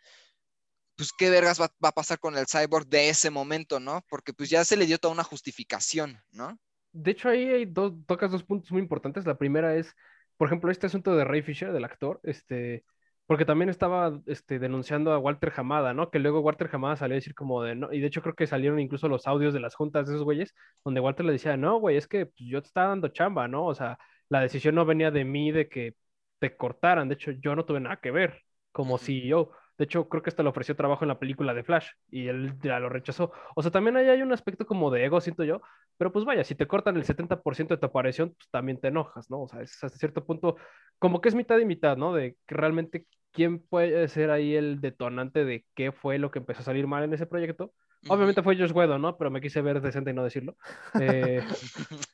[0.96, 4.04] Pues qué vergas va, a pasar con el cyborg de ese momento, ¿no?
[4.08, 6.56] Porque pues ya se le dio toda una justificación, ¿no?
[6.92, 7.66] De hecho, ahí hay
[8.06, 9.26] tocas dos puntos muy importantes.
[9.26, 9.92] La primera es,
[10.36, 12.84] por ejemplo, este asunto de Ray Fisher, del actor, este,
[13.26, 16.10] porque también estaba este, denunciando a Walter Hamada, ¿no?
[16.10, 18.46] Que luego Walter Hamada salió a decir como de, no, y de hecho creo que
[18.46, 21.78] salieron incluso los audios de las juntas de esos güeyes, donde Walter le decía, no,
[21.78, 23.66] güey, es que pues, yo te estaba dando chamba, ¿no?
[23.66, 23.98] O sea,
[24.28, 25.94] la decisión no venía de mí de que
[26.38, 28.42] te cortaran, de hecho, yo no tuve nada que ver
[28.72, 28.98] como.
[28.98, 29.50] CEO.
[29.76, 32.54] De hecho, creo que hasta le ofreció trabajo en la película de Flash y él
[32.62, 33.32] ya lo rechazó.
[33.56, 35.60] O sea, también ahí hay un aspecto como de ego, siento yo,
[35.96, 39.30] pero pues vaya, si te cortan el 70% de tu aparición, pues también te enojas,
[39.30, 39.42] ¿no?
[39.42, 40.56] O sea, es hasta cierto punto,
[40.98, 42.14] como que es mitad y mitad, ¿no?
[42.14, 46.60] De que realmente quién puede ser ahí el detonante de qué fue lo que empezó
[46.60, 47.72] a salir mal en ese proyecto.
[48.08, 49.16] Obviamente fue Josh Whedon, ¿no?
[49.16, 50.56] Pero me quise ver decente y no decirlo.
[51.00, 51.42] Eh,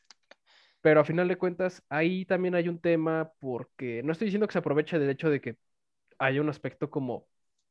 [0.80, 4.52] pero a final de cuentas, ahí también hay un tema porque no estoy diciendo que
[4.52, 5.56] se aproveche del hecho de que
[6.18, 7.26] haya un aspecto como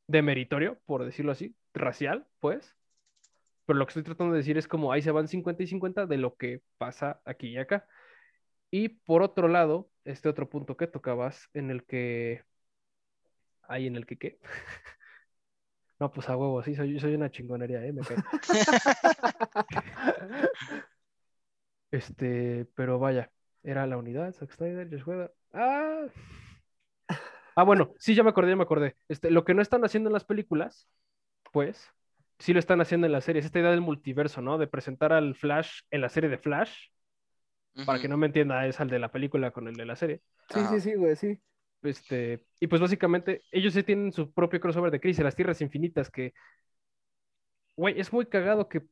[0.10, 2.76] de meritorio, por decirlo así, racial, pues.
[3.66, 6.08] Pero lo que estoy tratando de decir es como ahí se van 50 y 50
[6.08, 7.88] de lo que pasa aquí y acá.
[8.72, 12.44] Y por otro lado, este otro punto que tocabas, en el que.
[13.68, 14.40] Ahí en el que qué.
[16.00, 17.92] No, pues a huevo, sí, soy, soy una chingonería, ¿eh?
[17.92, 18.16] Me cae.
[21.92, 23.34] Este, pero vaya,
[23.64, 25.28] era la unidad, Zack Snyder, Josh.
[25.52, 26.06] Ah.
[27.60, 28.96] Ah, bueno, sí, ya me acordé, ya me acordé.
[29.10, 30.88] Este, lo que no están haciendo en las películas,
[31.52, 31.92] pues,
[32.38, 33.44] sí lo están haciendo en las series.
[33.44, 34.58] Esta idea del multiverso, ¿no?
[34.58, 36.74] De presentar al Flash en la serie de Flash.
[37.86, 40.22] Para que no me entienda, es al de la película con el de la serie.
[40.50, 41.38] Sí, sí, sí, güey, sí.
[41.84, 46.10] este, y pues básicamente ellos sí tienen su propio crossover de Crisis, las Tierras Infinitas,
[46.10, 46.34] que,
[47.76, 48.84] güey, es muy cagado que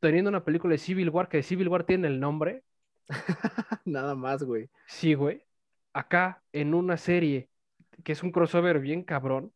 [0.00, 2.64] teniendo una película de Civil War, que Civil War tiene el nombre,
[3.84, 4.68] Nada más, güey.
[4.86, 5.42] sí, güey,
[5.92, 7.48] acá en una serie
[8.08, 9.52] que es un crossover bien cabrón,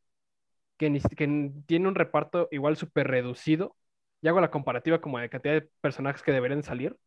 [0.79, 3.77] que, ni- que tiene un reparto igual súper reducido,
[4.23, 6.99] y hago la comparativa como de cantidad de personajes que deberían salir,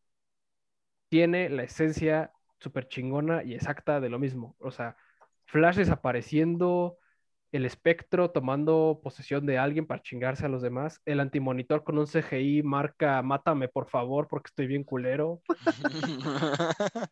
[1.10, 4.56] tiene la esencia súper chingona y exacta de lo mismo.
[4.60, 4.98] O sea,
[5.46, 6.98] Flash desapareciendo,
[7.52, 12.08] el espectro tomando posesión de alguien para chingarse a los demás, el antimonitor con un
[12.08, 15.42] CGI marca mátame por favor porque estoy bien culero,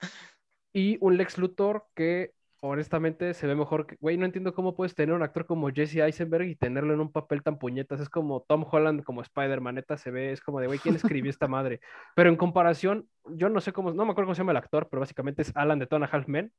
[0.74, 2.34] y un Lex Luthor que
[2.66, 5.98] honestamente se ve mejor que, güey, no entiendo cómo puedes tener un actor como Jesse
[5.98, 9.98] Eisenberg y tenerlo en un papel tan puñetas, es como Tom Holland como Spider-Man, neta
[9.98, 11.82] se ve, es como de, güey, ¿quién escribió esta madre?
[12.16, 14.88] Pero en comparación, yo no sé cómo, no me acuerdo cómo se llama el actor,
[14.90, 16.54] pero básicamente es Alan de Tona Half Men,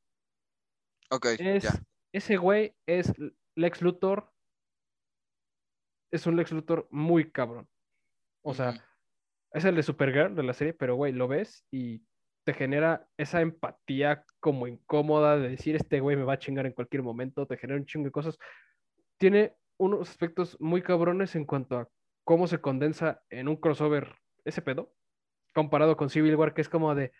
[1.11, 1.67] ok, es,
[2.13, 3.11] ese güey es
[3.57, 4.31] Lex Luthor,
[6.11, 7.67] es un Lex Luthor muy cabrón,
[8.43, 8.75] o sea,
[9.53, 12.03] es el de Supergirl de la serie, pero güey, lo ves y
[12.45, 16.73] te genera esa empatía como incómoda de decir este güey me va a chingar en
[16.73, 18.39] cualquier momento, te genera un chingo de cosas.
[19.19, 21.89] Tiene unos aspectos muy cabrones en cuanto a
[22.25, 24.15] cómo se condensa en un crossover
[24.45, 24.93] ese pedo,
[25.55, 27.13] comparado con Civil War, que es como de,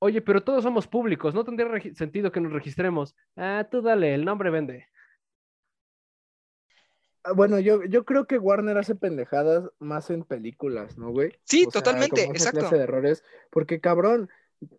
[0.00, 3.16] oye, pero todos somos públicos, no tendría sentido que nos registremos.
[3.36, 4.88] Ah, tú dale, el nombre vende.
[7.24, 11.32] Ah, Bueno, yo, yo creo que Warner hace pendejadas más en películas, ¿no, güey?
[11.44, 12.60] Sí, O sea, totalmente, como esa exacto.
[12.60, 14.28] clase de errores, porque cabrón,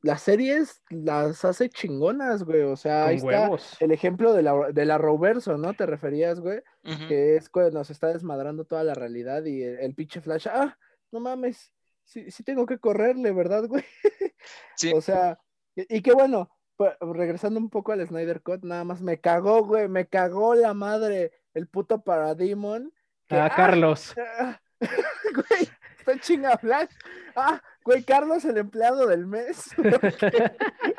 [0.01, 2.61] las series las hace chingonas, güey.
[2.63, 3.49] O sea, ahí está
[3.79, 5.73] el ejemplo de la, de la Roverso, ¿no?
[5.73, 6.61] Te referías, güey,
[7.07, 10.77] que es cuando nos está desmadrando toda la realidad y el, el pinche Flash, ah,
[11.11, 11.71] no mames,
[12.03, 13.83] sí, sí tengo que correrle, ¿verdad, güey?
[14.75, 14.93] Sí.
[14.93, 15.37] O sea,
[15.75, 19.65] y, y qué bueno, pues, regresando un poco al Snyder Cut, nada más me cagó,
[19.65, 22.93] güey, me cagó la madre el puto Parademon.
[23.27, 24.15] que, Ah, Carlos.
[24.17, 26.89] ah, güey, está chinga Flash.
[27.35, 29.71] Ah, güey, Carlos, el empleado del mes.
[29.75, 30.51] ¿Por qué?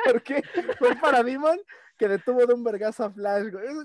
[0.05, 0.43] ¿Por qué?
[0.77, 1.59] Fue el Parademon
[1.97, 3.65] que detuvo de un vergazo a Flash, güey.
[3.65, 3.77] Es,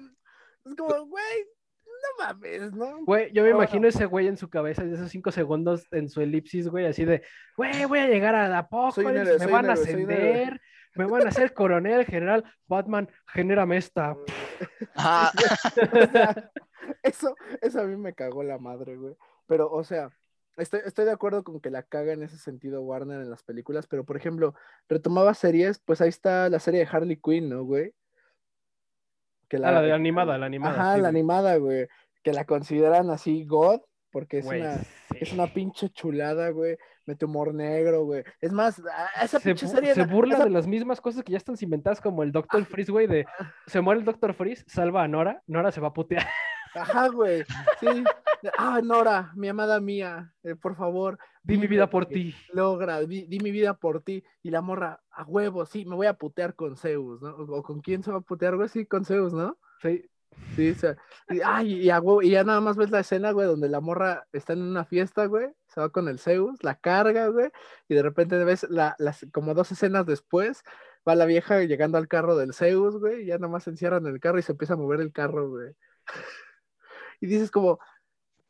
[0.65, 1.47] es como, güey,
[1.85, 3.05] no mames, ¿no?
[3.05, 6.19] Güey, yo me imagino ese güey en su cabeza, de esos cinco segundos en su
[6.21, 7.21] elipsis, güey, así de,
[7.55, 10.41] güey, voy a llegar a la héroe, me van a héroe, soy un héroe".
[10.41, 10.61] ascender,
[10.95, 14.15] me van a hacer coronel, general, Batman, genérame esta.
[14.95, 15.31] Ajá.
[15.93, 16.51] O sea,
[17.03, 19.15] eso, eso a mí me cagó la madre, güey.
[19.47, 20.11] Pero, o sea,
[20.57, 23.87] estoy, estoy de acuerdo con que la caga en ese sentido Warner en las películas,
[23.87, 24.53] pero por ejemplo,
[24.89, 27.93] retomaba series, pues ahí está la serie de Harley Quinn, ¿no, güey?
[29.47, 30.73] Que Ah, la de animada, la animada.
[30.73, 31.19] Ajá, sí, la güey.
[31.21, 31.87] animada, güey.
[32.23, 34.87] Que la consideran así God, porque es Güey, una, sí.
[35.19, 36.77] es una pinche chulada, güey.
[37.05, 38.23] Mete humor negro, güey.
[38.41, 39.93] Es más, a- esa se, pinche bu- serie.
[39.93, 42.91] se burla esa- de las mismas cosas que ya están inventadas, como el Doctor Freeze,
[42.91, 43.25] güey, de
[43.67, 46.25] se muere el Doctor Freeze, salva a Nora, Nora se va a putear.
[46.75, 47.43] Ajá, güey.
[47.79, 48.03] Sí.
[48.57, 51.17] Ah, Nora, mi amada mía, eh, por favor.
[51.43, 52.35] Di mi vida por ti.
[52.53, 54.23] Logra, di, di mi vida por ti.
[54.43, 57.29] Y la morra, a huevo, sí, me voy a putear con Zeus, ¿no?
[57.35, 59.57] O, con quién se va a putear, güey, sí, con Zeus, ¿no?
[59.81, 60.05] Sí,
[60.55, 60.97] Sí, o sea,
[61.29, 63.79] y, ay, y, a huevo, y ya nada más ves la escena, güey, donde la
[63.79, 67.51] morra está en una fiesta, güey, se va con el Zeus, la carga, güey,
[67.87, 70.63] y de repente ves la, las, como dos escenas después,
[71.07, 74.05] va la vieja llegando al carro del Zeus, güey, y ya nada más se encierran
[74.07, 75.73] en el carro y se empieza a mover el carro, güey.
[77.19, 77.79] Y dices como,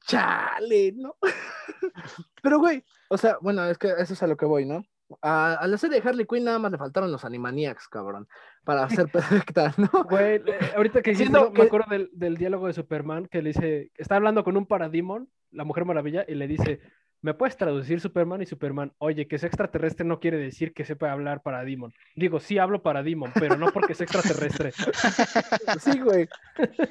[0.05, 1.15] chale, ¿no?
[2.41, 4.83] Pero, güey, o sea, bueno, es que eso es a lo que voy, ¿no?
[5.21, 8.27] A, a la serie de Harley Quinn nada más le faltaron los Animaniacs, cabrón,
[8.63, 10.03] para ser perfecta, ¿no?
[10.03, 13.91] güey, eh, ahorita que eso, me acuerdo del, del diálogo de Superman que le dice,
[13.95, 16.81] está hablando con un Parademon, la Mujer Maravilla, y le dice,
[17.21, 18.41] ¿me puedes traducir Superman?
[18.41, 21.93] Y Superman, oye, que es extraterrestre no quiere decir que sepa hablar Parademon.
[22.15, 24.71] Digo, sí hablo Parademon, pero no porque es extraterrestre.
[25.79, 26.27] Sí, güey.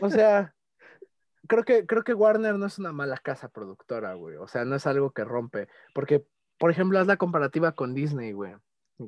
[0.01, 0.55] O sea,
[1.47, 4.37] creo que, creo que Warner no es una mala casa productora, güey.
[4.37, 5.69] O sea, no es algo que rompe.
[5.95, 6.25] Porque,
[6.59, 8.55] por ejemplo, haz la comparativa con Disney, güey.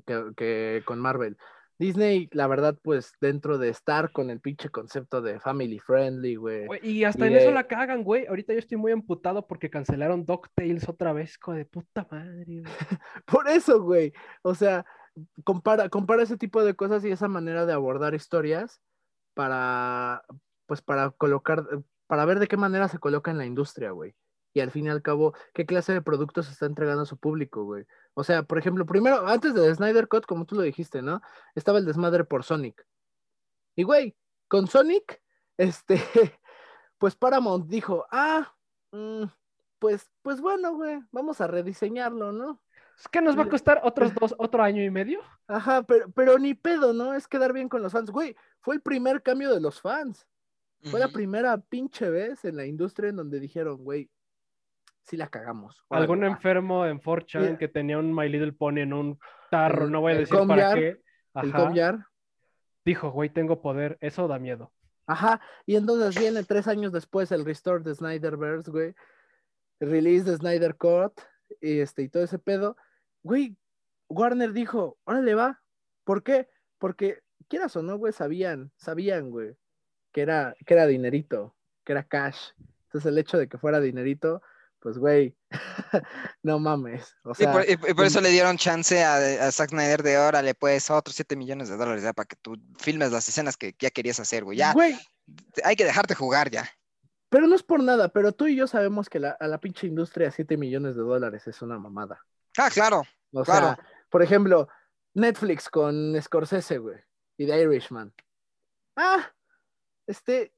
[0.04, 1.36] Que, que con Marvel.
[1.78, 6.66] Disney, la verdad, pues, dentro de estar con el pinche concepto de family friendly, güey.
[6.82, 8.26] Y hasta Y, en eso eh, la cagan, güey.
[8.26, 12.62] Ahorita yo estoy muy amputado porque cancelaron DuckTales otra vez, co de puta madre, güey.
[13.26, 14.12] Por eso, güey.
[14.42, 14.86] O sea,
[15.44, 18.80] compara, compara ese tipo de cosas y esa manera de abordar historias
[19.34, 20.22] para,
[20.64, 21.62] pues, para colocar,
[22.06, 24.14] para ver de qué manera se coloca en la industria, güey.
[24.52, 27.64] Y al fin y al cabo, qué clase de productos está entregando a su público,
[27.64, 27.84] güey.
[28.14, 31.20] O sea, por ejemplo, primero, antes de Snyder Cut, como tú lo dijiste, ¿no?
[31.54, 32.86] Estaba el desmadre por Sonic.
[33.74, 34.16] Y, güey,
[34.48, 35.22] con Sonic,
[35.58, 36.00] este,
[36.98, 38.54] pues Paramount dijo, ah,
[38.92, 39.24] mm,
[39.78, 42.62] pues, pues bueno, güey, vamos a rediseñarlo, ¿no?
[43.10, 45.20] ¿Qué nos va a costar otros dos, otro año y medio?
[45.46, 47.14] Ajá, pero, pero ni pedo, ¿no?
[47.14, 48.10] Es quedar bien con los fans.
[48.10, 50.26] Güey, fue el primer cambio de los fans.
[50.82, 54.08] Fue la primera pinche vez en la industria en donde dijeron, güey,
[55.02, 55.84] sí la cagamos.
[55.90, 56.26] Algún va".
[56.28, 57.58] enfermo en 4chan Mira.
[57.58, 59.18] que tenía un My Little Pony en un
[59.50, 61.00] tarro, El- no voy a decir para qué.
[61.34, 62.04] El.
[62.84, 64.72] Dijo, güey, tengo poder, eso da miedo.
[65.08, 68.94] Ajá, y entonces viene tres años después el restore de Snyderverse, güey.
[69.80, 71.20] El release de Snyder Cut
[71.60, 72.76] y, este, y todo ese pedo.
[73.22, 73.56] Güey,
[74.08, 75.62] Warner dijo, órale va.
[76.04, 76.48] ¿Por qué?
[76.78, 79.56] Porque, quieras o no, güey, sabían, sabían, güey,
[80.16, 82.52] que era, que era dinerito, que era cash.
[82.86, 84.40] Entonces el hecho de que fuera dinerito,
[84.80, 85.36] pues, güey,
[86.42, 87.14] no mames.
[87.22, 90.02] O Y sea, por, y- y por eso le dieron chance a, a Zack Snyder
[90.02, 93.58] de órale, pues, otros 7 millones de dólares ya para que tú filmes las escenas
[93.58, 94.56] que ya querías hacer, güey.
[94.56, 94.98] Ya, güey,
[95.64, 96.66] hay que dejarte jugar ya.
[97.28, 99.86] pero no es por nada, pero tú y yo sabemos que la, a la pinche
[99.86, 102.24] industria 7 millones de dólares es una mamada.
[102.56, 103.02] Ah, claro.
[103.32, 103.74] O Claro.
[103.74, 104.66] sea, por ejemplo,
[105.12, 106.96] Netflix con Scorsese, güey,
[107.36, 108.14] y The Irishman.
[108.96, 109.30] Ah,
[110.06, 110.52] este,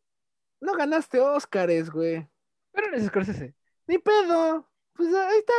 [0.60, 2.26] no ganaste Óscares, güey.
[2.72, 3.54] Pero eres Scorsese.
[3.86, 4.68] Ni pedo.
[4.94, 5.52] Pues ahí está,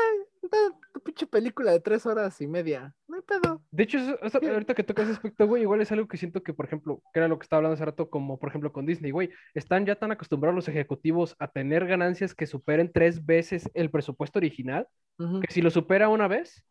[0.43, 0.57] está
[0.93, 2.93] tu pinche película de tres horas y media.
[3.07, 3.63] No hay pedo.
[3.71, 4.49] De hecho, eso- eso- ¿Qué?
[4.49, 7.19] ahorita que tocas ese aspecto, güey, igual es algo que siento que, por ejemplo, que
[7.19, 9.95] era lo que estaba hablando hace rato, como por ejemplo con Disney, güey, están ya
[9.95, 15.53] tan acostumbrados los ejecutivos a tener ganancias que superen tres veces el presupuesto original, que
[15.53, 16.65] si lo supera una vez,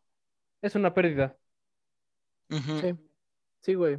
[0.61, 1.35] es una pérdida.
[2.49, 2.95] Sí,
[3.61, 3.97] sí, güey.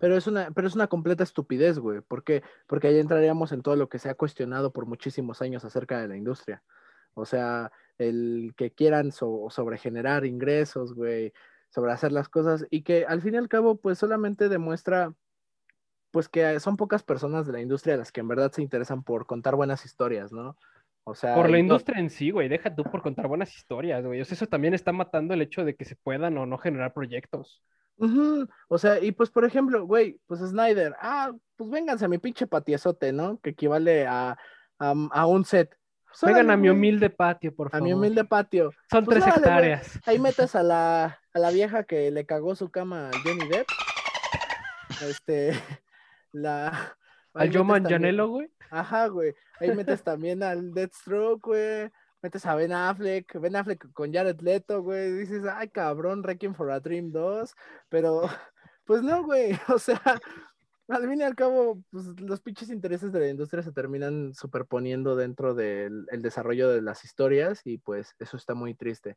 [0.00, 2.00] Pero es una, pero es una completa estupidez, güey.
[2.00, 2.42] ¿Por qué?
[2.66, 6.08] Porque ahí entraríamos en todo lo que se ha cuestionado por muchísimos años acerca de
[6.08, 6.62] la industria.
[7.14, 11.32] O sea, el que quieran so- sobregenerar ingresos, güey,
[11.68, 15.12] sobre hacer las cosas, y que al fin y al cabo, pues solamente demuestra,
[16.10, 19.26] pues que son pocas personas de la industria las que en verdad se interesan por
[19.26, 20.56] contar buenas historias, ¿no?
[21.04, 24.04] O sea, Por la no- industria en sí, güey, deja tú por contar buenas historias,
[24.04, 24.20] güey.
[24.20, 26.92] O sea, eso también está matando el hecho de que se puedan o no generar
[26.94, 27.62] proyectos.
[28.00, 32.18] Ujú, O sea, y pues por ejemplo, güey, pues Snyder, ah, pues vénganse a mi
[32.18, 33.38] pinche patiezote, ¿no?
[33.40, 34.36] Que equivale a,
[34.78, 35.76] a, a un set.
[36.06, 37.84] Pues, Vengan órale, a mi humilde patio, por a favor.
[37.86, 38.72] mi humilde patio.
[38.90, 39.72] Son Pues tres órale, güey.
[39.72, 40.00] hectáreas.
[40.06, 43.66] Ahí metes a la, a la vieja que le cagó su cama a Johnny Depp.
[45.08, 45.52] Este,
[46.32, 46.68] la...
[47.32, 48.50] Al también- Manganiello, güey.
[48.70, 49.34] Ajá, güey.
[49.60, 51.90] Ahí metes también al Deathstroke, güey.
[52.22, 55.12] Metes a Ben Affleck, Ben Affleck con Jared Leto, güey.
[55.12, 57.54] Dices, ay, cabrón, Requiem for a Dream 2.
[57.88, 58.22] Pero,
[58.84, 59.52] pues no, güey.
[59.74, 60.00] O sea,
[60.88, 65.14] al fin y al cabo, pues los pinches intereses de la industria se terminan superponiendo
[65.16, 69.16] dentro del el desarrollo de las historias y pues eso está muy triste.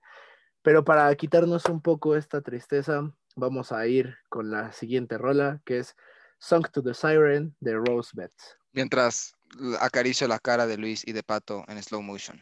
[0.62, 5.80] Pero para quitarnos un poco esta tristeza, vamos a ir con la siguiente rola, que
[5.80, 5.96] es
[6.38, 8.58] Song to the Siren de Rosebeds.
[8.72, 9.36] Mientras
[9.80, 12.42] acaricio la cara de Luis y de Pato en slow motion.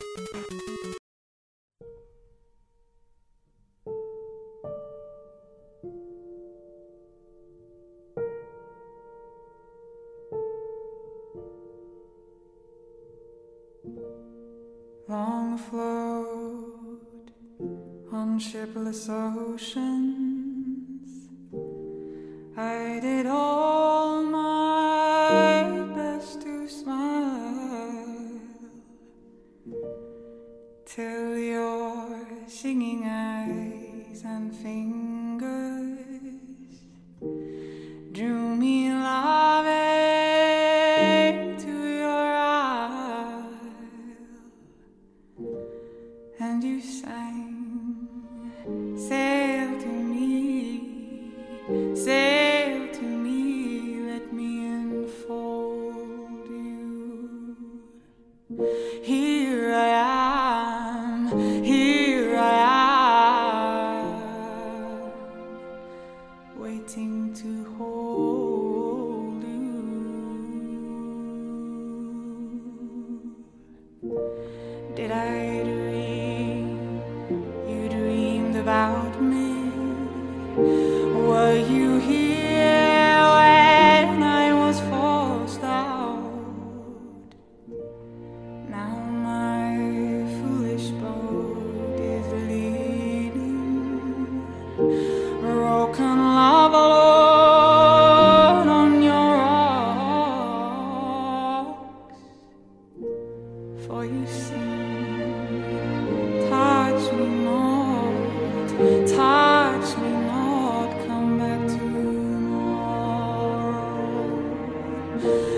[19.51, 20.00] 不深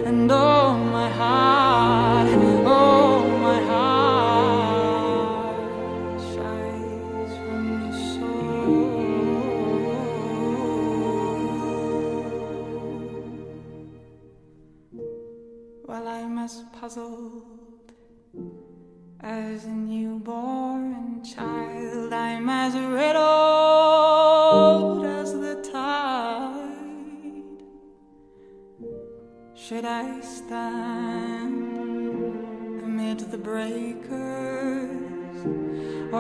[0.06, 0.53] and all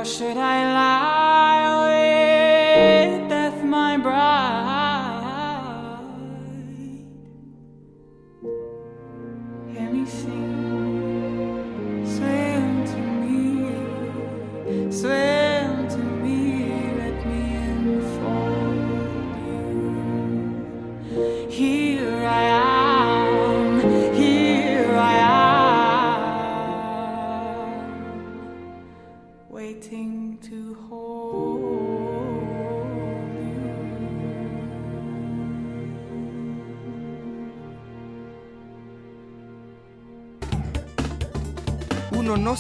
[0.03, 1.22] should I lie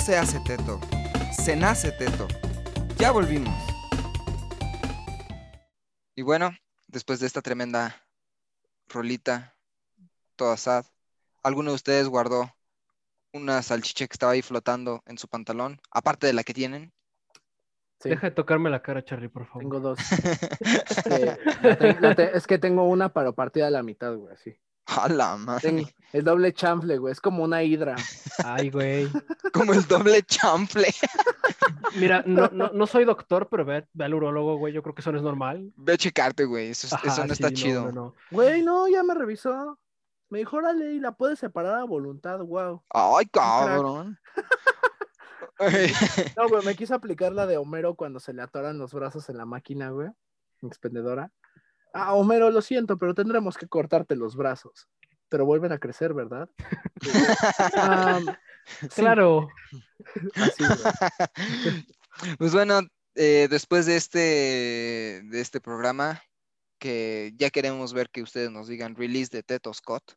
[0.05, 0.79] se hace teto,
[1.31, 2.27] se nace teto.
[2.97, 3.53] Ya volvimos.
[6.15, 6.51] Y bueno,
[6.87, 7.95] después de esta tremenda
[8.87, 9.55] rolita,
[10.35, 10.85] toda sad,
[11.43, 12.53] ¿alguno de ustedes guardó
[13.33, 16.93] una salchicha que estaba ahí flotando en su pantalón, aparte de la que tienen?
[17.99, 19.61] Sí, Deja de tocarme la cara, Charlie, por favor.
[19.63, 19.99] tengo dos.
[21.09, 24.33] Eh, la te- la te- es que tengo una para partida a la mitad, güey,
[24.33, 24.55] así.
[25.03, 25.95] A la madre.
[26.11, 27.95] El doble chanfle, güey, es como una hidra.
[28.43, 29.07] Ay, güey.
[29.53, 30.87] Como el doble chamfle.
[31.95, 34.73] Mira, no, no, no soy doctor, pero ve, ve al urólogo, güey.
[34.73, 35.71] Yo creo que eso no es normal.
[35.75, 36.69] Ve a checarte, güey.
[36.69, 37.85] Eso, Ajá, eso no está sí, chido.
[37.85, 38.15] no, no.
[38.31, 39.79] Güey, no, ya me revisó.
[40.29, 42.83] Me dijo, órale, y la puedes separar a voluntad, wow.
[42.89, 44.19] Ay, cabrón.
[46.35, 49.37] No, güey, me quiso aplicar la de Homero cuando se le atoran los brazos en
[49.37, 50.09] la máquina, güey.
[50.63, 51.31] Expendedora.
[51.93, 54.89] Ah, Homero, lo siento, pero tendremos que cortarte los brazos.
[55.29, 56.49] Pero vuelven a crecer, ¿verdad?
[58.81, 59.49] Sí, Claro.
[60.35, 60.63] así.
[62.37, 62.81] Pues bueno,
[63.15, 64.19] eh, después de este,
[65.25, 66.21] de este programa,
[66.79, 70.13] que ya queremos ver que ustedes nos digan release de Teto Scott,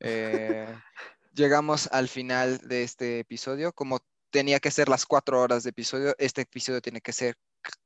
[0.00, 0.66] eh,
[1.34, 3.72] llegamos al final de este episodio.
[3.72, 7.36] Como tenía que ser las cuatro horas de episodio, este episodio tiene que ser.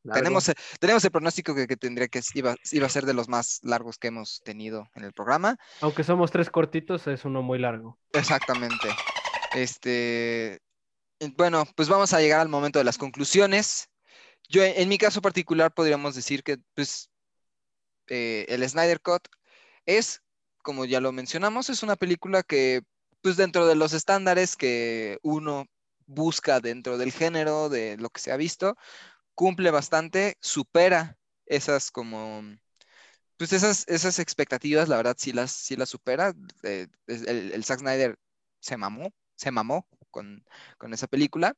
[0.02, 0.20] Largo.
[0.22, 3.28] Tenemos, el- tenemos el pronóstico que, que tendría que iba, iba a ser de los
[3.28, 5.56] más largos que hemos tenido en el programa.
[5.80, 7.98] Aunque somos tres cortitos, es uno muy largo.
[8.12, 8.88] Exactamente.
[9.54, 10.54] Este,
[11.20, 13.88] eh, bueno, pues vamos a llegar al momento de las conclusiones.
[14.48, 17.10] Yo, en en mi caso particular, podríamos decir que, pues,
[18.08, 19.28] eh, el Snyder Cut
[19.86, 20.22] es,
[20.62, 22.82] como ya lo mencionamos, es una película que,
[23.20, 25.66] pues, dentro de los estándares que uno
[26.06, 28.76] busca dentro del género, de lo que se ha visto,
[29.34, 32.42] cumple bastante, supera esas como,
[33.36, 36.34] pues esas, esas expectativas, la verdad, sí las, sí las supera.
[36.62, 38.16] Eh, el, el Zack Snyder
[38.60, 40.44] se mamó, se mamó con,
[40.78, 41.56] con esa película.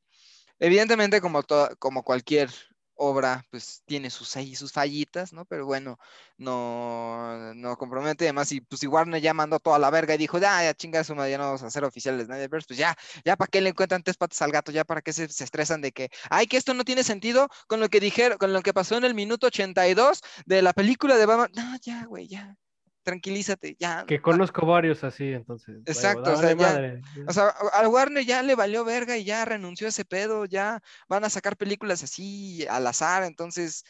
[0.61, 2.51] Evidentemente, como, toda- como cualquier
[2.97, 5.45] obra, pues tiene sus ahí sus fallitas, ¿no?
[5.45, 5.99] Pero bueno,
[6.37, 8.25] no, no compromete.
[8.25, 11.05] Además, y pues si Warner ya mandó toda la verga y dijo, ya, ya chinga
[11.05, 13.61] su madre, ya no vamos a hacer oficial el Snyderverse, pues ya, ya para qué
[13.61, 16.47] le encuentran tres patas al gato, ya para qué se, se estresan de que, ay,
[16.47, 19.15] que esto no tiene sentido con lo que dijeron, con lo que pasó en el
[19.15, 21.51] minuto 82 de la película de Batman.
[21.55, 22.57] No, ya, güey, ya.
[23.05, 24.05] Tranquilízate, ya.
[24.07, 25.77] Que no- conozco varios así, entonces.
[25.77, 27.03] vaya, Exacto, o sea, vale ya- madre.
[27.29, 30.83] o sea, a Warner ya le valió verga y ya renunció a ese pedo, ya
[31.07, 33.85] van a sacar películas así al azar, entonces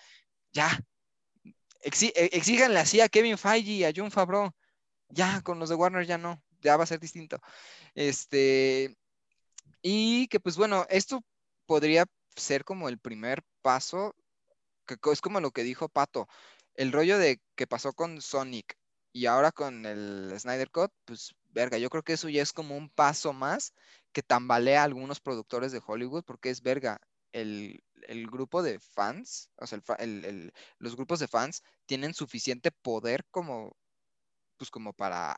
[0.52, 0.68] ya.
[1.82, 4.50] Exi- e- exíganle así a Kevin Feige y a John Favreau.
[5.10, 7.38] Ya, con los de Warner ya no, ya va a ser distinto.
[7.94, 8.96] Este,
[9.80, 11.22] y que pues bueno, esto
[11.66, 14.14] podría ser como el primer paso,
[14.86, 16.26] que es como lo que dijo Pato,
[16.74, 18.76] el rollo de que pasó con Sonic
[19.14, 22.76] y ahora con el Snyder Cut, pues verga, yo creo que eso ya es como
[22.76, 23.74] un paso más
[24.12, 27.00] que tambalea a algunos productores de Hollywood, porque es verga,
[27.32, 32.72] el, el grupo de fans, o sea, el el- los grupos de fans tienen suficiente
[32.72, 33.76] poder como,
[34.56, 35.36] pues como para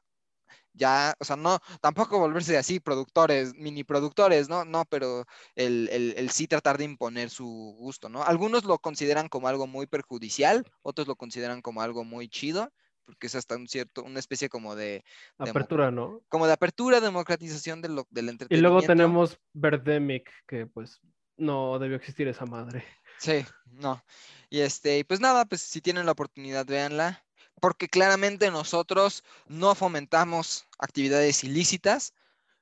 [0.74, 4.64] ya, o sea, no, tampoco volverse así productores, mini productores, ¿no?
[4.64, 5.24] No, pero
[5.56, 7.46] el, el, el sí tratar de imponer su
[7.78, 8.22] gusto, ¿no?
[8.24, 12.72] Algunos lo consideran como algo muy perjudicial, otros lo consideran como algo muy chido,
[13.06, 15.04] porque es hasta un cierto, una especie como de,
[15.38, 16.20] Apertura, ¿no?
[16.28, 18.68] como de apertura, democratización de lo, del Y entretenimiento.
[18.68, 21.00] luego tenemos Birdemic, que pues
[21.36, 22.84] no debió existir esa madre.
[23.18, 24.04] Sí, no.
[24.50, 27.24] Y este, y pues nada, pues si tienen la oportunidad, véanla,
[27.60, 32.12] porque claramente nosotros no fomentamos actividades ilícitas,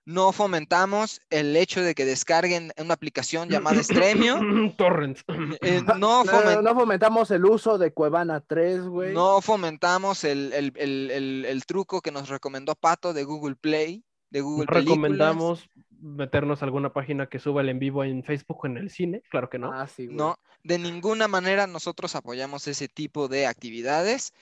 [0.07, 4.39] no fomentamos el hecho de que descarguen una aplicación llamada Stremio,
[4.77, 5.19] Torrent.
[5.63, 9.15] eh, no, No, fomen- no fomentamos el uso de Cuevana 3, güey.
[9.15, 14.05] no fomentamos el, el- el- el- el truco que nos recomendó Pato de Google Play,
[14.31, 14.85] de Google Películas.
[14.97, 15.69] recomendamos
[16.01, 19.23] meternos a alguna página que suba el en vivo en Facebook o en el cine,
[19.31, 19.73] claro que no.
[19.73, 20.17] Ah, sí, güey.
[20.19, 24.33] No, de ninguna manera nosotros apoyamos ese tipo de actividades.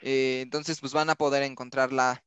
[0.00, 2.24] eh, entonces, pues van a poder encontrarla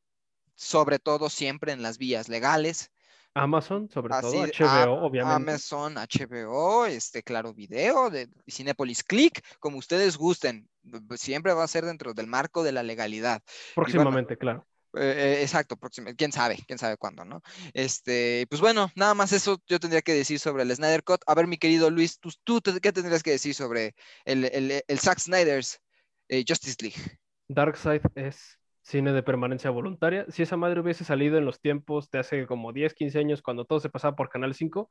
[0.56, 2.92] sobre todo siempre en las vías legales.
[3.34, 5.52] Amazon, sobre todo, HBO, a- obviamente.
[5.52, 10.70] Amazon, HBO, este, Claro Video, de Cinepolis Click, como ustedes gusten.
[11.18, 13.42] Siempre va a ser dentro del marco de la legalidad.
[13.76, 14.66] Próximamente, claro.
[14.98, 17.42] Eh, eh, exacto, próximo, quién sabe, quién sabe cuándo, ¿no?
[17.74, 21.22] Este, pues bueno, nada más eso yo tendría que decir sobre el Snyder Cut.
[21.28, 25.00] A ver, mi querido Luis, tú, tú qué tendrías que decir sobre el, el, el
[25.00, 25.82] Zack Snyder's
[26.30, 27.20] eh, Justice League?
[27.50, 30.26] Darkseid es cine de permanencia voluntaria.
[30.30, 33.66] Si esa madre hubiese salido en los tiempos de hace como 10, 15 años, cuando
[33.66, 34.90] todo se pasaba por Canal 5,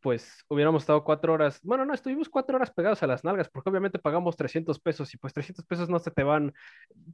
[0.00, 1.60] pues hubiéramos estado cuatro horas.
[1.62, 5.18] Bueno, no, estuvimos cuatro horas pegados a las nalgas, porque obviamente pagamos 300 pesos y
[5.18, 6.54] pues 300 pesos no se te van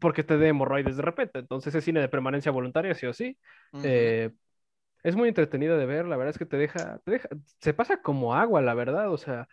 [0.01, 1.41] porque te dé hemorroides de repente.
[1.41, 3.37] Entonces es cine de permanencia voluntaria, sí o sí.
[3.83, 4.31] Eh,
[5.03, 7.29] es muy entretenido de ver, la verdad es que te deja, te deja,
[7.61, 9.49] se pasa como agua, la verdad, o sea,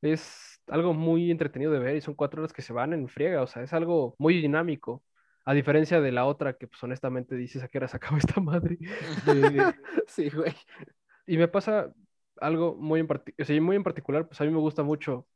[0.00, 3.42] es algo muy entretenido de ver y son cuatro horas que se van en friega,
[3.42, 5.02] o sea, es algo muy dinámico,
[5.44, 8.40] a diferencia de la otra que pues honestamente dices a qué hora se acaba esta
[8.40, 8.78] madre.
[9.26, 9.72] Eh,
[10.06, 10.54] Sí, güey.
[11.26, 11.92] y me pasa
[12.40, 15.26] algo muy en, parti- o sea, muy en particular, pues a mí me gusta mucho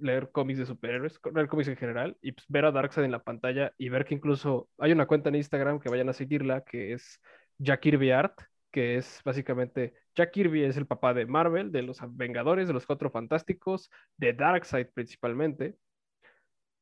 [0.00, 3.22] leer cómics de superhéroes, leer cómics en general, y pues ver a Darkseid en la
[3.24, 6.92] pantalla y ver que incluso hay una cuenta en Instagram que vayan a seguirla, que
[6.92, 7.20] es
[7.58, 8.38] Jack Kirby Art,
[8.70, 12.86] que es básicamente, Jack Kirby es el papá de Marvel, de los Vengadores, de los
[12.86, 15.76] Cuatro Fantásticos, de Darkseid principalmente,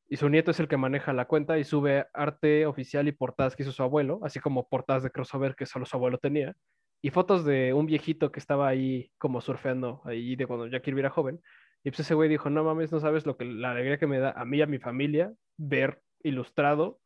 [0.09, 3.55] y su nieto es el que maneja la cuenta y sube arte oficial y portadas
[3.55, 6.55] que hizo su abuelo, así como portadas de crossover que solo su abuelo tenía
[7.01, 11.01] y fotos de un viejito que estaba ahí como surfeando ahí de cuando Jack Kirby
[11.01, 11.41] era joven.
[11.83, 14.19] Y pues ese güey dijo, no mames, no sabes lo que la alegría que me
[14.19, 16.99] da a mí y a mi familia ver ilustrado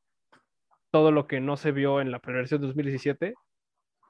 [0.92, 3.34] todo lo que no se vio en la versión de 2017,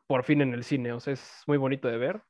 [0.08, 0.94] por fin en el cine.
[0.94, 2.22] O sea, es muy bonito de ver.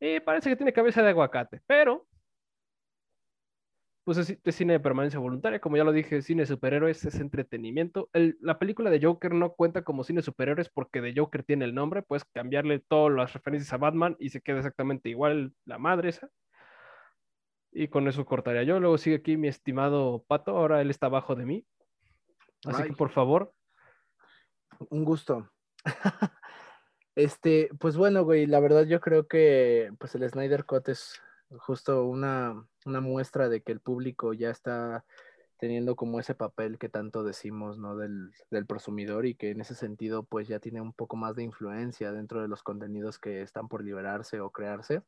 [0.00, 2.06] Y parece que tiene cabeza de aguacate, pero
[4.04, 8.08] pues es, es cine de permanencia voluntaria, como ya lo dije, cine superhéroes es entretenimiento.
[8.12, 11.74] El- la película de Joker no cuenta como cine superhéroes porque de Joker tiene el
[11.74, 16.08] nombre, puedes cambiarle todas las referencias a Batman y se queda exactamente igual la madre
[16.10, 16.28] esa.
[17.70, 18.80] Y con eso cortaría yo.
[18.80, 21.66] Luego sigue aquí mi estimado Pato, ahora él está abajo de mí.
[22.66, 22.88] Así Ay.
[22.90, 23.52] que por favor,
[24.90, 25.50] Un gusto.
[27.14, 31.20] Este, pues bueno, güey, la verdad yo creo que pues el Snyder Cut es
[31.58, 35.04] justo una, una muestra de que el público ya está
[35.58, 37.96] teniendo como ese papel que tanto decimos, ¿no?
[37.96, 41.44] Del, del prosumidor y que en ese sentido pues ya tiene un poco más de
[41.44, 45.02] influencia dentro de los contenidos que están por liberarse o crearse.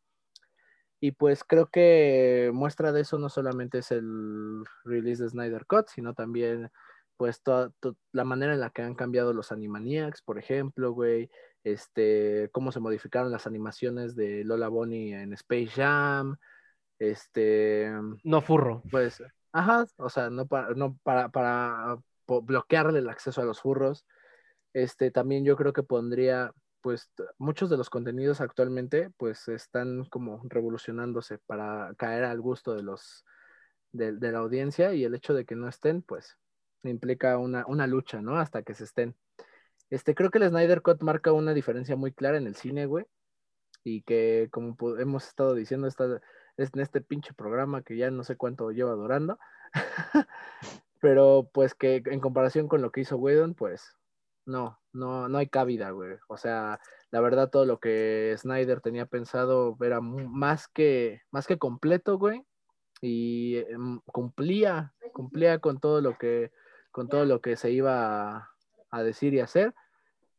[1.01, 5.89] Y pues creo que muestra de eso no solamente es el release de Snyder Cut,
[5.89, 6.71] sino también
[7.17, 11.31] pues toda, to- la manera en la que han cambiado los Animaniacs, por ejemplo, güey,
[11.65, 16.37] este, cómo se modificaron las animaciones de Lola Bonnie en Space Jam,
[16.99, 17.91] este,
[18.23, 18.83] no furro.
[18.91, 19.23] pues,
[19.53, 21.97] ajá, o sea, no para, no para, para
[22.27, 24.07] bloquearle el acceso a los furros.
[24.73, 30.43] Este, también yo creo que pondría, pues, muchos de los contenidos actualmente, pues, están como
[30.45, 33.25] revolucionándose para caer al gusto de los,
[33.93, 36.37] de, de la audiencia y el hecho de que no estén, pues,
[36.83, 38.37] implica una, una lucha, ¿no?
[38.37, 39.17] Hasta que se estén.
[39.95, 43.07] Este, creo que el Snyder Cut marca una diferencia muy clara en el cine, güey,
[43.85, 46.21] y que como hemos estado diciendo esta,
[46.57, 49.39] es en este pinche programa que ya no sé cuánto lleva durando,
[51.01, 53.97] pero pues que en comparación con lo que hizo Whedon, pues
[54.47, 56.17] no, no, no hay cabida, güey.
[56.27, 56.81] O sea,
[57.13, 62.45] la verdad todo lo que Snyder tenía pensado era más que, más que completo, güey,
[63.01, 66.51] y em, cumplía, cumplía con todo lo que,
[66.91, 68.51] con todo lo que se iba
[68.91, 69.73] a decir y hacer.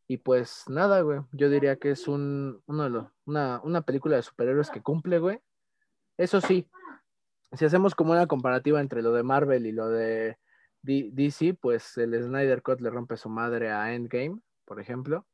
[0.08, 4.16] Y pues nada, güey, yo diría que es un, uno de los, una, una película
[4.16, 5.40] de superhéroes que cumple, güey.
[6.18, 6.70] Eso sí,
[7.54, 10.38] si hacemos como una comparativa entre lo de Marvel y lo de
[10.84, 15.26] DC, pues el Snyder Cut le rompe su madre a Endgame, por ejemplo.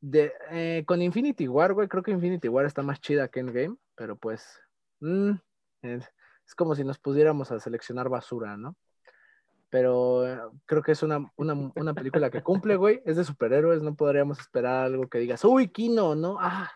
[0.00, 3.76] De, eh, con Infinity War, güey, creo que Infinity War está más chida que Endgame,
[3.94, 4.60] pero pues
[5.00, 5.32] mm,
[5.82, 8.76] es como si nos pudiéramos a seleccionar basura, ¿no?
[9.70, 13.82] Pero eh, creo que es una, una, una película que cumple, güey, es de superhéroes,
[13.82, 16.38] no podríamos esperar algo que digas, uy, Kino, ¿no?
[16.40, 16.70] Ah,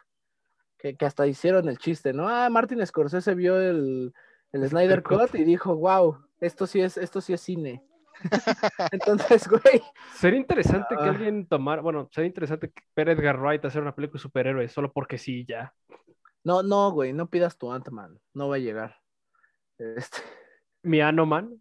[0.79, 2.29] que, que hasta hicieron el chiste, ¿no?
[2.29, 4.13] Ah, Martin Scorsese vio el,
[4.53, 5.35] el Snyder Cut.
[5.35, 7.83] Y dijo, wow, esto sí es, esto sí es cine.
[8.91, 9.83] Entonces, güey,
[10.15, 11.09] Sería interesante que Ah.
[11.11, 14.93] alguien tomara, bueno, sería interesante que a Edgar Wright hacer una película de superhéroes solo
[14.93, 15.73] porque sí, ya.
[16.45, 18.97] no, no, güey, no pidas tu Ant-Man, no va a llegar.
[19.79, 20.19] Este,
[20.83, 21.61] Mi Anoman.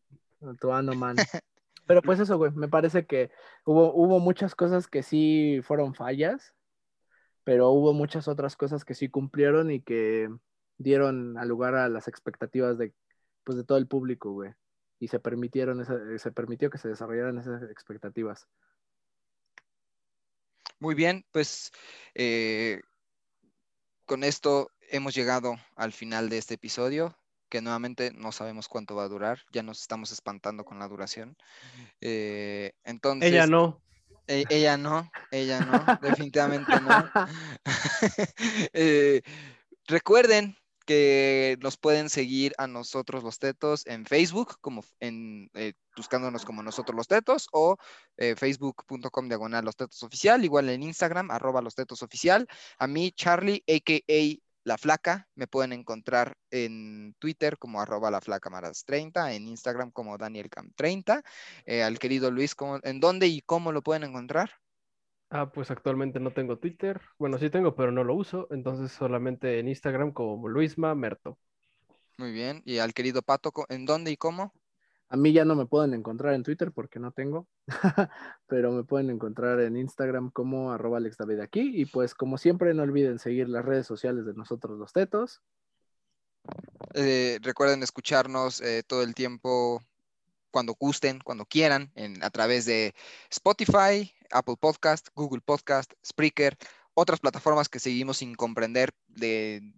[0.59, 1.17] Tu Ant-Man.
[1.87, 3.31] Pero pues eso, güey, me parece que
[3.65, 6.53] hubo, hubo muchas cosas que sí fueron fallas,
[7.43, 10.29] pero hubo muchas otras cosas que sí cumplieron y que
[10.77, 12.93] dieron al lugar a las expectativas de,
[13.43, 14.53] pues, de todo el público, güey.
[14.99, 18.47] Y se permitieron esa- se permitió que se desarrollaran esas expectativas.
[20.79, 21.71] Muy bien, pues
[22.13, 22.81] eh,
[24.05, 27.17] con esto hemos llegado al final de este episodio,
[27.51, 31.35] que nuevamente no sabemos cuánto va a durar, ya nos estamos espantando con la duración.
[31.99, 33.81] Eh, entonces, Ella no.
[34.25, 36.89] e- ella no, ella no, definitivamente no.
[38.73, 39.21] Eh,
[39.85, 40.55] recuerden
[40.85, 46.63] que nos pueden seguir a nosotros los tetos en Facebook, como en, eh, buscándonos como
[46.63, 47.75] nosotros los tetos, o
[48.17, 52.47] facebook.com diagonal los tetos oficial, igual en Instagram, arroba los tetos oficial.
[52.77, 54.50] A mí, Charlie, a.k.a.
[54.63, 59.91] La Flaca, me pueden encontrar en Twitter como arroba la flaca maras 30, en Instagram
[59.91, 61.23] como danielcam30.
[61.65, 64.51] Eh, al querido Luis, ¿cómo- ¿en dónde y cómo lo pueden encontrar?
[65.31, 67.01] Ah, pues actualmente no tengo Twitter.
[67.17, 68.47] Bueno, sí tengo, pero no lo uso.
[68.51, 71.37] Entonces solamente en Instagram como Luisma Merto.
[72.17, 72.61] Muy bien.
[72.65, 74.53] Y al querido Pato, ¿en dónde y cómo?
[75.11, 77.45] A mí ya no me pueden encontrar en Twitter porque no tengo,
[78.47, 81.69] pero me pueden encontrar en Instagram como arroba Alex David aquí.
[81.81, 85.41] Y pues como siempre no olviden seguir las redes sociales de nosotros los tetos.
[86.93, 89.83] Eh, recuerden escucharnos eh, todo el tiempo
[90.49, 92.95] cuando gusten, cuando quieran, en, a través de
[93.29, 96.57] Spotify, Apple Podcast, Google Podcast, Spreaker,
[96.93, 99.73] otras plataformas que seguimos sin comprender de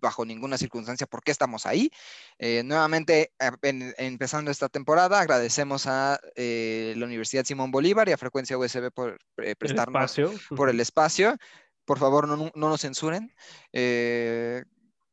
[0.00, 1.90] bajo ninguna circunstancia por qué estamos ahí.
[2.38, 8.16] Eh, nuevamente, en- empezando esta temporada, agradecemos a eh, la Universidad Simón Bolívar y a
[8.18, 10.56] Frecuencia USB por eh, El prestarnos espacio.
[10.56, 11.36] por el espacio.
[11.84, 13.32] Por favor, no, no nos censuren.
[13.72, 14.62] Eh,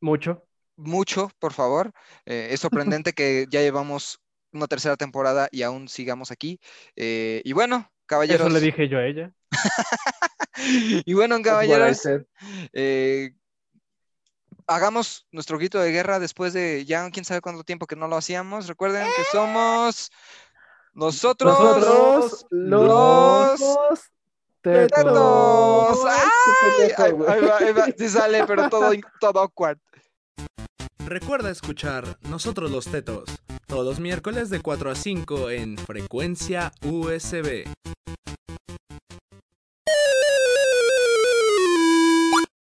[0.02, 0.46] Mucho.
[0.76, 1.92] mucho, por favor.
[2.26, 4.20] Eh, es sorprendente que ya llevamos
[4.52, 6.60] una tercera temporada y aún sigamos aquí.
[6.96, 8.48] Eh, y bueno, caballeros.
[8.48, 9.32] Eso le dije yo a ella.
[11.06, 12.02] y bueno, caballeros,
[12.74, 13.34] eh,
[14.68, 18.18] hagamos nuestro grito de guerra después de ya quién sabe cuánto tiempo que no lo
[18.18, 18.68] hacíamos.
[18.68, 20.12] Recuerden que somos
[20.94, 21.60] nosotros.
[21.60, 24.00] Nosotros los los
[24.62, 26.00] Tetos.
[28.10, 29.78] sale, pero todo, todo awkward.
[31.06, 33.30] Recuerda escuchar Nosotros los Tetos
[33.68, 37.66] todos los miércoles de 4 a 5 en Frecuencia USB.